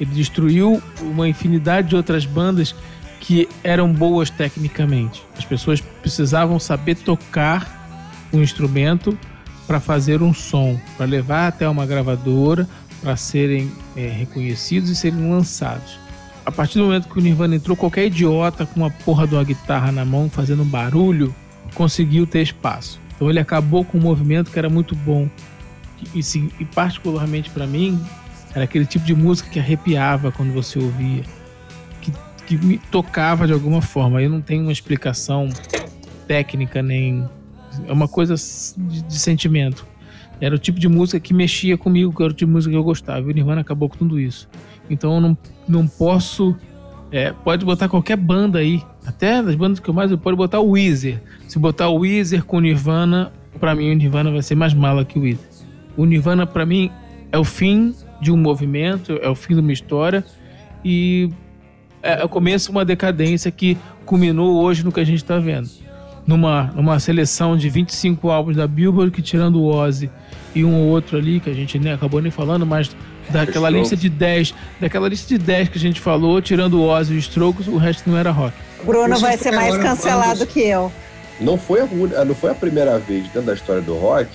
[0.00, 2.74] Ele destruiu uma infinidade de outras bandas
[3.20, 5.24] que eram boas tecnicamente.
[5.38, 9.16] As pessoas precisavam saber tocar um instrumento
[9.66, 12.68] para fazer um som, para levar até uma gravadora,
[13.00, 15.98] para serem eh, reconhecidos e serem lançados.
[16.44, 19.44] A partir do momento que o Nirvana entrou, qualquer idiota com uma porra de uma
[19.44, 21.34] guitarra na mão fazendo um barulho
[21.74, 23.00] conseguiu ter espaço.
[23.14, 25.28] Então ele acabou com um movimento que era muito bom.
[26.14, 26.20] E,
[26.60, 27.98] e particularmente para mim,
[28.54, 31.22] era aquele tipo de música que arrepiava quando você ouvia,
[32.00, 32.12] que,
[32.46, 34.22] que me tocava de alguma forma.
[34.22, 35.48] Eu não tenho uma explicação
[36.26, 37.28] técnica nem.
[37.86, 39.86] É uma coisa de, de sentimento.
[40.40, 42.76] Era o tipo de música que mexia comigo, que era o tipo de música que
[42.76, 43.20] eu gostava.
[43.20, 44.48] E o Nirvana acabou com tudo isso.
[44.90, 46.54] Então eu não, não posso.
[47.10, 48.82] é, pode botar qualquer banda aí.
[49.06, 50.14] Até das bandas que eu mais.
[50.16, 51.22] Pode botar o Weezer.
[51.46, 55.04] Se botar o Weezer com o Nirvana, pra mim o Nirvana vai ser mais mala
[55.04, 55.48] que o Weezer.
[55.96, 56.90] O Nirvana, pra mim,
[57.30, 60.24] é o fim de um movimento, é o fim de uma história.
[60.84, 61.30] E
[62.02, 65.68] é o começo de uma decadência que culminou hoje no que a gente tá vendo.
[66.26, 70.10] Numa, numa seleção de 25 álbuns da Billboard, que tirando o Ozzy
[70.54, 72.96] e um ou outro ali, que a gente nem acabou nem falando, mas
[73.28, 73.90] daquela Strokes.
[73.90, 77.16] lista de 10, daquela lista de 10 que a gente falou, tirando o Ozzy e
[77.16, 78.54] o Strokes, o resto não era rock.
[78.84, 80.90] Bruno vai ser mais cancelado bandas- que eu.
[81.40, 84.28] Não foi, a, não foi a primeira vez dentro da história do rock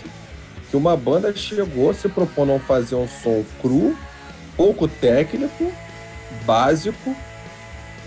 [0.69, 3.95] que uma banda chegou se propondo a fazer um som cru,
[4.55, 5.71] pouco técnico,
[6.45, 7.15] básico,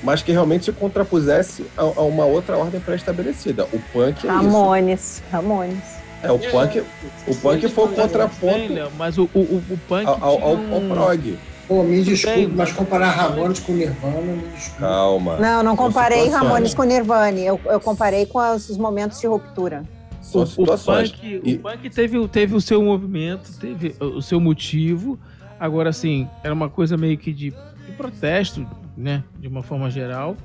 [0.02, 3.64] mas que realmente se contrapusesse a, a uma outra ordem pré-estabelecida.
[3.72, 4.26] O punk é isso.
[4.26, 5.22] Ramones.
[5.30, 5.78] Ramones.
[6.22, 6.82] É, o punk,
[7.26, 10.42] o punk foi o contraponto mas o, o, o, punk ao, ao,
[10.74, 11.36] ao- prog.
[11.66, 14.78] Pô, me desculpe, Bem, mas comparar Ramones com Nirvana, me desculpe.
[14.80, 15.36] Calma.
[15.38, 16.28] Não, não comparei.
[16.28, 17.38] Ramones com Nirvana.
[17.38, 19.82] Eu, eu comparei com os os momentos de ruptura.
[20.20, 21.10] São o, o situações.
[21.12, 25.18] punk, E- o punk teve, o- teve o seu movimento, teve o seu motivo.
[25.58, 28.66] Agora, assim, era uma coisa meio que de, de protesto,
[28.96, 29.24] né?
[29.38, 30.36] De uma forma geral.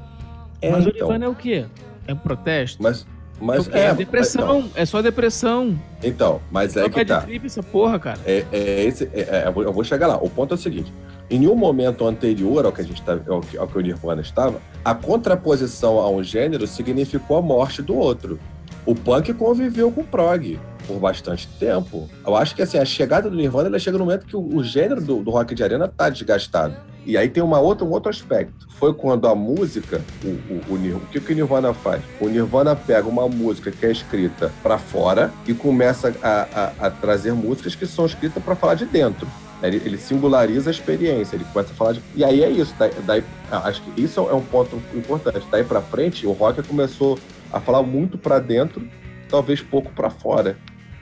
[0.61, 1.07] É, Mas o então.
[1.07, 1.65] Nirvana é o quê?
[2.07, 2.81] É um protesto?
[2.81, 3.05] Mas,
[3.39, 5.77] mas Porque é, depressão, mas é só depressão.
[6.03, 7.21] Então, mas é que tá.
[7.21, 8.19] trip essa porra, cara.
[8.25, 10.17] É, é esse, é- é, eu vou- eu vou chegar lá.
[10.17, 10.91] O ponto é o seguinte:
[11.29, 14.21] em nenhum momento anterior ao que a gente tá, ao, que, ao que o Nirvana
[14.21, 18.39] estava, a contraposição a um gênero significou a morte do outro.
[18.85, 20.57] O punk conviveu com o prog
[20.87, 22.09] por bastante tempo.
[22.25, 24.63] Eu acho que assim, a chegada do Nirvana ela chega no momento que o, o
[24.63, 26.73] gênero do, do rock de arena tá desgastado.
[27.07, 28.67] E aí tem uma outra, um outro aspecto.
[28.77, 32.03] Foi quando a música, o, o, o, o que, que o Nirvana faz?
[32.19, 36.47] O Nirvana pega uma música que é escrita para fora e começa a,
[36.81, 39.25] a- a trazer músicas que são escritas para falar de dentro.
[39.63, 42.01] Ele, ele singulariza a experiência, ele começa a falar de.
[42.13, 42.75] E aí é isso.
[42.77, 45.47] Daí, daí- acho que isso é um ponto importante.
[45.49, 47.17] Daí para frente, o rock começou
[47.53, 48.85] a falar muito para dentro,
[49.29, 50.57] talvez pouco para fora.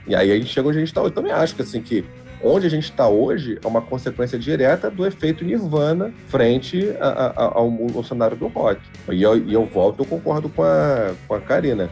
[0.08, 1.02] E aí a gente chega onde a gente está.
[1.02, 2.06] Eu também acho que assim que
[2.46, 7.44] onde a gente está hoje é uma consequência direta do efeito Nirvana frente a- a-
[7.56, 8.80] ao, ao cenário do rock.
[9.10, 11.90] E eu, e eu volto, eu concordo com a, com a Karina.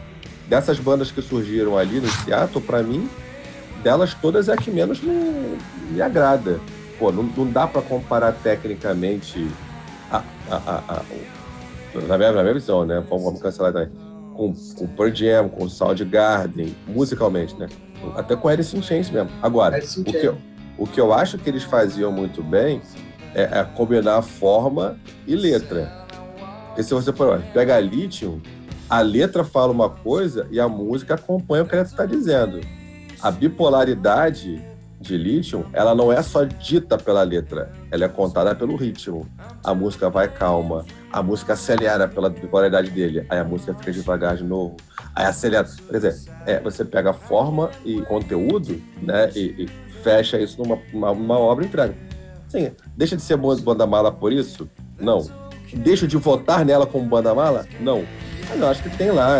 [0.48, 3.08] Dessas bandas que surgiram ali no Seattle, para mim,
[3.82, 5.56] delas todas é a que menos me,
[5.90, 6.60] me agrada.
[6.98, 9.46] Pô, não, não dá para comparar tecnicamente
[10.10, 11.02] a, a, a,
[12.06, 13.02] na, minha, na minha visão, né?
[13.08, 13.88] Vamos, vamos cancelar também.
[14.34, 17.66] Com, com Pearl Jam, com Soundgarden, musicalmente, né?
[18.16, 19.30] Até com Alice in Chains mesmo.
[19.42, 20.38] Agora, Alice o que, eu,
[20.78, 22.80] o que eu acho que eles faziam muito bem
[23.34, 25.90] é, é combinar forma e letra.
[26.68, 28.40] Porque se você for, pega Lithium,
[28.88, 32.60] a letra fala uma coisa e a música acompanha o que ela está dizendo.
[33.22, 34.62] A bipolaridade
[35.00, 39.28] de Lithium, ela não é só dita pela letra, ela é contada pelo ritmo.
[39.62, 44.36] A música vai calma, a música acelera pela bipolaridade dele, aí a música fica devagar
[44.36, 44.76] de novo,
[45.14, 45.68] aí acelera.
[45.90, 46.16] Quer dizer,
[46.46, 49.68] é, você pega forma e conteúdo, né, e, e
[50.02, 51.94] fecha isso numa uma, uma obra e entrega.
[52.48, 54.68] Sim, deixa de ser banda mala por isso?
[54.98, 55.26] Não.
[55.72, 57.66] Deixo de votar nela como banda mala?
[57.80, 58.04] Não.
[58.48, 59.38] Mas eu acho que tem lá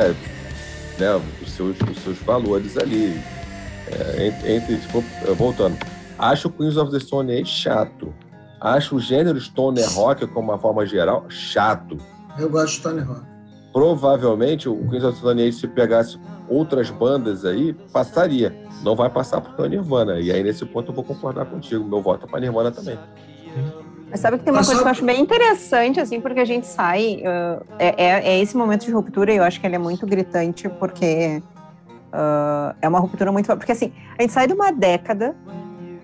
[0.98, 3.20] né, os, seus, os seus valores ali.
[3.92, 5.05] É, entre, entre- tipo,
[5.36, 5.76] voltando.
[6.18, 8.12] Acho o Queens of the Stone Age chato.
[8.60, 11.98] Acho o gênero stoner rock, como uma forma geral, chato.
[12.38, 13.34] Eu gosto de Tony Rock.
[13.74, 16.16] Provavelmente o Queens of the Stone Age, se pegasse
[16.48, 18.55] outras bandas aí, passaria.
[18.84, 20.20] Não vai passar por Nirvana.
[20.20, 21.84] E aí, nesse ponto, eu vou concordar contigo.
[21.84, 22.96] Meu voto é para Nirvana também.
[24.09, 26.38] Mas sabe que tem uma Mas coisa só- que eu acho bem interessante, assim, porque
[26.38, 27.20] a gente sai.
[27.26, 30.06] ah, é, é- é esse momento de ruptura e eu acho que ele é muito
[30.06, 31.42] gritante, porque
[32.12, 33.48] ah, é uma ruptura muito.
[33.56, 35.34] Porque, assim, a gente sai de uma década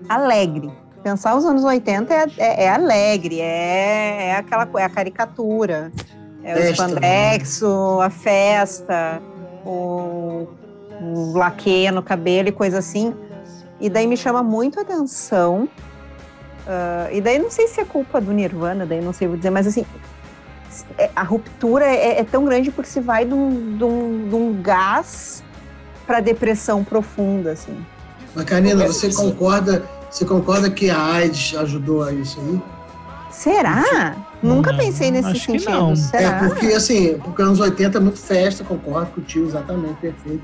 [0.08, 0.72] alegre.
[1.04, 5.92] Pensar os anos 80 é, é- é alegre, é, é aquela é a caricatura.
[6.42, 9.20] É o espandexo, a festa,
[9.64, 10.46] o,
[11.00, 13.14] o laque no cabelo e coisa assim.
[13.80, 15.68] E daí me chama muito a atenção
[16.66, 19.50] ah, e daí não sei se é culpa do Nirvana, daí não sei vou dizer,
[19.50, 19.84] mas assim,
[20.96, 24.34] é- a ruptura é, é tão grande porque se vai de um, de um- de
[24.34, 25.42] um gás
[26.06, 27.76] para depressão profunda, assim.
[28.34, 32.60] Mas, Karina, você concorda, você concorda que a AIDS ajudou a isso aí?
[33.30, 34.14] Será?
[34.42, 35.70] Nunca Não, pensei nesse acho que sentido.
[35.70, 35.94] não.
[35.96, 36.22] Será?
[36.22, 40.42] É porque, assim, porque anos 80 é muito festa, concordo contigo, exatamente, perfeito.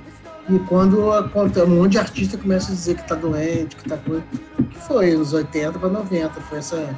[0.48, 3.88] E quando a- quando um monte de artista começa a dizer que tá doente, que
[3.88, 4.22] tá coisa.
[4.70, 5.14] que foi?
[5.14, 6.40] Os 80 para 90.
[6.42, 6.94] Foi essa.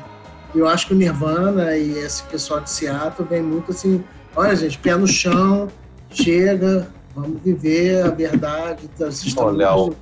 [0.54, 4.02] Eu acho que o Nirvana e esse pessoal de Seattle vem muito assim.
[4.36, 5.68] Olha, gente, pé no chão,
[6.10, 8.88] chega, vamos viver a verdade.
[9.36, 9.94] Ó, Léo.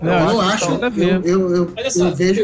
[0.00, 0.70] Eu, Não, não acho.
[0.96, 2.40] Eu, eu, eu, Olha só, eu vejo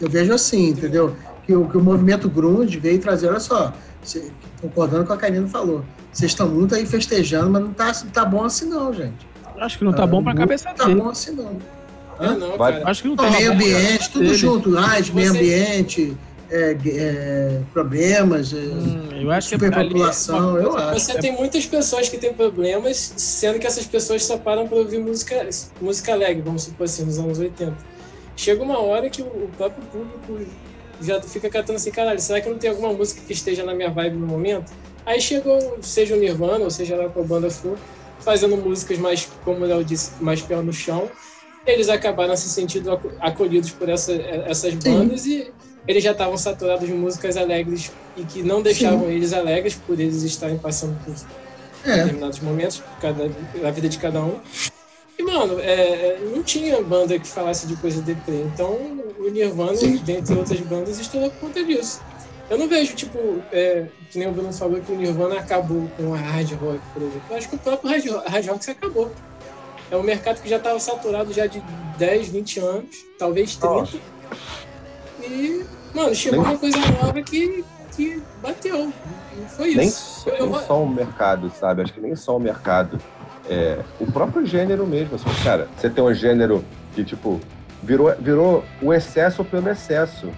[0.00, 1.14] eu vejo assim, entendeu?
[1.46, 5.24] Que o, que o movimento grunge veio trazer, olha só, cê- concordando com o que
[5.24, 8.68] a Karina falou, vocês estão muito aí festejando, mas não tá, não tá bom assim
[8.68, 9.26] não, gente.
[9.58, 11.00] Acho que não tá bom pra Não cabeça tá dele.
[11.00, 11.56] bom assim não.
[12.18, 12.82] Ah, não, Vai-.
[12.84, 14.34] Acho que não tá Não, bom meio ambiente, tudo dele.
[14.34, 16.16] junto, AIDS, meio Você- ambiente,
[16.50, 21.00] é, é, problemas, é, Hum, eu acho que é superpopulação, uma eu coisa- acho.
[21.00, 24.98] Você tem muitas pessoas que têm problemas, sendo que essas pessoas só param para ouvir
[24.98, 25.48] música,
[25.80, 27.76] música alegre, vamos supor assim, nos anos 80.
[28.36, 30.50] Chega uma hora que o próprio público
[31.00, 33.90] já fica catando assim, caralho, será que não tem alguma música que esteja na minha
[33.90, 34.72] vibe no momento?
[35.04, 37.78] Aí chegou, seja o Nirvana, ou seja lá qual banda for,
[38.20, 41.10] fazendo músicas mais, como o Léo disse, mais pé no chão.
[41.64, 45.52] Eles acabaram se sentindo aco- acolhidos por essa- essas bandas e
[45.86, 50.22] eles já estavam saturados de músicas alegres e que não deixavam eles alegres por eles
[50.22, 51.14] estarem passando por
[51.84, 54.40] É, determinados momentos cada, da vida de cada um.
[55.18, 58.42] E, mano, é, não tinha banda que falasse de coisa deprê.
[58.42, 58.72] Então,
[59.18, 59.72] o Nirvana,
[60.04, 62.00] dentre outras bandas, estourou por conta disso.
[62.50, 63.18] Eu não vejo, tipo,
[63.50, 67.02] é, que nem o Bruno falou que o Nirvana acabou com a hard rock, por
[67.02, 67.22] exemplo.
[67.30, 69.10] Eu acho que o próprio hard, hard rock se acabou.
[69.90, 71.60] É um mercado que já estava saturado já de
[71.96, 73.98] 10, 20 anos, talvez 30.
[75.22, 75.64] E,
[75.94, 77.64] mano, chegou uma coisa nova que
[77.96, 78.92] que bateu.
[79.32, 80.20] E foi Nem, isso.
[80.24, 81.80] só- Eu- nem só o mercado, sabe?
[81.82, 83.00] Acho que nem só o mercado.
[83.48, 85.14] É, o próprio gênero mesmo.
[85.16, 86.64] Assim, cara, você tem um gênero
[86.94, 87.40] que, tipo,
[87.82, 90.30] virou, virou o excesso pelo excesso.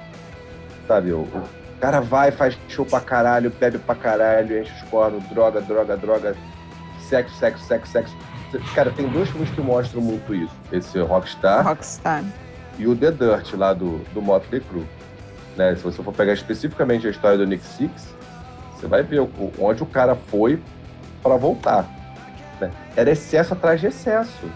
[0.86, 1.12] Sabe?
[1.12, 5.60] O, o cara vai, faz show pra caralho, bebe pra caralho, enche os cornos, droga,
[5.60, 6.36] droga, droga,
[7.08, 8.16] sexo, sexo, sexo, sexo.
[8.74, 10.54] Cara, tem dois filmes que mostram muito isso.
[10.72, 12.24] Esse Rockstar Rockstar.
[12.78, 14.86] e o The Dirt lá do, do Motley Crue.
[15.56, 15.74] Né?
[15.76, 18.14] Se você for pegar especificamente a história do Nick Six,
[18.74, 19.28] você vai ver
[19.58, 20.60] onde o cara foi
[21.22, 21.97] para voltar.
[22.60, 22.70] Né?
[22.96, 24.46] Era excesso atrás de excesso.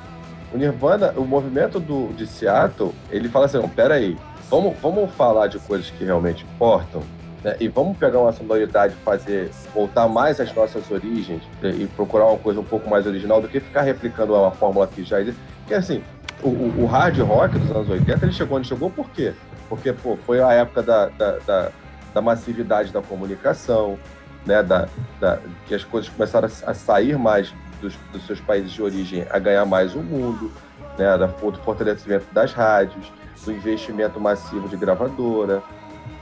[0.53, 4.19] O Nirvana, o movimento do, de Seattle, ele fala assim, não, peraí,
[4.51, 7.03] vamos, vamos falar de coisas que realmente importam,
[7.43, 7.57] né?
[7.59, 11.71] E vamos pegar uma sonoridade fazer, voltar mais às nossas origens né?
[11.71, 15.03] e procurar uma coisa um pouco mais original do que ficar replicando uma fórmula que
[15.03, 15.41] já existe.
[15.61, 16.03] Porque assim,
[16.43, 19.33] o, o- o hard rock dos anos 80, ele chegou onde chegou por quê?
[19.71, 21.69] Porque, pô, foi a época da, da, da,
[22.13, 23.99] da massividade da comunicação,
[24.45, 24.63] né?
[24.63, 24.87] Da,
[25.19, 29.39] da, que as coisas começaram a sair mais dos, dos seus países de origem, a
[29.39, 30.51] ganhar mais o mundo,
[30.97, 31.19] né?
[31.19, 33.13] Do fortalecimento das rádios,
[33.45, 35.63] do investimento massivo de gravadora,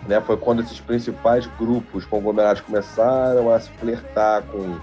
[0.08, 0.20] né?
[0.20, 4.76] Foi quando esses principais grupos conglomerados começaram a se flertar com,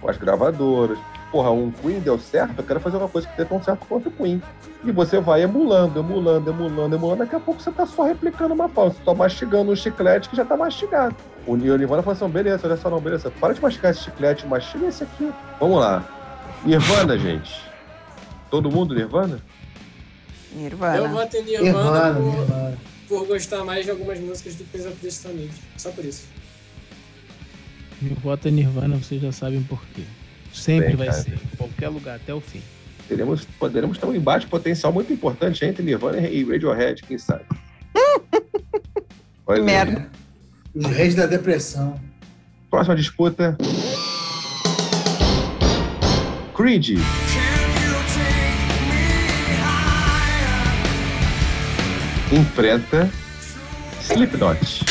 [0.00, 0.98] com as gravadoras.
[1.30, 4.08] Porra, um Queen deu certo, eu quero fazer uma coisa que dê tão certo quanto
[4.08, 4.42] o Queen.
[4.82, 7.18] E você vai emulando, emulando, emulando, emulando.
[7.18, 8.96] Daqui a pouco você tá só replicando uma pausa.
[8.96, 11.14] Você tá mastigando um chiclete que já tá mastigado.
[11.46, 13.30] O Nirvana falou assim: beleza, olha só, não, beleza.
[13.40, 15.32] Para de mastigar esse chiclete, mastiga esse aqui.
[15.60, 16.02] Vamos lá.
[16.64, 17.52] Nirvana, gente.
[18.50, 19.40] Todo mundo Nirvana?
[20.52, 21.08] Eu Nirvana.
[21.08, 22.78] voto em Nirvana, Nirvana, por, Nirvana.
[23.08, 25.62] por gostar mais de algumas músicas do Stone Age.
[25.76, 26.24] Só por isso.
[28.02, 30.02] Meu voto é Nirvana, vocês já sabem por quê.
[30.52, 31.22] Sempre Bem, vai cara.
[31.22, 32.62] ser, em qualquer lugar, até o fim.
[33.08, 37.44] Teremos, poderemos ter um embate potencial muito importante entre Nirvana e Radiohead, quem sabe?
[39.48, 39.58] É.
[39.58, 40.08] Merda.
[40.72, 42.00] Os reis da depressão.
[42.70, 43.58] Próxima disputa.
[46.60, 46.98] Creed.
[52.30, 53.10] Enfrenta
[54.02, 54.84] Slipknot.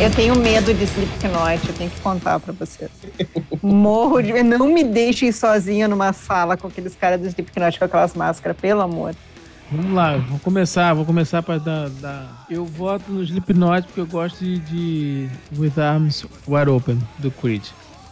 [0.00, 2.90] Eu tenho medo de Slipknot, eu tenho que contar pra vocês.
[3.62, 4.42] Morro de.
[4.42, 8.80] Não me deixem sozinha numa sala com aqueles caras do Slipknot com aquelas máscaras, pelo
[8.80, 9.14] amor.
[9.70, 14.06] Vamos lá, vou começar, vou começar para dar, dar- Eu voto no Slipknot porque eu
[14.06, 15.28] gosto de, de
[15.58, 17.64] With Arms Wide Open, do Creed.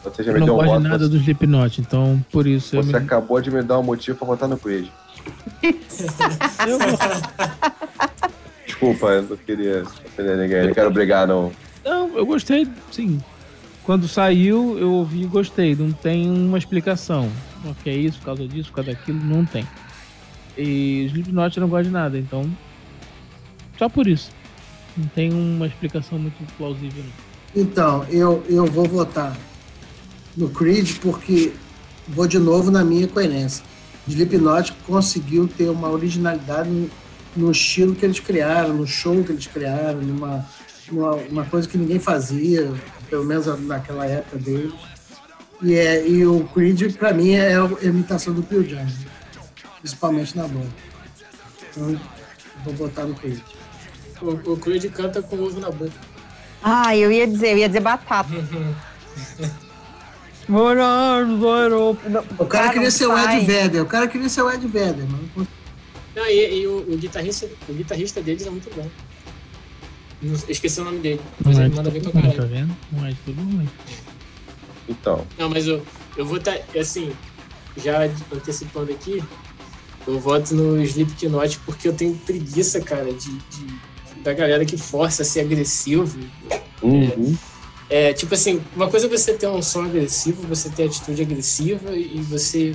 [0.02, 0.88] Você já Eu me não deu um gosto de voto.
[0.88, 3.04] nada do Slipknot, então por isso eu Você me...
[3.04, 4.88] acabou de me dar um motivo pra votar no Creed.
[5.62, 7.30] Eu gosto.
[8.66, 10.66] Desculpa, eu não queria ofender ninguém.
[10.66, 11.52] Não quero brigar, não.
[11.84, 13.20] Não, eu gostei, sim.
[13.84, 15.76] Quando saiu, eu ouvi e gostei.
[15.76, 17.30] Não tem uma explicação.
[17.64, 19.64] Ok, é isso, por causa disso, por causa daquilo, não tem.
[20.56, 22.48] E Slipknot não gosto de nada, então.
[23.78, 24.30] Só por isso.
[24.96, 27.02] Não tem uma explicação muito plausível.
[27.02, 27.62] Não.
[27.62, 29.36] Então, eu, eu vou votar
[30.36, 31.52] no Creed porque
[32.08, 33.64] vou de novo na minha coerência.
[34.06, 36.90] Slipknot conseguiu ter uma originalidade no,
[37.36, 40.44] no estilo que eles criaram, no show que eles criaram, numa,
[40.90, 42.70] numa uma coisa que ninguém fazia,
[43.08, 44.74] pelo menos naquela época deles.
[45.62, 48.86] E, é, e o Creed, pra mim, é a imitação do Pearl Jam,
[49.84, 50.66] principalmente na banda.
[51.70, 52.00] Então,
[52.64, 53.38] vou votar no Creed.
[54.22, 55.92] O, o Creed canta com ovo na boca.
[56.62, 58.30] Ah, eu ia dizer, eu ia dizer batata.
[62.38, 63.46] O cara queria ser o Ed.
[63.46, 65.46] Vedder, o cara queria ser o Ed Vedder, mas
[66.14, 68.86] não e, e o, o guitarrista, o guitarrista deles é muito bom.
[70.20, 71.20] Não- esqueci o nome dele.
[71.42, 72.48] Mas Não é ele de manda bem pra mundo, tá caralho.
[72.54, 72.76] vendo?
[72.92, 73.70] Não é de todo mundo.
[74.86, 75.82] Então, Não, mas eu,
[76.14, 77.10] eu vou estar, assim,
[77.78, 79.24] já antecipando aqui,
[80.06, 85.22] eu voto no Slipknot porque eu tenho preguiça, cara, de, de- da galera que força
[85.22, 86.18] a ser agressivo.
[86.82, 87.36] uhum.
[87.90, 91.94] É, tipo assim, uma coisa é você ter um som agressivo, você ter atitude agressiva
[91.94, 92.74] e você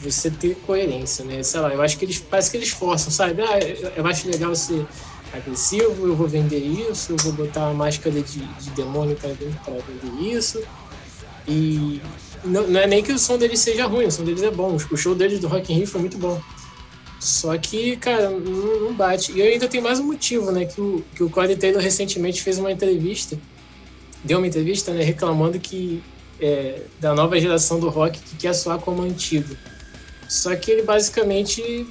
[0.00, 1.42] você ter coerência, né?
[1.42, 3.42] Sei lá, eu acho que eles parece que eles forçam, sabe?
[3.42, 4.86] Ah, eu, eu acho legal ser
[5.32, 10.32] agressivo, eu vou vender isso, eu vou botar uma máscara de, de demônio para vender
[10.34, 10.62] isso.
[11.48, 12.00] E
[12.46, 14.76] não, não é nem que o som deles seja ruim, o som deles é bom.
[14.90, 16.40] O show deles do Rock in Rio foi muito bom.
[17.20, 19.32] Só que, cara, não, não bate.
[19.32, 20.64] E ainda tenho mais um motivo, né?
[20.64, 23.38] Que o, que o Corey Taylor recentemente fez uma entrevista,
[24.22, 25.02] deu uma entrevista, né?
[25.02, 26.02] Reclamando que
[26.40, 29.56] é, da nova geração do rock que quer soar como antigo.
[30.28, 31.86] Só que ele basicamente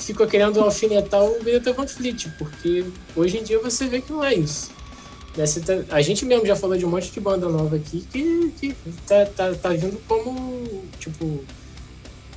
[0.00, 2.84] ficou querendo alfinetar o Greta Van Fleet, porque
[3.16, 4.70] hoje em dia você vê que não é isso.
[5.38, 8.52] Né, tá- a gente mesmo já falou de um monte de banda nova aqui que,
[8.58, 11.44] que tá, tá, tá vindo como, tipo,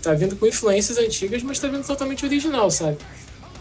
[0.02, 2.98] tá vindo com influências antigas, mas tá vindo totalmente original, sabe?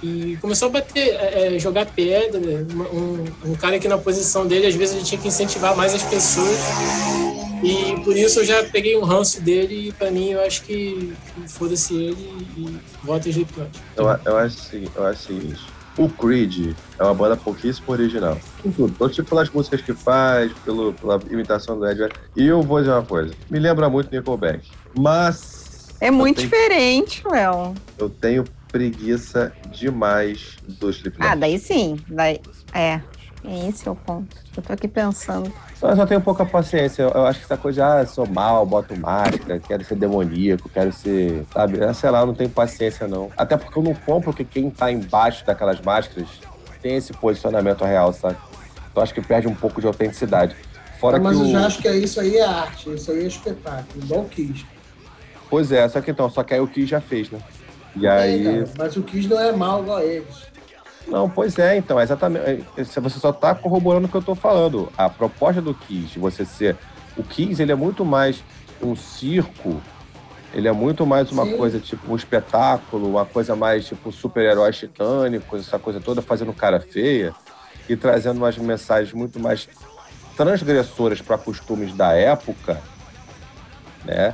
[0.03, 2.67] e começou a bater, é, é, jogar pedra.
[2.93, 6.03] Um, um cara que na posição dele, às vezes ele tinha que incentivar mais as
[6.03, 6.59] pessoas.
[7.63, 11.13] E por isso eu já peguei um ranço dele e pra mim eu acho que,
[11.49, 13.71] foda-se ele e voto em Slipknot.
[13.97, 14.57] Eu, eu, acho,
[14.97, 15.61] eu acho o seguinte.
[16.01, 18.39] O Creed é uma banda pouquíssimo original.
[18.65, 18.95] Em tudo.
[18.99, 22.09] Tanto tipo pelas músicas que faz, pelo, pela imitação do Ed.
[22.35, 23.35] E eu vou dizer uma coisa.
[23.51, 24.67] Me lembra muito Nickelback.
[24.99, 27.75] Mas É muito tenho- diferente, Léo.
[27.99, 31.33] eu tenho preguiça demais do Slipknot.
[31.33, 31.99] Ah, daí sim.
[32.09, 32.41] Daí,
[32.73, 33.01] é,
[33.45, 34.37] esse é o ponto.
[34.57, 35.51] Eu tô aqui pensando.
[35.83, 37.03] Eu só tenho pouca paciência.
[37.05, 40.69] Eu, eu acho que essa coisa de, ah, sou mal, boto máscara, quero ser demoníaco,
[40.69, 41.45] quero ser.
[41.53, 41.83] Sabe?
[41.83, 43.31] Ah, Sei lá, eu não tenho paciência, não.
[43.37, 46.29] Até porque eu não compro que quem tá embaixo daquelas máscaras
[46.83, 48.37] tem esse posicionamento real, sabe?
[48.91, 50.55] Então acho que perde um pouco de autenticidade.
[50.99, 51.51] Fora mas que eu o...
[51.51, 54.67] já acho que é isso aí é arte, isso aí é espetáculo, igual o Kiss.
[55.49, 57.39] Pois é, só que então, só que aí o Kiss já fez, né?
[57.97, 58.45] E É, aí.
[58.45, 60.50] cara, mas o Kiss não é mal igual a eles.
[61.07, 62.65] Não, pois é, então, é exatamente.
[62.77, 64.93] é, Você só tá corroborando o que eu tô falando.
[64.97, 66.77] A proposta do Kiss, você ser.
[67.17, 68.43] O Kiss, ele é muito mais
[68.83, 69.81] um circo,
[70.55, 71.57] ele é muito mais uma Sim.
[71.57, 76.81] coisa tipo um espetáculo, uma coisa mais tipo super-heróis titânicos, essa coisa toda fazendo cara
[76.81, 77.35] feia
[77.89, 79.69] e trazendo umas mensagens muito mais
[80.37, 82.81] transgressoras para costumes da época,
[84.05, 84.33] né?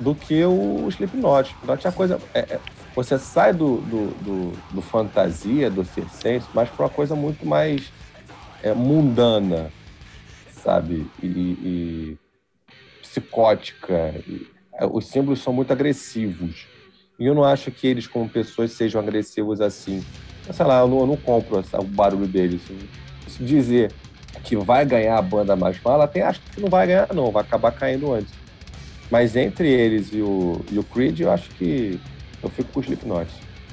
[0.00, 1.54] Do que o Slipknot.
[1.62, 2.18] Então tinha coisa.
[2.34, 2.60] é- é-
[3.02, 7.90] você sai do, do, do, do fantasia, do circense, mas para uma coisa muito mais
[8.62, 9.72] é, mundana,
[10.52, 11.06] sabe?
[11.22, 12.18] E, e
[13.00, 14.14] psicótica.
[14.74, 16.66] É, os símbolos são muito agressivos.
[17.18, 20.04] E eu não acho que eles, como pessoas, sejam agressivos assim.
[20.52, 22.60] Sei lá, eu não, eu não compro o barulho deles.
[23.28, 23.92] Se dizer
[24.44, 27.30] que vai ganhar a banda mais mala, tem, acho que não vai ganhar, não.
[27.30, 28.32] Vai acabar caindo antes.
[29.10, 31.98] Mas entre eles e o, e o Creed, eu acho que
[32.42, 33.28] eu fico com o Slipknot.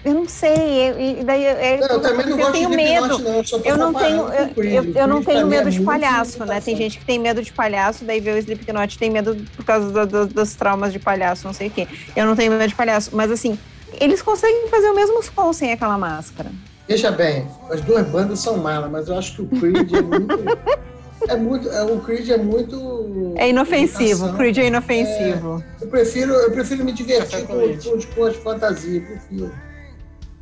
[0.06, 0.54] Eu não sei,
[0.90, 3.06] eu- e daí eu, eu, Não, eu também não eu gosto tenho de medo.
[3.08, 3.66] Slipknot, não.
[3.66, 4.74] Eu, não tenho, eu, com o Creed.
[4.74, 6.62] eu, eu não tenho é medo de muito palhaço, né?
[6.62, 9.92] Tem gente que tem medo de palhaço, daí vê o Slipknot tem medo por causa
[9.92, 11.88] do- do- dos traumas de palhaço, não sei o quê.
[12.16, 13.58] Eu não tenho medo de palhaço, mas assim,
[14.00, 16.52] eles conseguem fazer o mesmo som sem aquela máscara.
[16.88, 20.38] Veja bem, as duas bandas são malas, mas eu acho que o Creed é muito.
[21.28, 21.70] é muito.
[21.70, 23.34] é- o Creed é muito.
[23.36, 24.38] É inofensivo, imitação.
[24.38, 25.64] Creed é inofensivo.
[25.82, 29.52] Eu prefiro, eu prefiro me divertir com com, com, as fantasias, prefiro.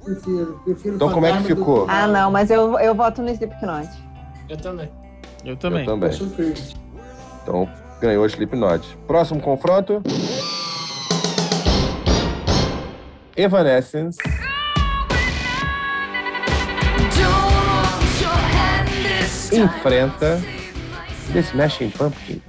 [0.04, 1.86] Prefiro, prefiro Então, como é que do ficou?
[1.86, 3.90] que- Ah, não, mas eu, eu voto no Slipknot.
[4.48, 4.90] Eu também.
[5.44, 5.80] Eu também.
[5.82, 6.10] Eu também.
[6.10, 6.60] Eu sou Creed.
[7.42, 7.68] Então,
[8.00, 8.98] ganhou o Slipknot.
[9.08, 10.02] Próximo confronto.
[13.36, 14.18] Evanescence
[19.52, 20.42] enfrenta
[21.36, 22.42] The Smashing Pumpkins.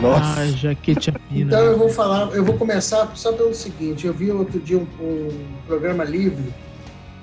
[0.00, 1.52] Nossa, Ah, jaquete a pina.
[1.54, 4.86] Então eu vou falar, eu vou começar só pelo seguinte, eu vi outro dia um,
[5.00, 5.28] um
[5.66, 6.54] programa livre,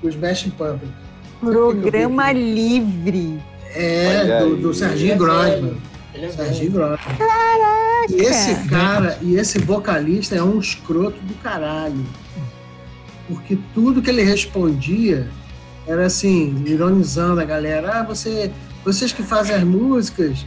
[0.02, 0.90] os Smashing Pumpkins.
[1.40, 3.42] Programa livre.
[3.74, 5.76] É, do, do Serginho é Grosman.
[6.14, 6.70] é Serginho.
[6.70, 6.98] Grosman.
[7.18, 7.74] Caraca!
[8.08, 12.04] E esse cara e esse vocalista é um escroto do caralho.
[13.28, 15.28] Porque tudo que ele respondia
[15.86, 18.00] era assim, ironizando a galera.
[18.00, 18.50] Ah, você,
[18.84, 20.46] vocês que fazem as músicas,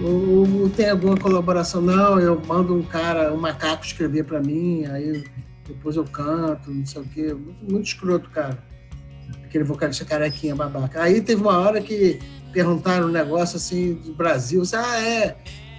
[0.00, 1.80] ou, ou tem alguma colaboração?
[1.80, 5.24] Não, eu mando um cara, um macaco escrever pra mim, aí
[5.66, 7.34] depois eu canto, não sei o quê.
[7.34, 8.58] Muito, muito escroto, cara.
[9.44, 11.02] Aquele vocalista carequinha babaca.
[11.02, 12.18] Aí teve uma hora que
[12.52, 15.36] perguntaram um negócio assim do Brasil, assim, ah, é,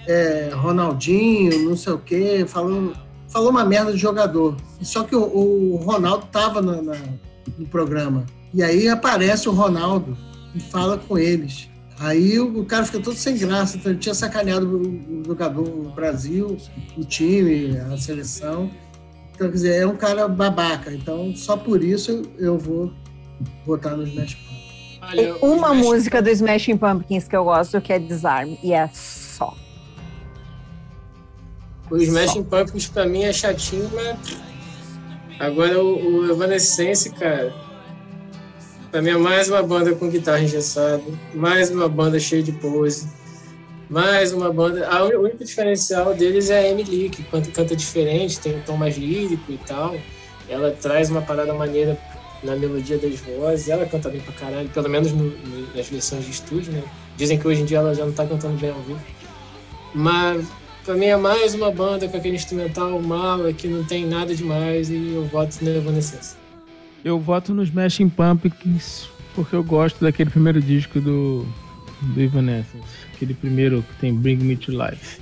[0.08, 2.94] é, Ronaldinho, não sei o quê, falou,
[3.32, 4.56] falou uma merda de jogador.
[4.82, 6.96] Só que o, o Ronaldo tava na- na-
[7.58, 8.26] no programa.
[8.54, 10.18] E aí aparece o Ronaldo
[10.54, 11.70] e fala com eles.
[12.00, 15.68] Aí o, o cara fica todo sem graça, então ele tinha sacaneado o, o jogador,
[15.68, 16.58] o Brasil,
[16.98, 18.70] o time, a seleção.
[19.34, 20.92] Então, quer dizer, é um cara babaca.
[20.94, 22.92] Então, só por isso eu vou
[23.66, 25.38] votar nos Smash Pumpkins.
[25.42, 28.90] Uma Smash música do Smashing Pumpkins que eu gosto, que é Disarm, e é.
[31.92, 34.18] O Smashing Pumpkins pra mim é chatinho, mas.
[35.40, 37.54] Agora o, o Evanescence, cara.
[38.92, 41.02] Pra mim é mais uma banda com guitarra engessada,
[41.34, 43.08] mais uma banda cheia de pose,
[43.90, 44.88] mais uma banda.
[44.88, 48.76] A o único diferencial deles é a Emily, que canta, canta diferente, tem um tom
[48.78, 49.96] mais lírico e tal.
[50.50, 51.98] Ela traz uma parada maneira
[52.44, 56.26] na melodia das vozes, ela canta bem pra caralho, pelo menos no- no- nas versões
[56.26, 56.84] de estúdio, né?
[57.16, 59.00] Dizem que hoje em dia ela já não tá cantando bem ao vivo.
[59.94, 60.46] Mas
[60.86, 64.90] Pra mim é mais uma banda com aquele instrumental mala que não tem nada demais
[64.90, 66.36] e eu voto na Evanescence.
[67.04, 71.46] Eu voto nos Smashing Pumpkins porque eu gosto daquele primeiro disco do,
[72.02, 72.84] do Evanescence.
[73.14, 75.20] Aquele primeiro que tem Bring Me to Life.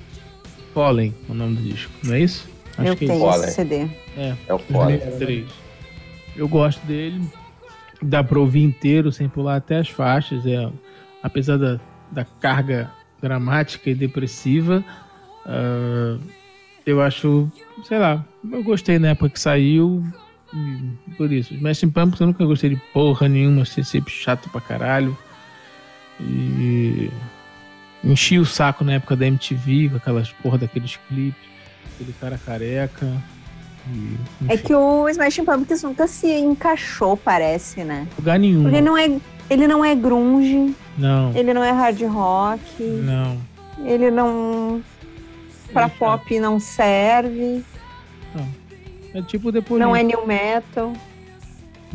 [0.73, 2.47] Fallen, é o nome do disco, não é isso?
[2.77, 3.87] Acho eu que tenho foda, esse CD.
[4.15, 4.61] É, É o.
[4.69, 5.45] 2003.
[6.37, 7.21] Eu gosto dele.
[8.01, 10.45] Dá pra ouvir inteiro, sem pular até as faixas.
[10.45, 10.69] É,
[11.21, 11.79] apesar da,
[12.11, 12.89] da carga
[13.21, 14.85] dramática e depressiva,
[15.49, 16.17] ah,
[16.85, 17.49] eu acho,
[17.87, 20.03] sei lá, eu gostei na época que saiu.
[20.53, 24.61] e Por isso, Smashing Pumpkins eu nunca gostei de porra nenhuma, achei sempre chato pra
[24.61, 25.17] caralho.
[26.19, 27.09] E
[28.03, 31.41] enchi o saco na época da MTV, com aquelas porra daqueles clipes,
[31.95, 33.11] aquele cara careca.
[33.91, 34.17] E,
[34.47, 38.07] É que o Smashing Pumpkins nunca se encaixou, parece, né?
[38.17, 38.63] lugar nenhum.
[38.63, 39.19] Porque não é,
[39.49, 43.37] ele não é grunge, Não, ele não é hard rock, não.
[43.85, 44.81] ele não.
[45.73, 47.63] Pra é pop não serve,
[49.13, 49.79] É tipo depois.
[49.79, 50.93] não é new metal.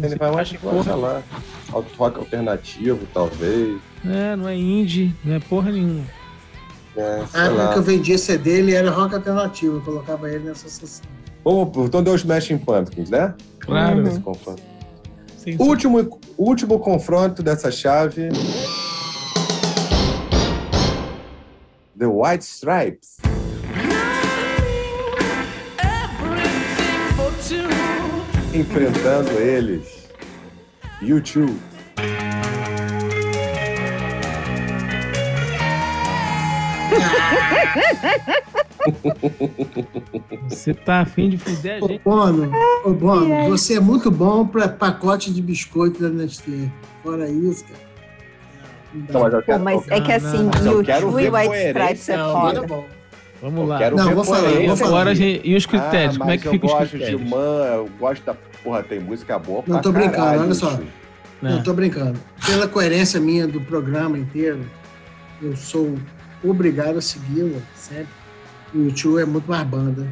[0.02, 0.82] Ele vai mais, porra.
[0.82, 1.22] sei lá,
[1.70, 3.78] rock alternativo, talvez.
[4.04, 6.04] É, não é indie, não é porra nenhuma.
[6.96, 9.76] É, A sei época que eu vendia CD, ele era rock alternativo.
[9.76, 11.04] Eu colocava ele nessa sessão.
[11.44, 13.34] Vamos, então deu Smashing Pumpkins, né?
[13.60, 13.98] Claro.
[14.00, 14.08] Uhum.
[14.08, 14.62] Esse confronto.
[15.38, 18.28] Sem Último, último confronto dessa chave.
[21.98, 23.18] The White Stripes.
[28.54, 30.08] Enfrentando eles.
[31.02, 31.58] YouTube.
[40.48, 42.02] Você tá afim de fuder a Ô, gente?
[42.04, 42.52] Bono,
[42.84, 46.70] ô, Bono, você é muito bom pra pacote de biscoito da Nestlé.
[47.02, 47.78] Fora isso, cara.
[48.94, 49.12] Não dá.
[49.12, 51.66] Não, mas eu Pô, quero, mas é que não, assim, eu quero YouTube e White.
[51.68, 52.58] Stripes é Não, foda.
[52.60, 52.84] é bom.
[53.44, 53.78] Vamos eu lá.
[53.78, 54.88] quero Não, vou falar, vou falar.
[54.88, 56.16] Agora, a gente- e os critérios?
[56.16, 57.30] Ah, Como é que fica eu os gosto de critérios?
[57.30, 58.34] Man, eu gosto da...
[58.62, 60.70] Porra, tem música boa Não, pra tô brincando, caralho, olha só.
[60.72, 60.86] Né?
[61.42, 62.18] Não, tô brincando.
[62.46, 64.60] Pela coerência minha do programa inteiro,
[65.42, 65.94] eu sou
[66.42, 68.08] obrigado a segui-la sempre.
[68.74, 70.06] O YouTube é muito mais banda.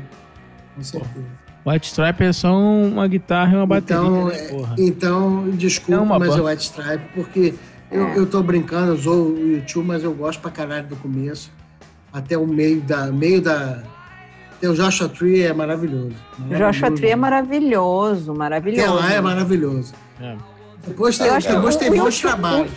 [0.77, 1.25] Com certeza.
[1.65, 4.03] White Stripe é só uma guitarra e uma bateria.
[4.03, 4.75] Então, né, é- porra.
[4.79, 6.43] então desculpa, É uma mas banda.
[6.43, 7.55] é White Stripe, porque
[7.91, 11.51] eu, eu tô brincando, eu sou o YouTube, mas eu gosto pra caralho do começo.
[12.13, 13.07] Até o meio da.
[13.07, 13.83] Meio da
[14.59, 16.15] até o Joshua Tree é maravilhoso.
[16.49, 18.33] O Joshua Tree é maravilhoso.
[18.33, 19.93] maravilhoso, Até lá é maravilhoso.
[20.21, 20.37] É.
[20.87, 22.73] Depois tem, depois que tem o bons YouTube- trabalhos.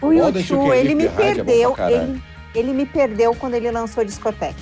[0.00, 2.22] O YouTube, ele me é perdeu, ele,
[2.54, 4.54] ele me perdeu quando ele lançou discoteca.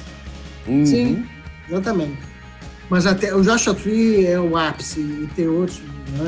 [0.66, 0.84] Uhum.
[0.86, 1.26] Sim.
[1.68, 2.18] Exatamente.
[2.90, 5.80] Mas até o Joshua Tree é o ápice e tem outros.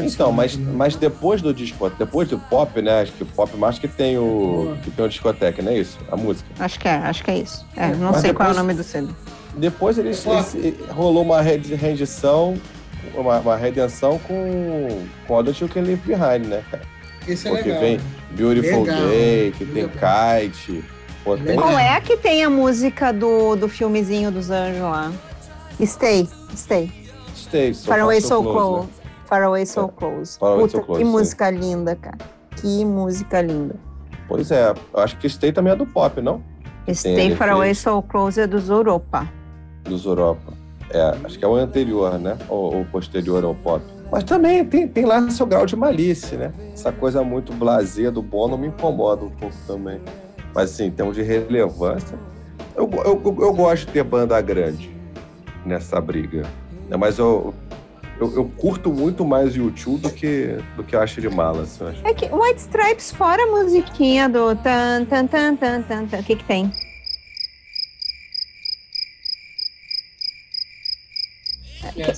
[0.03, 3.03] Então, né, mas, que não- mas depois do disco, depois do pop, né?
[3.03, 5.99] Acho que o pop mais que tem o que tem o discoteca, não é isso?
[6.11, 6.49] A música.
[6.59, 7.67] Acho que é, acho que é isso.
[7.77, 9.09] É, não Mas sei qual é o depois- nome do CD.
[9.57, 12.55] Depois eles, eles- rolou uma rendição,
[13.15, 16.83] uma, uma redenção com com Can Leave Behind, né, cara?
[17.29, 17.81] Esse é Porque legal.
[17.83, 18.01] vem
[18.33, 19.09] Beautiful Legal.
[19.09, 20.41] Day, que tem Legal.
[20.41, 20.85] Kite.
[21.25, 21.57] Pô, tem...
[21.57, 25.13] Qual é a que tem a música do, do filmezinho dos anjos lá?
[25.85, 26.91] Stay, Stay.
[27.35, 28.53] Stay, so Far Away Far, So né?
[28.53, 28.89] Close.
[29.27, 30.39] Far Away So Close.
[30.39, 31.13] Far Away Puta, So Close, que sim.
[31.13, 32.19] música linda, cara.
[32.57, 33.75] Que música linda.
[34.29, 36.43] Pois é, eu acho que Stay também é do pop, não?
[36.93, 37.75] Stay Far Away.
[37.75, 39.29] So Close é dos Europa.
[39.85, 40.53] Dos Europa.
[40.91, 42.37] É, acho que é o anterior, né?
[42.49, 43.85] Ou, ou posterior ao pop.
[44.11, 46.53] Mas também tem, tem lá seu grau de malícia, né?
[46.73, 50.01] Essa coisa muito blasé do Bono me incomoda um pouco também.
[50.55, 52.17] Mas assim, em termos de relevância,
[52.77, 54.95] eu, eu, eu, eu gosto de ter banda grande
[55.65, 56.43] nessa briga.
[56.89, 56.97] né?
[56.97, 57.53] Mas eu,
[58.21, 61.63] eu, eu curto muito mais o YouTube do que, do que eu acho de mala.
[61.63, 62.07] Assim, acho.
[62.07, 66.19] É que White Stripes, fora a musiquinha do tan, tan, tan, tan, tan, tan.
[66.19, 66.73] O que que tem?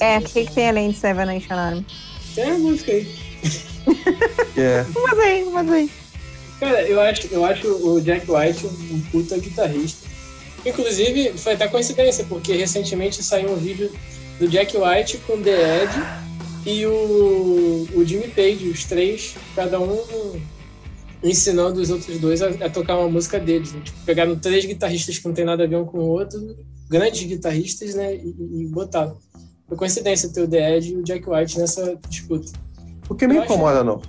[0.00, 1.86] É, o que que tem além de Seven Nation Army?
[2.34, 3.06] Tem uma música aí.
[4.56, 5.90] É, Mas aí, mas aí.
[6.60, 10.06] Cara, eu acho, eu acho o Jack White um, um puta guitarrista.
[10.66, 13.90] Inclusive, foi até coincidência, porque recentemente saiu um vídeo
[14.38, 15.92] do Jack White com The Ed
[16.66, 19.98] e o, o Jimmy Page, os três, cada um
[21.22, 23.72] ensinando os outros dois a, a tocar uma música deles.
[23.72, 23.80] né?
[23.84, 26.56] Tipo, pegaram três guitarristas que não tem nada a ver um com o outro,
[26.88, 28.14] grandes guitarristas, né?
[28.14, 29.16] E, e- botaram.
[29.66, 32.52] Foi coincidência ter o The Ed e o Jack White nessa disputa.
[33.08, 34.00] o que me Eu acho- incomoda, não.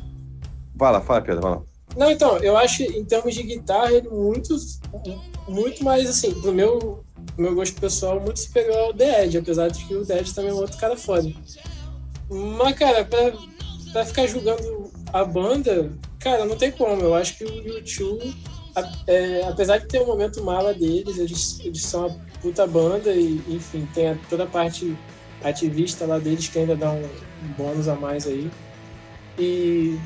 [0.75, 1.61] Vai lá, fala, Pedro, vai lá.
[1.97, 4.55] Não, então, eu acho, em termos de guitarra, ele muito,
[5.47, 7.03] muito mais, assim, pro meu,
[7.41, 10.51] meu gosto pessoal, muito superior ao The Edge, apesar de que o The Edge também
[10.51, 11.31] é um outro cara foda.
[12.29, 13.33] Mas, cara, pra,
[13.91, 17.01] pra ficar julgando a banda, cara, não tem como.
[17.01, 18.35] Eu acho que o YouTube,
[19.07, 23.41] é, apesar de ter o momento mala deles, eles, eles são uma puta banda e,
[23.47, 24.95] enfim, tem a- toda a parte
[25.43, 28.49] ativista lá deles que ainda dá um, um bônus a mais aí.
[29.37, 29.97] E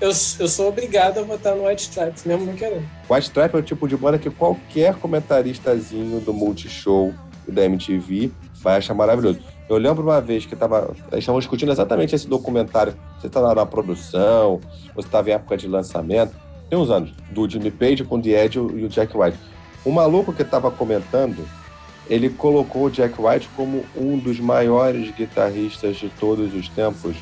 [0.00, 2.86] eu, eu sou obrigado a votar no White Stripes, mesmo não querendo.
[3.08, 7.14] White Stripe é o tipo de banda que qualquer comentaristazinho do Multishow
[7.48, 9.40] e da MTV vai achar maravilhoso.
[9.68, 12.94] Eu lembro uma vez que tava, estavam discutindo exatamente esse documentário.
[13.20, 14.60] Você tá na produção,
[14.94, 16.34] você estava em época de lançamento.
[16.68, 19.38] Tem uns anos, do Jimmy Page com o The Edge e o Jack White.
[19.84, 21.46] O maluco que estava comentando,
[22.08, 27.16] ele colocou o Jack White como um dos maiores guitarristas de todos os tempos,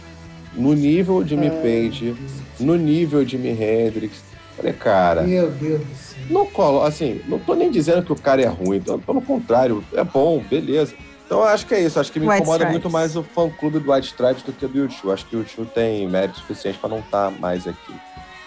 [0.55, 2.15] no nível Jimmy Page,
[2.61, 4.23] no nível Jimi Hendrix.
[4.57, 6.19] Falei, cara, Meu Deus do céu.
[6.31, 9.85] não colo, assim, não tô nem dizendo que o cara é ruim, então, pelo contrário,
[9.93, 10.95] é bom, beleza.
[11.27, 12.73] Então eu acho que é isso, acho que me White incomoda Stripes.
[12.73, 15.11] muito mais o fã clube do White Stripes do que do YouTube.
[15.13, 17.95] Acho que o YouTube tem mérito suficiente para não estar mais aqui,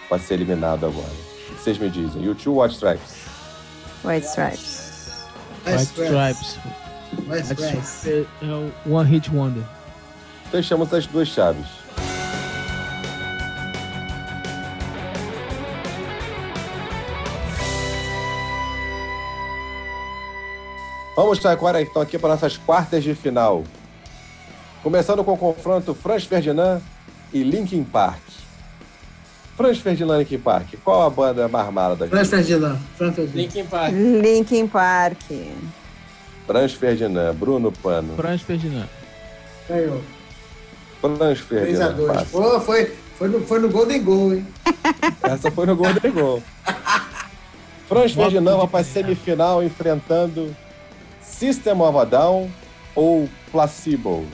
[0.08, 1.08] para ser eliminado agora.
[1.50, 2.22] O que vocês me dizem?
[2.22, 3.14] YouTube ou White Stripes?
[4.04, 5.26] White Stripes.
[5.66, 6.58] White Stripes.
[7.12, 8.04] White White Stripes.
[8.04, 9.64] Stripes é o One Hit Wonder.
[10.50, 11.66] Fechamos as duas chaves.
[21.18, 23.64] Vamos agora então aqui para nossas quartas de final.
[24.84, 26.80] Começando com o confronto Franz Ferdinand
[27.32, 28.22] e Linkin Park.
[29.56, 32.10] Franz Ferdinand e Linkin Park, qual a banda mais mala daqui?
[32.12, 32.78] Franz Ferdinand.
[32.96, 33.36] Franz Ferdinand.
[33.36, 33.92] Linkin Park.
[33.92, 35.18] Linkin Park.
[36.46, 38.14] Franz Ferdinand, Bruno Pano.
[38.14, 38.88] Franz Ferdinand.
[39.68, 40.00] Ganhou.
[41.00, 41.94] Franz 3 a Ferdinand.
[41.94, 42.30] 2 passa.
[42.30, 44.46] Pô, foi, foi, no, foi no Golden Goal, hein?
[45.24, 46.40] Essa foi no Golden Goal.
[47.88, 50.54] Franz Ferdinand vai para a semifinal enfrentando
[51.38, 52.50] System of a Down
[52.94, 54.26] ou Placebo?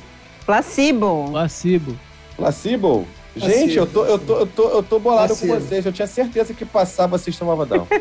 [0.46, 1.30] Placebo.
[1.32, 1.98] Placebo.
[2.36, 3.06] Placebo?
[3.36, 5.66] Gente, eu tô, eu tô, eu tô, eu tô bolado com Placebo.
[5.68, 5.86] vocês.
[5.86, 7.86] Eu tinha certeza que passava System of a Down.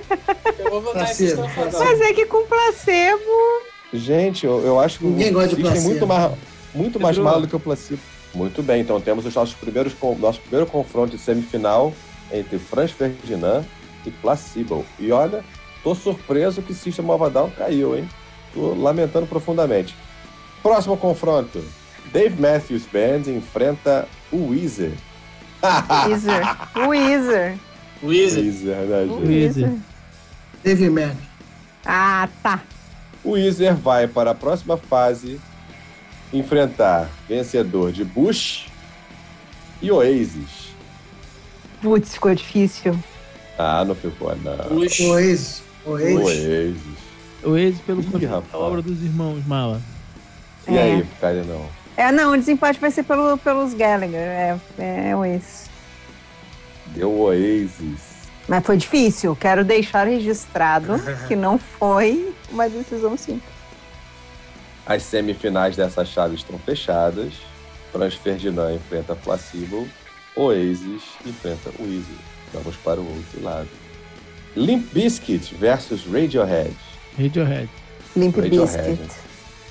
[0.59, 1.71] Eu vou votar em Placebo, System of a Down.
[1.71, 1.89] placebo.
[1.99, 3.63] Mas é que com placebo.
[3.93, 5.87] Gente, eu, eu acho que Ninguém o gosta de é placebo.
[5.89, 6.31] muito mais,
[6.73, 7.29] muito mais Pedro.
[7.31, 7.99] malo do que o Placebo.
[8.33, 11.93] Muito bem, então temos os nossos primeiros, nosso primeiro confronto de semifinal
[12.31, 13.63] entre Franz Ferdinand
[14.05, 14.83] e Placebo.
[14.99, 15.43] E olha,
[15.83, 18.09] tô surpreso que System of a Down caiu, hein?
[18.53, 19.95] Tô lamentando profundamente.
[20.61, 21.63] Próximo confronto.
[22.11, 24.93] Dave Matthews Band enfrenta o Weezer.
[26.07, 26.43] Weezer.
[26.87, 27.57] Weezer.
[28.03, 28.43] Weezer.
[28.43, 29.27] Weezer, né, gente?
[29.27, 29.73] Weezer.
[30.63, 31.15] Dave Mac.
[31.85, 32.61] Ah, tá.
[33.23, 35.39] O Weezer vai para a próxima fase
[36.31, 38.67] enfrentar vencedor de Bush
[39.81, 40.73] e Oasis.
[41.81, 42.97] Putz, ficou difícil.
[43.57, 44.57] Ah, não ficou, não.
[44.69, 44.99] Bush.
[45.01, 45.63] Oasis.
[45.85, 46.17] Oasis.
[46.17, 47.02] Oasis.
[47.43, 48.53] O ex pelo Ih, da rapaz.
[48.53, 49.81] obra dos irmãos Mala.
[50.67, 50.81] E É.
[50.81, 51.65] aí, Caio, não?
[51.95, 54.17] É, não, o desempate vai ser pelo, pelos Gallagher.
[54.19, 54.57] É,
[55.09, 55.69] é o ex.
[56.87, 58.13] Deu Oasis.
[58.47, 59.35] Mas foi difícil.
[59.35, 60.93] Quero deixar registrado
[61.27, 63.53] que não foi uma decisão simples.
[64.85, 67.33] As semifinais dessa chave estão fechadas.
[67.91, 69.87] Franz Ferdinand enfrenta Placebo.
[70.35, 72.15] Oasis enfrenta Weezer.
[72.53, 73.69] Vamos para o outro lado.
[74.55, 76.73] Limp Bizkit versus Radiohead.
[77.17, 77.69] Radiohead.
[78.15, 78.91] Limp Radiohead.
[78.91, 79.15] Bizkit.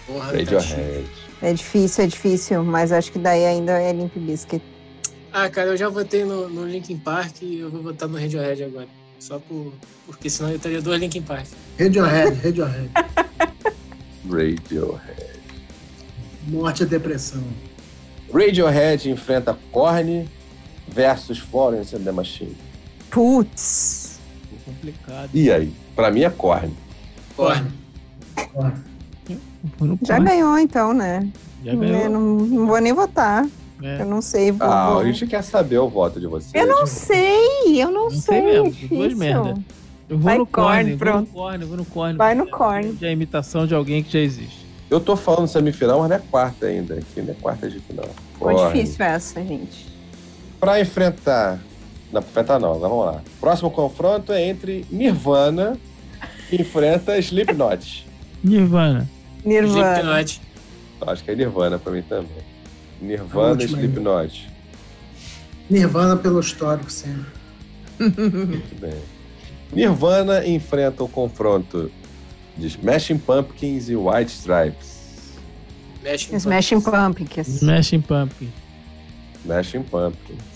[0.06, 1.06] Porra, tá Radiohead.
[1.42, 4.62] É difícil, é difícil, mas acho que daí ainda é Limp Bizkit.
[5.32, 8.64] Ah, cara, eu já votei no, no Linkin Park e eu vou votar no Radiohead
[8.64, 8.88] agora.
[9.18, 9.72] Só por,
[10.06, 11.46] porque senão eu teria dois Linkin Park.
[11.78, 12.36] Radiohead.
[12.44, 12.90] Radiohead.
[14.28, 15.40] Radiohead.
[16.46, 17.42] Morte e depressão.
[18.32, 20.28] Radiohead enfrenta Korn
[20.88, 22.56] versus Florence and the Machine.
[23.10, 24.18] Putz.
[24.64, 25.30] Complicado.
[25.32, 25.72] E aí?
[25.96, 26.72] Pra mim é Korn.
[27.36, 27.56] Foi
[29.80, 31.28] no Já ganhou então, né?
[31.64, 32.10] Já ganhou.
[32.10, 33.46] não, não vou nem votar.
[33.82, 34.00] É.
[34.02, 34.52] Eu não sei.
[34.52, 36.52] Vou, Ah, vou- a gente quer saber o voto de vocês.
[36.54, 38.42] Eu não sei, eu não, Não sei sei.
[38.62, 39.54] mesmo, é duas merda.
[40.08, 41.32] Eu vou Vai no Korn, corne, vou no pronto.
[41.32, 42.18] corne, vou no corne.
[42.18, 42.92] Vai no Korn.
[42.92, 44.66] De a imitação de alguém que já existe.
[44.90, 46.94] Eu tô falando semifinal, mas não é quarta ainda.
[46.94, 48.08] Aqui não é quarta de final.
[48.38, 48.72] Korn.
[48.72, 49.86] difícil essa, gente.
[50.60, 51.58] Pra enfrentar.
[52.12, 53.20] Não, pra enfrentar não, agora vamos lá.
[53.40, 55.78] Próximo confronto é entre Nirvana
[56.56, 58.06] enfrenta Slipknot.
[58.42, 59.08] Nirvana.
[59.44, 60.22] Nirvana.
[60.22, 60.40] Slipknot.
[61.06, 62.28] Acho que é Nirvana pra mim também.
[63.00, 63.70] Nirvana e aí.
[63.70, 64.48] Slipknot.
[65.70, 67.32] Nirvana pelo histórico sempre.
[67.98, 69.00] Muito bem.
[69.72, 71.90] Nirvana enfrenta o confronto
[72.56, 75.02] de Smashing Pumpkins e White Stripes.
[76.04, 77.48] Smashing Pumpkins.
[77.48, 78.52] Smashing Pumpkin.
[79.44, 80.52] Smashing Pumpkins.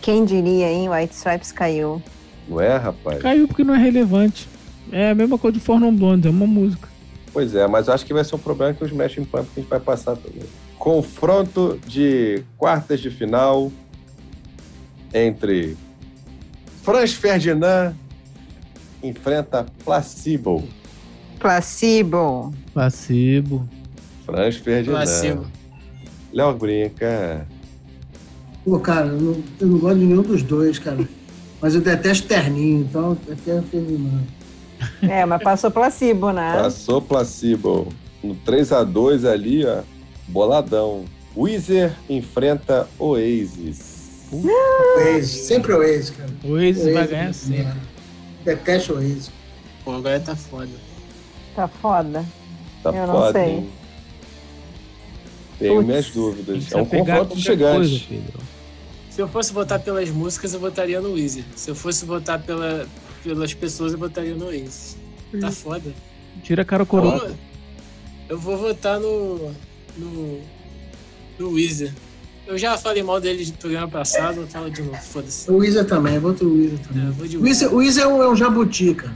[0.00, 0.88] Quem diria, hein?
[0.88, 2.02] White Stripes caiu.
[2.48, 3.20] Não é, rapaz?
[3.20, 4.48] Caiu porque não é relevante.
[4.92, 6.88] É a mesma coisa de Fornon Blonde, é uma música.
[7.32, 10.16] Pois é, mas acho que vai ser um problema que os Smashing Pumpkins vai passar
[10.16, 10.42] também.
[10.78, 13.70] Confronto de quartas de final
[15.12, 15.76] entre
[16.82, 17.94] Franz Ferdinand
[19.02, 20.64] enfrenta Placebo.
[21.38, 22.54] Placebo.
[22.72, 23.68] Placebo.
[24.24, 24.96] Franz Ferdinand.
[24.96, 25.46] Placebo.
[26.32, 27.46] Léo brinca.
[28.64, 31.06] Pô, cara, eu não, eu não gosto de nenhum dos dois, cara.
[31.60, 34.22] Mas eu detesto terninho, então é Fer- Ferdinand.
[35.02, 36.52] É, mas passou placebo, né?
[36.56, 37.88] Passou Placebo.
[38.22, 39.80] No 3x2 ali, ó.
[40.28, 41.04] Boladão.
[41.36, 44.28] Weezer enfrenta Oasis.
[44.96, 46.30] Waze, sempre o Waze, cara.
[46.42, 47.62] O Waze vai ganhar sempre.
[47.64, 47.76] né?
[48.44, 49.30] Detesto o Waze.
[49.84, 50.70] Pô, agora tá foda.
[51.54, 52.24] Tá foda.
[52.82, 53.48] Tá Eu não foda, sei.
[53.50, 53.70] hein?
[55.58, 55.86] Tenho Putz.
[55.86, 56.72] minhas dúvidas.
[56.72, 58.06] É um a confronto gigante.
[58.08, 58.46] coisa.
[59.10, 61.44] Se eu fosse votar pelas músicas, eu votaria no Weezer.
[61.54, 62.86] Se eu fosse votar pela,
[63.26, 64.96] pelas pessoas, eu votaria no Oasis.
[65.40, 65.92] Tá foda.
[66.42, 67.32] Tira a cara o coroa.
[68.28, 69.52] Eu vou votar no.
[69.98, 70.40] no.
[71.38, 71.92] no Weezer.
[72.46, 75.50] Eu já falei mal dele no programa passado, eu falo de novo, foda-se.
[75.50, 77.06] O Weezer também, vou o Weezer É, também.
[77.06, 79.12] eu vou de O Weezer, o Weezer é, um, é um jabuti, cara.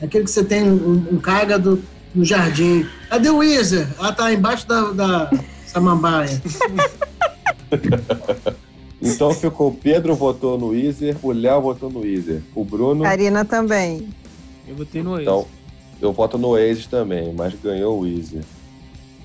[0.00, 1.80] É aquele que você tem um, um cágado
[2.12, 2.84] no jardim.
[3.08, 3.86] Cadê o Weezer?
[4.00, 5.30] Ah, tá embaixo da, da
[5.66, 6.42] samambaia.
[9.02, 12.40] Então ficou o Pedro votou no Weezer, o Léo votou no Weezer.
[12.54, 14.08] O Bruno, Karina também.
[14.66, 15.22] Eu botei no Waze.
[15.22, 15.46] então,
[16.00, 18.42] eu voto no Oasis também, mas ganhou o Weezer.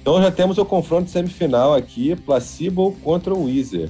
[0.02, 3.90] Então já temos o confronto semifinal aqui, Placebo contra o Weezer.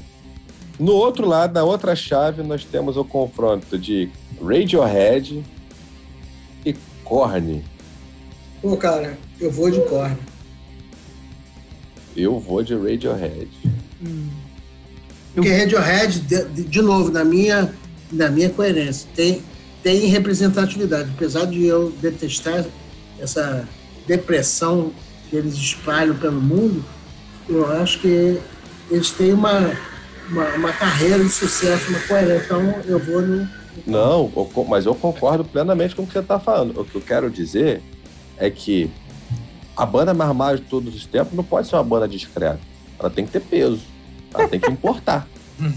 [0.80, 4.10] No outro lado, na outra chave, nós temos o confronto de
[4.42, 5.44] Radiohead
[6.66, 7.64] e Korn.
[8.62, 10.18] Pô, cara, eu vou de corne.
[12.16, 13.50] Eu vou de Radiohead.
[15.38, 17.72] Porque Radiohead, de, de- novo, na minha,
[18.12, 19.44] na minha coerência, tem,
[19.84, 21.12] tem representatividade.
[21.14, 22.66] Apesar de eu detestar
[23.20, 23.68] essa
[24.08, 24.92] depressão
[25.30, 26.84] que eles espalham pelo mundo,
[27.48, 28.40] eu acho que
[28.90, 29.72] eles têm uma,
[30.28, 32.44] uma, uma carreira de sucesso, uma coerência.
[32.46, 33.48] Então, eu vou no.
[33.86, 34.32] Não,
[34.68, 36.82] mas eu concordo plenamente com o que você está falando.
[36.82, 37.84] O que eu quero dizer
[38.40, 38.90] é que
[39.76, 42.60] a banda mais de todos os tempos não pode ser uma banda discreta.
[43.00, 43.82] Ela tem que ter peso.
[44.34, 45.28] Ela tem que importar.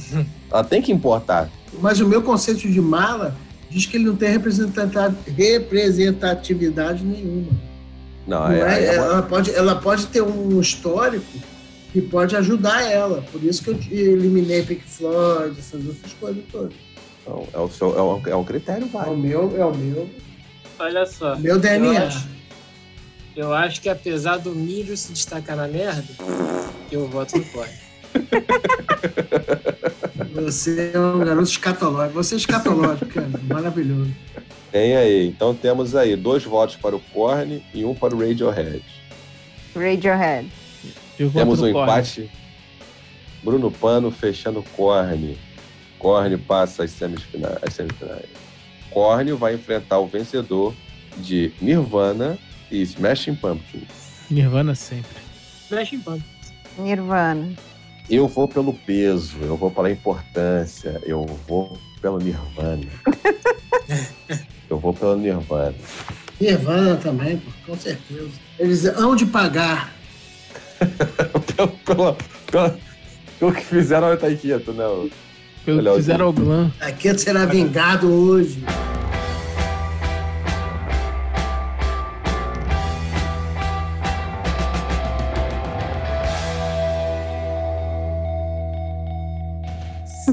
[0.51, 1.49] Ela tem que importar.
[1.81, 3.37] Mas o meu conceito de mala
[3.71, 7.51] diz que ele não tem representatividade nenhuma.
[8.27, 11.25] Não, Não é, é- é uma- ela, pode, ela pode ter um histórico
[11.93, 13.23] que pode ajudar ela.
[13.33, 13.79] Por isso que eu
[14.17, 16.73] eliminei Pink Floyd, essas outras coisas todas.
[17.27, 19.17] não, é o seu, é um, é um critério É o válido.
[19.17, 20.09] meu, é o meu,
[20.79, 21.37] Olha só.
[21.37, 22.07] meu Eu DNA.
[22.07, 22.29] acho,
[23.37, 26.05] eu acho que apesar do milho se destacar na merda,
[26.91, 27.71] eu voto no Korn.
[30.35, 32.15] Você é um garoto escatológico.
[32.15, 33.31] Você é escatológico, cara.
[33.49, 34.11] Maravilhoso.
[34.71, 35.27] Tem aí.
[35.27, 38.83] Então temos aí dois votos para o Korn e um para o Radiohead.
[39.75, 40.51] Radiohead.
[41.17, 41.91] Temos um Korn.
[41.91, 42.31] empate.
[43.43, 45.39] Bruno Pano fechando Korn.
[45.99, 47.59] Korn passa as semifinais.
[47.63, 48.27] As semifinais.
[48.91, 50.75] Korn vai enfrentar o vencedor
[51.19, 52.39] de Nirvana
[52.71, 53.89] e Smashing Pumpkins.
[54.31, 55.21] Nirvana sempre.
[55.67, 56.23] Smash Pump.
[56.79, 57.53] Nirvana.
[58.11, 62.87] Eu vou pelo peso, eu vou pela importância, eu vou pelo Nirvana.
[64.69, 65.75] eu vou pelo Nirvana.
[66.41, 68.29] Nirvana também, pô, com certeza.
[68.59, 69.93] Eles hão de pagar.
[71.55, 72.17] pelo, pelo,
[72.51, 72.75] pelo,
[73.39, 74.87] pelo que fizeram ao Taikito, né?
[74.87, 75.09] o-
[75.65, 76.73] Pelo que fizeram ao Glam.
[76.81, 78.65] Aqui será vingado hoje.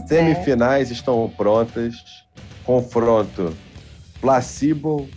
[0.06, 1.96] Semifinais estão prontas.
[2.64, 3.56] Confronto
[4.20, 5.08] Placebo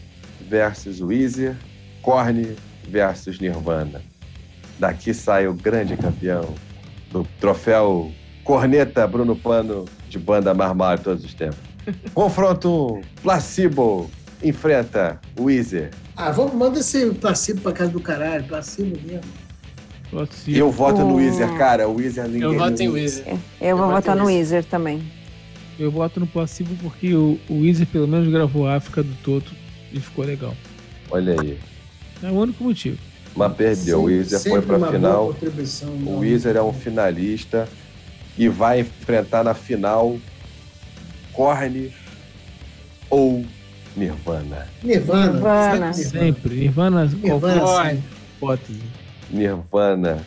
[0.48, 1.57] versus Weezer,
[2.02, 2.57] Korn
[2.89, 4.02] versus Nirvana.
[4.78, 6.55] Daqui sai o grande campeão
[7.11, 8.12] do troféu
[8.44, 11.59] Corneta Bruno Pano de banda marmar de todos os tempos.
[12.15, 14.11] Confronto 1, Placebo
[14.43, 15.90] enfrenta Weezer.
[16.16, 18.44] Ah, vamos, manda esse placebo pra casa do caralho.
[18.44, 19.40] Placebo mesmo.
[20.11, 20.57] Placebo.
[20.57, 21.16] Eu voto no Hum.
[21.16, 21.89] Weezer, cara.
[21.89, 22.43] O Weezer ninguém...
[22.43, 23.37] Eu voto em Weezer.
[23.61, 24.24] Eu vou votar no.
[24.27, 25.03] Weezer também.
[25.78, 29.53] Eu voto no Placebo porque o, o Weezer pelo menos gravou África do Toto
[29.93, 30.55] e ficou legal.
[31.11, 31.59] Olha aí.
[32.23, 32.99] É o único motivo.
[33.35, 33.99] Mas perdeu.
[33.99, 35.28] O Sempre- Weezer foi pra final.
[35.31, 36.19] O não.
[36.19, 37.69] Weezer é um finalista
[38.37, 40.19] e vai enfrentar na final
[41.32, 41.93] Korn
[43.09, 43.45] ou
[43.97, 44.66] Nirvana.
[44.82, 45.32] Nirvana.
[45.32, 45.93] Nirvana.
[45.93, 46.55] sempre Sempre.
[46.57, 48.03] Nirvana, Nirvana, qualquer sim.
[48.37, 48.81] hipótese.
[49.31, 50.24] Nirvana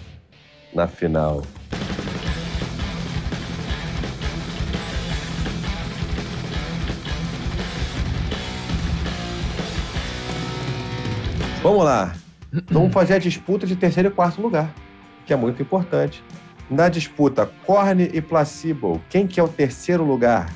[0.73, 1.43] na final.
[11.61, 12.13] Vamos lá.
[12.69, 14.73] Vamos fazer a disputa de terceiro e quarto lugar,
[15.25, 16.23] que é muito importante.
[16.69, 20.51] Na disputa Korn e Placebo, quem que é o terceiro lugar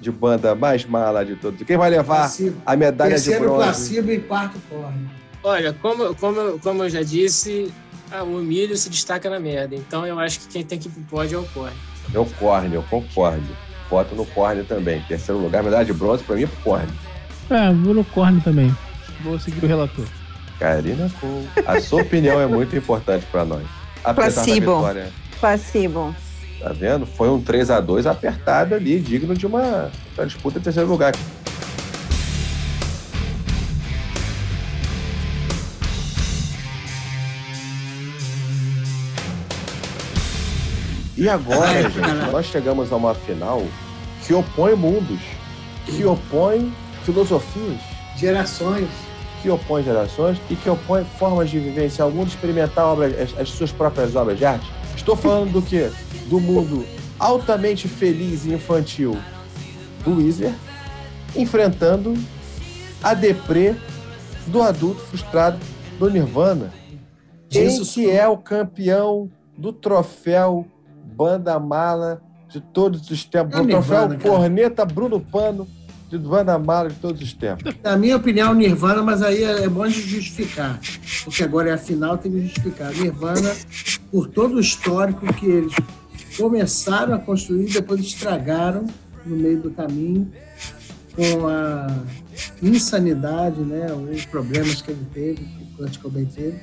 [0.00, 1.62] de banda mais mala de todos?
[1.62, 2.60] Quem vai levar Placebo.
[2.64, 3.64] a medalha de Terceiro bronze?
[3.64, 5.08] placebo e quarto corne.
[5.46, 7.72] Olha, como, como, como eu já disse,
[8.10, 9.76] ah, o milho se destaca na merda.
[9.76, 11.76] Então eu acho que quem tem que ir pro pódio é o Korn.
[12.12, 13.46] É o Korn, eu concordo.
[13.88, 15.00] Voto no Korn também.
[15.02, 16.88] Terceiro lugar, medalha de bronze pra mim é pro Korn.
[17.48, 18.76] É, vou no Korn também.
[19.22, 20.04] Vou seguir o relator.
[20.58, 21.48] Karina Cole.
[21.64, 23.64] A sua opinião é muito importante pra nós.
[24.02, 24.76] apesar Placebo.
[24.78, 25.12] vitória.
[25.38, 26.16] Placebo.
[26.58, 27.06] Tá vendo?
[27.06, 31.12] Foi um 3 a 2 apertado ali, digno de uma, uma disputa em terceiro lugar.
[41.16, 43.62] E agora, gente, nós chegamos a uma final
[44.26, 45.20] que opõe mundos,
[45.86, 46.72] que opõe
[47.04, 47.80] filosofias,
[48.16, 48.88] Gerações.
[49.40, 53.48] que opõe gerações e que opõe formas de vivenciar o mundo, experimentar obras, as, as
[53.48, 54.66] suas próprias obras de arte.
[54.94, 55.90] Estou falando do quê?
[56.28, 56.84] Do mundo
[57.18, 59.16] altamente feliz e infantil
[60.04, 60.54] do Weezer,
[61.34, 62.14] enfrentando
[63.02, 63.74] a deprê
[64.46, 65.58] do adulto frustrado
[65.98, 66.72] do Nirvana.
[67.48, 70.66] Quem que é o campeão do troféu
[71.16, 73.56] Banda Mala de todos os tempos?
[73.56, 74.34] É o troféu Nirvana, cara.
[74.36, 75.66] Corneta Bruno Pano
[76.10, 77.74] de Banda Mala de todos os tempos.
[77.82, 80.78] Na minha opinião, Nirvana, mas aí é é bom de justificar.
[81.24, 82.92] Porque agora é a final, tem que justificar.
[82.92, 83.52] Nirvana,
[84.12, 85.74] por todo o histórico que eles
[86.36, 88.84] começaram a construir, depois estragaram
[89.24, 90.30] no meio do caminho,
[91.16, 91.86] com a
[92.62, 96.60] insanidade, né, os problemas que ele teve, que o Kurt Cobain teve,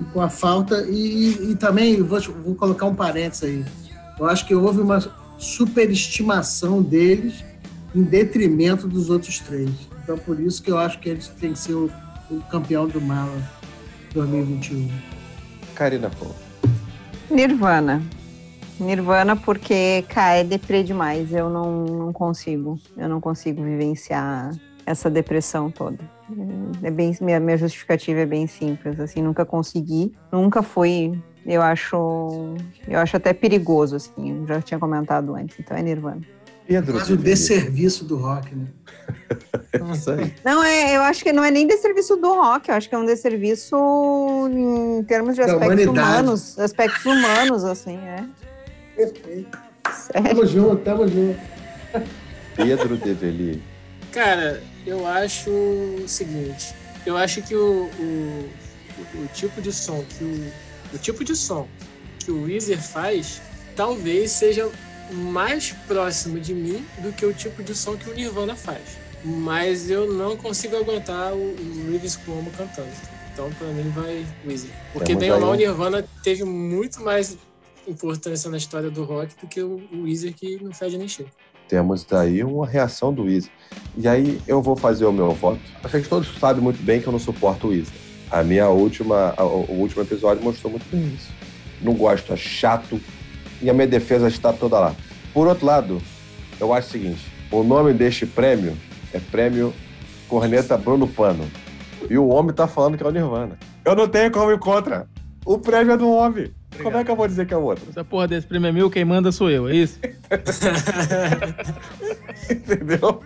[0.00, 0.82] e com a falta.
[0.82, 3.64] E, e- e também, vou, vou colocar um parênteses aí.
[4.18, 4.98] Eu acho que houve uma
[5.38, 7.44] superestimação deles
[7.94, 9.70] em detrimento dos outros três.
[10.02, 11.90] Então, por isso que eu acho que eles têm que ser o,
[12.30, 13.42] o campeão do Mala
[14.14, 14.90] 2021.
[15.74, 16.26] Karina Pô.
[17.30, 18.02] Nirvana.
[18.78, 21.32] Nirvana porque, cara, é deprê demais.
[21.32, 22.78] Eu não, não consigo.
[22.96, 24.50] Eu não consigo vivenciar
[24.86, 25.98] essa depressão toda.
[26.82, 32.56] É bem, minha, minha justificativa é bem simples, assim, nunca consegui, nunca fui, eu acho,
[32.88, 36.20] eu acho até perigoso, assim, eu já tinha comentado antes, então é Nirvana.
[36.66, 36.94] Pedro.
[36.94, 38.66] Quase o desserviço do rock, né?
[40.44, 42.98] Não, é, eu acho que não é nem desserviço do rock, eu acho que é
[42.98, 43.76] um desserviço
[44.50, 45.98] em termos de Da aspectos humanidade.
[46.08, 48.24] humanos, aspectos humanos, assim, é.
[48.96, 49.58] Perfeito.
[49.92, 50.28] Sério.
[50.28, 51.38] Tamo junto, tamo junto.
[52.56, 53.62] Pedro Develi.
[54.12, 56.74] Cara, eu acho o seguinte.
[57.04, 60.52] Eu acho que o, o, o- o tipo de som que o,
[60.92, 61.68] o tipo de som
[62.18, 63.40] que o Weezer faz
[63.74, 64.70] talvez seja
[65.12, 68.98] mais próximo de mim do que o tipo de som que o Nirvana faz.
[69.24, 72.88] Mas eu não consigo aguentar o, o Reeves Cuomo cantando.
[73.32, 74.70] Então, pra mim, vai Weezer.
[74.92, 77.36] Porque, Temos bem ou mal, o Nirvana teve muito mais
[77.86, 81.30] importância na história do rock do que o Weezer, que não fede nem cheiro.
[81.68, 83.50] Temos daí uma reação do Weezer.
[83.96, 85.60] E aí eu vou fazer o meu voto.
[85.82, 88.05] Acho que todos sabem muito bem que eu não suporto o Weezer.
[88.30, 91.30] A minha última, a- o último episódio mostrou muito bem isso.
[91.80, 93.00] Não gosto, é chato.
[93.62, 94.94] E a minha defesa está toda lá.
[95.32, 96.02] Por outro lado,
[96.58, 98.76] eu acho o seguinte: o nome deste prêmio
[99.12, 99.72] é Prêmio
[100.28, 101.48] Corneta Bruno Pano.
[102.10, 103.58] E o homem tá falando que é o Nirvana.
[103.84, 105.06] Eu não tenho como ir contra.
[105.44, 106.50] O prêmio é do homem.
[106.82, 107.84] Como é que eu vou dizer que é o outro?
[107.88, 109.98] Essa porra desse prêmio é meu, quem manda sou eu, é isso?
[112.50, 113.20] Entendeu?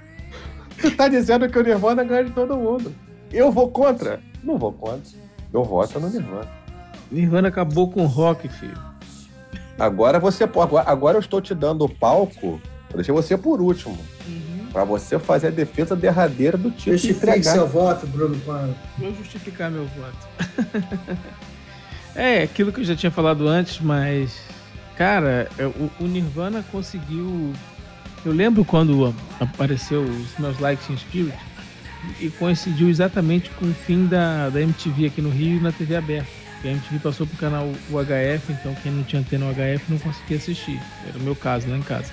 [0.81, 2.93] Tu tá dizendo que o Nirvana ganha de todo mundo.
[3.33, 4.21] Eu vou contra?
[4.43, 5.19] Não vou contra.
[5.53, 6.49] Eu voto no Nirvana.
[7.11, 8.79] Nirvana acabou com o rock, filho.
[9.79, 10.69] Agora você pode.
[10.69, 12.61] Agora, agora eu estou te dando o palco.
[12.91, 13.97] Eu deixei você por último.
[14.73, 18.75] Pra você fazer a defesa derradeira do título Justifique seu voto, Bruno Pano.
[18.99, 21.19] Vou justificar meu voto.
[22.15, 24.41] é, aquilo que eu já tinha falado antes, mas.
[24.97, 27.53] Cara, é, o, o Nirvana conseguiu.
[28.25, 31.50] Eu lembro quando apareceu os meus Like Teen Spirit
[32.21, 35.97] e coincidiu exatamente com o fim da, da MTV aqui no Rio e na TV
[35.97, 36.29] aberta.
[36.63, 40.37] E a MTV passou pro canal UHF, então quem não tinha antena UHF não conseguia
[40.37, 40.81] assistir.
[41.09, 42.11] Era o meu caso lá em casa.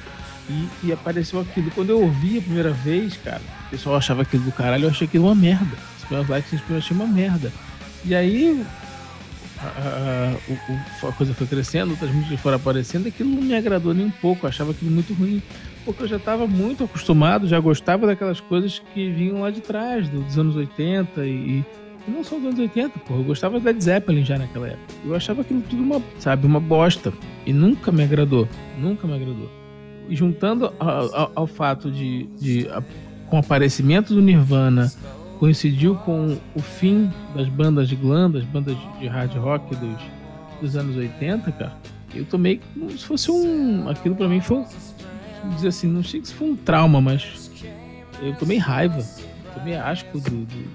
[0.49, 1.69] E, e apareceu aquilo.
[1.71, 5.05] Quando eu ouvi a primeira vez, cara, o pessoal achava aquilo do caralho, eu achei
[5.07, 5.75] aquilo uma merda.
[6.01, 7.51] Os meus likes eu achei uma merda.
[8.05, 8.63] E aí
[9.59, 13.93] a, a- o- a coisa foi crescendo, outras músicas foram aparecendo, aquilo não me agradou
[13.93, 15.41] nem um pouco, eu achava aquilo muito ruim.
[15.87, 20.09] Porque eu já estava muito acostumado, já gostava daquelas coisas que vinham lá de trás,
[20.09, 21.29] do- dos anos 80 e.
[21.29, 21.65] e
[22.11, 24.93] não só dos anos 80, porra, eu gostava da Zeppelin já naquela época.
[25.05, 27.13] Eu achava aquilo tudo uma, sabe, uma bosta.
[27.45, 28.47] E nunca me agradou.
[28.77, 29.49] Nunca me agradou.
[30.09, 32.83] E juntando ao, ao- ao fato de, de a-
[33.29, 34.91] com o aparecimento do Nirvana
[35.39, 39.97] coincidiu com o fim das bandas de glam, das bandas de- hard rock dos,
[40.61, 41.73] dos anos 80, cara.
[42.13, 43.87] Eu tomei como se fosse um.
[43.89, 44.63] Aquilo pra mim foi.
[45.55, 47.51] Dizer assim, não sei se foi um trauma, mas
[48.21, 49.03] eu tomei raiva.
[49.53, 50.65] Tomei asco do, do,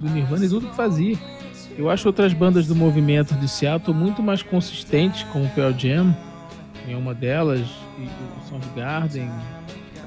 [0.00, 1.16] do Nirvana e tudo que fazia.
[1.76, 6.16] Eu acho outras bandas do movimento de Seattle muito mais consistentes, como Pearl Jam,
[6.86, 7.66] em uma delas,
[7.98, 9.28] e o Soundgarden,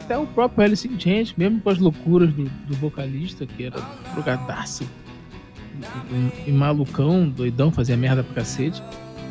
[0.01, 3.79] até o próprio Alice in Chains, mesmo com as loucuras do, do vocalista, que era
[4.13, 8.81] drogadaço e, e- e malucão, doidão, fazia merda pra cacete.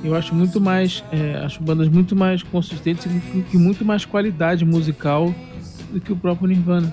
[0.04, 1.02] Eu acho muito mais.
[1.12, 5.32] é, acho bandas muito mais consistentes e com- muito mais qualidade musical
[5.90, 6.92] do que o próprio Nirvana.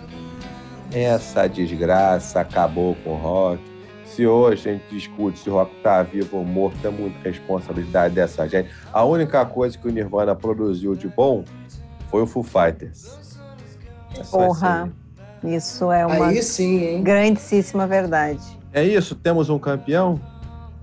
[0.92, 3.62] Essa desgraça acabou com o rock.
[4.06, 8.14] Se hoje a gente discute se o rock tá vivo ou morto, é muita responsabilidade
[8.14, 8.70] dessa gente.
[8.92, 11.44] A única coisa que o Nirvana produziu de bom
[12.12, 13.40] foi o Foo Fighters.
[14.18, 14.92] É só Porra,
[15.44, 17.04] isso é uma Aí sim, hein?
[17.04, 18.42] grandíssima verdade.
[18.72, 19.16] É isso?
[19.16, 20.20] Temos um campeão?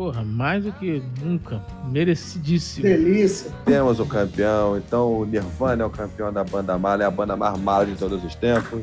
[0.01, 1.63] Porra, mais do que nunca.
[1.85, 2.85] Merecidíssimo.
[2.85, 3.53] Delícia.
[3.67, 4.79] Temos um campeão.
[4.79, 7.97] Então o Nirvana é o campeão da banda mala, é a banda mais mala de
[7.97, 8.81] todos os tempos.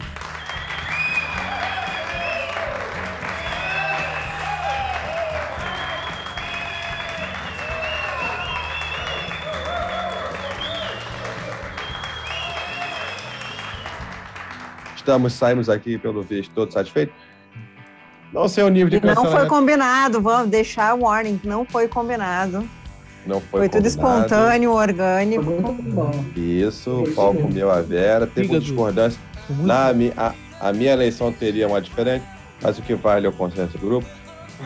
[14.95, 17.15] Estamos, saímos aqui, pelo visto, todos satisfeitos.
[18.33, 19.49] Não sei o nível de Não foi cancelamento.
[19.49, 22.67] combinado, vamos deixar o warning, não foi combinado.
[23.25, 24.19] Não Foi, foi, tudo combinado.
[24.25, 25.43] espontâneo, Foi orgânico.
[25.43, 26.11] muito bom.
[26.35, 27.47] Isso, Foi o mesmo.
[27.49, 29.19] comeu a Vera, teve uma discordância.
[29.47, 32.23] Foi Na, a, a minha eleição teria uma diferente,
[32.61, 34.07] mas o que vale é o consenso do grupo.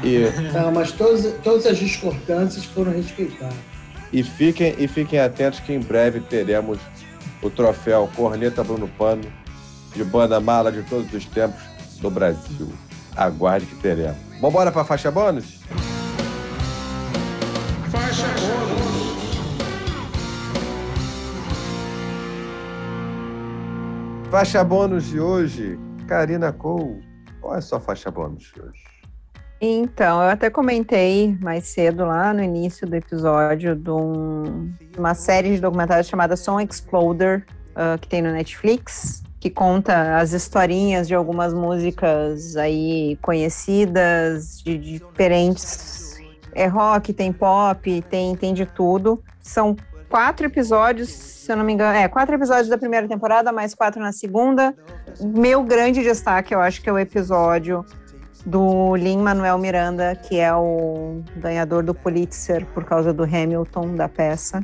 [0.03, 3.55] E, Não, mas todas, todas as discordâncias foram respeitadas.
[4.13, 6.77] e, fiquem, e fiquem atentos que em breve teremos
[7.41, 9.23] o troféu Corneta Bruno Pano
[9.95, 11.59] de banda mala de todos os tempos
[11.99, 12.69] do Brasil.
[13.15, 14.17] Aguarde que teremos.
[14.39, 15.59] Vambora pra faixa bônus?
[24.29, 25.77] Faixa bônus de hoje,
[26.07, 27.03] Karina Cole.
[27.41, 28.83] Qual é a sua faixa bônus de hoje?
[29.59, 35.53] Então, eu até comentei mais cedo lá no início do episódio de um- uma série
[35.55, 41.15] de documentários chamada Song Exploder, ah, que tem no Netflix, que conta as historinhas de
[41.15, 46.21] algumas músicas aí conhecidas, de diferentes.
[46.53, 49.19] É rock, tem pop, tem, tem de tudo.
[49.39, 49.75] São
[50.07, 51.97] quatro episódios, se eu não me engano.
[51.97, 54.75] É, quatro episódios da primeira temporada, mais quatro na segunda.
[55.19, 57.83] Meu grande destaque, eu acho que é o episódio
[58.45, 64.63] do Lin-Manuel Miranda, que é o ganhador do Pulitzer por causa do Hamilton da peça.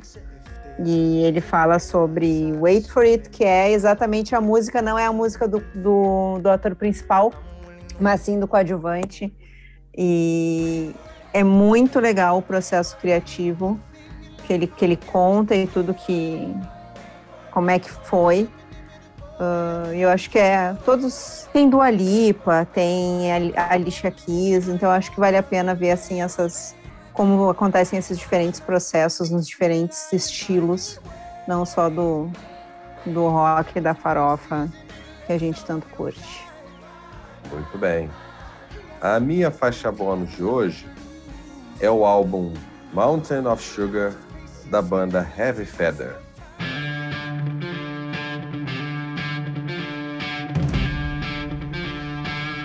[0.80, 5.12] E ele fala sobre Wait for It, que é exatamente a música, não é a
[5.12, 7.34] música do, do, do ator principal,
[8.00, 9.34] mas sim do coadjuvante.
[9.98, 10.94] E
[11.34, 13.80] é muito legal o processo criativo
[14.46, 16.54] que ele, que ele conta e tudo que.
[17.52, 18.48] como é que foi.
[19.40, 20.76] Ah, eu acho que é.
[20.86, 21.48] Todos.
[21.54, 26.22] Tem Dua Lipa, tem a Alicia Keys, então acho que vale a pena ver assim
[26.22, 26.76] essas.
[27.18, 31.02] Como acontecem esses diferentes processos nos diferentes estilos,
[31.48, 32.30] não só do,
[33.08, 34.70] do rock, da farofa
[35.26, 36.46] que a gente tanto curte.
[37.52, 38.08] Muito bem.
[39.02, 40.88] A minha faixa bônus de hoje
[41.80, 42.54] é o álbum
[42.94, 44.14] Mountain of Sugar
[44.70, 46.16] da banda Heavy Feather.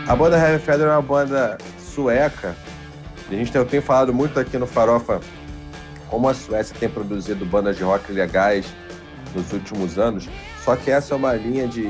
[0.07, 2.55] A banda Heavy Feather é uma banda sueca.
[3.35, 5.21] A gente tem, eu tenho falado muito aqui no Farofa
[6.09, 8.67] como a Suécia tem produzido bandas de rock legais
[9.35, 10.29] nos últimos anos.
[10.63, 11.83] Só que essa é uma linha de,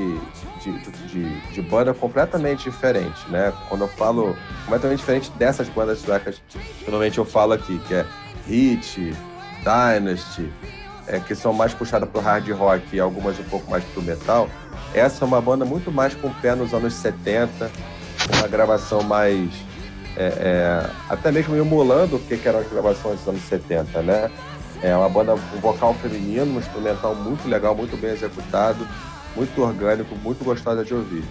[0.61, 3.53] de, de, de banda completamente diferente, né?
[3.67, 6.41] Quando eu falo completamente diferente dessas bandas suecas,
[6.81, 8.05] normalmente eu falo aqui, que é
[8.47, 9.13] Hit,
[9.59, 10.51] Dynasty,
[11.05, 14.49] é, que são mais puxadas pro hard rock e algumas um pouco mais pro metal.
[14.93, 17.69] Essa é uma banda muito mais com o pé nos anos 70,
[18.25, 19.49] com uma gravação mais.
[20.15, 24.31] É, é, até mesmo emulando o que que eram as gravações dos anos 70, né?
[24.81, 28.85] É uma banda com vocal feminino, um instrumental muito legal, muito bem executado,
[29.35, 31.23] muito orgânico, muito gostosa de ouvir.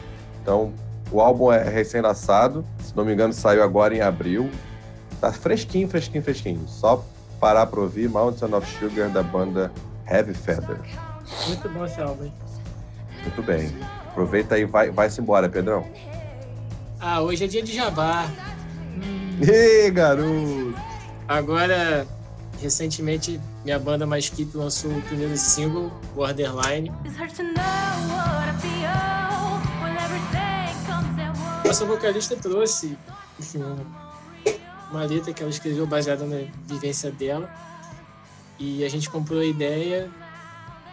[0.43, 0.73] Então,
[1.11, 4.51] o álbum é recém-lançado, se não me engano, saiu agora em abril.
[5.21, 6.67] Tá fresquinho, fresquinho, fresquinho.
[6.67, 7.05] Só
[7.39, 9.71] parar pra ouvir Mountain of Sugar da banda
[10.11, 10.79] Heavy Feather.
[11.47, 12.31] Muito bom esse álbum?
[13.23, 13.71] Muito bem.
[14.09, 15.87] Aproveita aí e vai, vai-se embora, Pedrão.
[16.99, 18.27] Ah, hoje é dia de jabá.
[19.41, 20.75] Ih, garoto!
[21.29, 22.07] Agora,
[22.61, 26.93] recentemente, minha banda Mais Keep lançou o primeiro single, Borderline.
[31.65, 32.97] Nossa vocalista trouxe
[33.39, 33.63] enfim,
[34.91, 37.51] uma letra que ela escreveu baseada na vivência dela.
[38.59, 40.11] E a gente comprou a ideia,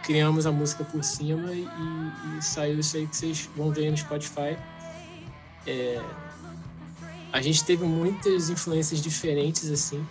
[0.02, 1.68] criamos a música por cima e,
[2.38, 4.56] e saiu isso aí que vocês vão ver no Spotify.
[5.66, 6.00] É,
[7.32, 10.04] a gente teve muitas influências diferentes, assim.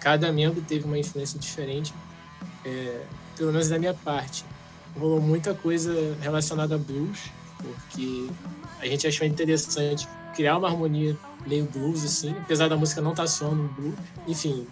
[0.00, 1.92] Cada membro teve uma influência diferente,
[2.64, 3.02] é,
[3.36, 4.44] pelo menos da minha parte.
[4.98, 7.18] Rolou muita coisa relacionada a blues,
[7.58, 8.28] porque
[8.80, 11.16] a gente achou interessante criar uma harmonia
[11.46, 13.94] meio blues, assim, apesar da música não estar soando um blues.
[14.26, 14.66] Enfim,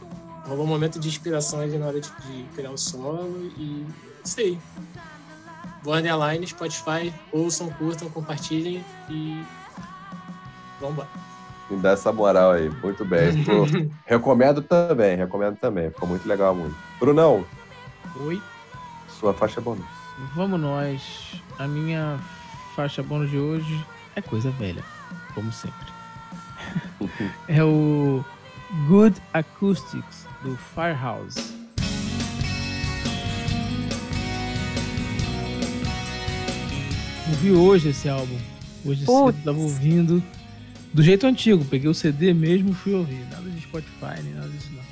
[0.47, 3.85] Rolou um momento de inspiração ali na hora de, de criar o solo e
[4.25, 4.59] isso aí.
[5.83, 9.43] Borderline, Spotify, ouçam, curtam, compartilhem e
[10.81, 11.09] vambora.
[11.71, 12.71] Me dá essa moral aí.
[12.83, 13.33] Muito bem.
[14.07, 15.91] Recomendo também, recomendo também.
[15.91, 16.81] Ficou muito legal música.
[17.01, 17.45] Brunão,
[18.21, 18.41] Oi.
[19.09, 19.85] sua faixa bônus.
[20.35, 21.43] Vamos nós.
[21.59, 22.19] A minha
[22.75, 23.85] faixa bônus de hoje
[24.15, 24.83] é coisa velha,
[25.35, 25.87] como sempre.
[27.49, 28.25] é o
[28.89, 31.55] Good Acoustics do Firehouse.
[37.29, 38.39] Ouvi hoje esse álbum.
[38.85, 39.45] Hoje cedo Putz.
[39.45, 40.23] tava ouvindo
[40.97, 41.65] do jeito antigo.
[41.65, 43.21] Peguei o CD mesmo e fui ouvir.
[43.31, 44.83] Nada de Spotify, nem nada disso não.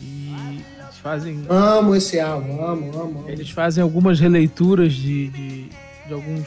[0.00, 3.18] E eles fazem Amo esse álbum, amo, amo.
[3.20, 3.24] amo.
[3.28, 5.64] eles fazem algumas releituras de, de,
[6.06, 6.46] de alguns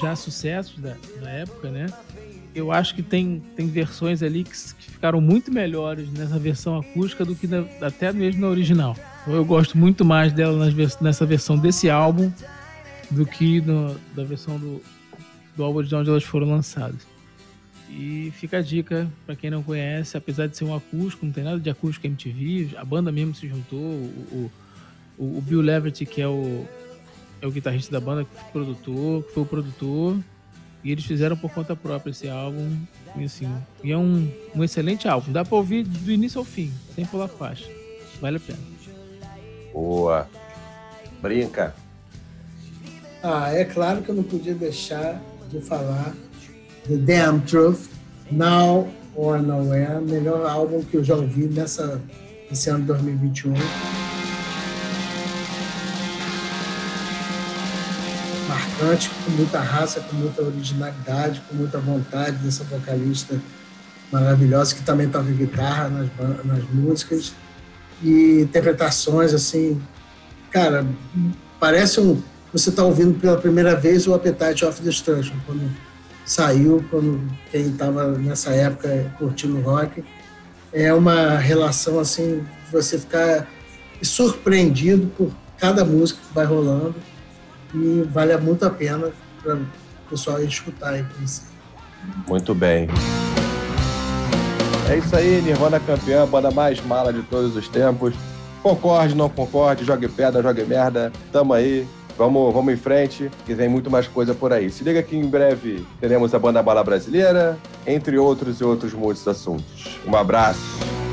[0.00, 1.86] já sucessos da, da época, né?
[2.54, 7.24] Eu acho que tem, tem versões ali que, que ficaram muito melhores nessa versão acústica
[7.24, 8.96] do que na- até mesmo na original.
[9.22, 12.30] Então eu gosto muito mais dela nas nessa versão desse álbum
[13.10, 14.82] do que no- da versão do,
[15.56, 17.00] do álbum de onde elas foram lançadas.
[17.90, 21.42] E fica a dica pra quem não conhece, apesar de ser um acústico, não tem
[21.42, 24.50] nada de acústico MTV, a banda mesmo se juntou, o-
[25.18, 26.66] o, o, Bill Leverty, que é o,
[27.40, 30.18] é o guitarrista da banda, que foi produtor, que foi o produtor,
[30.84, 32.76] e eles fizeram por conta própria esse álbum.
[33.16, 33.50] E assim,
[33.82, 35.32] e é um, um excelente álbum.
[35.32, 37.66] Dá pra ouvir do início ao fim, sem pular faixa.
[38.20, 38.58] Vale a pena.
[39.72, 40.28] Boa.
[41.22, 41.74] Brinca.
[43.22, 45.20] Ah, é claro que eu não podia deixar
[45.50, 46.14] de falar
[46.88, 47.90] The Damn Truth,
[48.30, 52.00] Now or Nowhere, melhor álbum que eu já ouvi nessa,
[52.48, 53.52] nesse ano de 2021.
[58.48, 63.38] Marcante, com muita raça, com muita originalidade, com muita vontade dessa vocalista
[64.10, 66.08] maravilhosa que também toca guitarra nas,
[66.46, 67.34] nas músicas
[68.02, 69.78] e interpretações assim,
[70.50, 70.86] cara,
[71.60, 72.18] parece um
[72.50, 75.70] você está ouvindo pela primeira vez o Appetite of Destruction, quando
[76.28, 80.04] saiu, quando quem estava nessa época curtindo rock.
[80.72, 83.48] É uma relação assim, você ficar
[84.02, 86.94] surpreendido por cada música que vai rolando
[87.74, 89.10] e vale muito a pena
[89.42, 89.66] para o
[90.10, 91.46] pessoal escutar e conhecer.
[92.28, 92.88] Muito bem.
[94.90, 98.14] É isso aí, Nirvana campeã, banda mais mala de todos os tempos.
[98.62, 101.10] Concorde, não concorde, jogue pedra, jogue merda.
[101.32, 101.86] Tamo aí.
[102.18, 104.68] Vamos, vamos em frente, que vem muito mais coisa por aí.
[104.70, 109.26] Se liga que em breve teremos a banda bala brasileira, entre outros e outros muitos
[109.28, 110.00] assuntos.
[110.04, 111.07] Um abraço.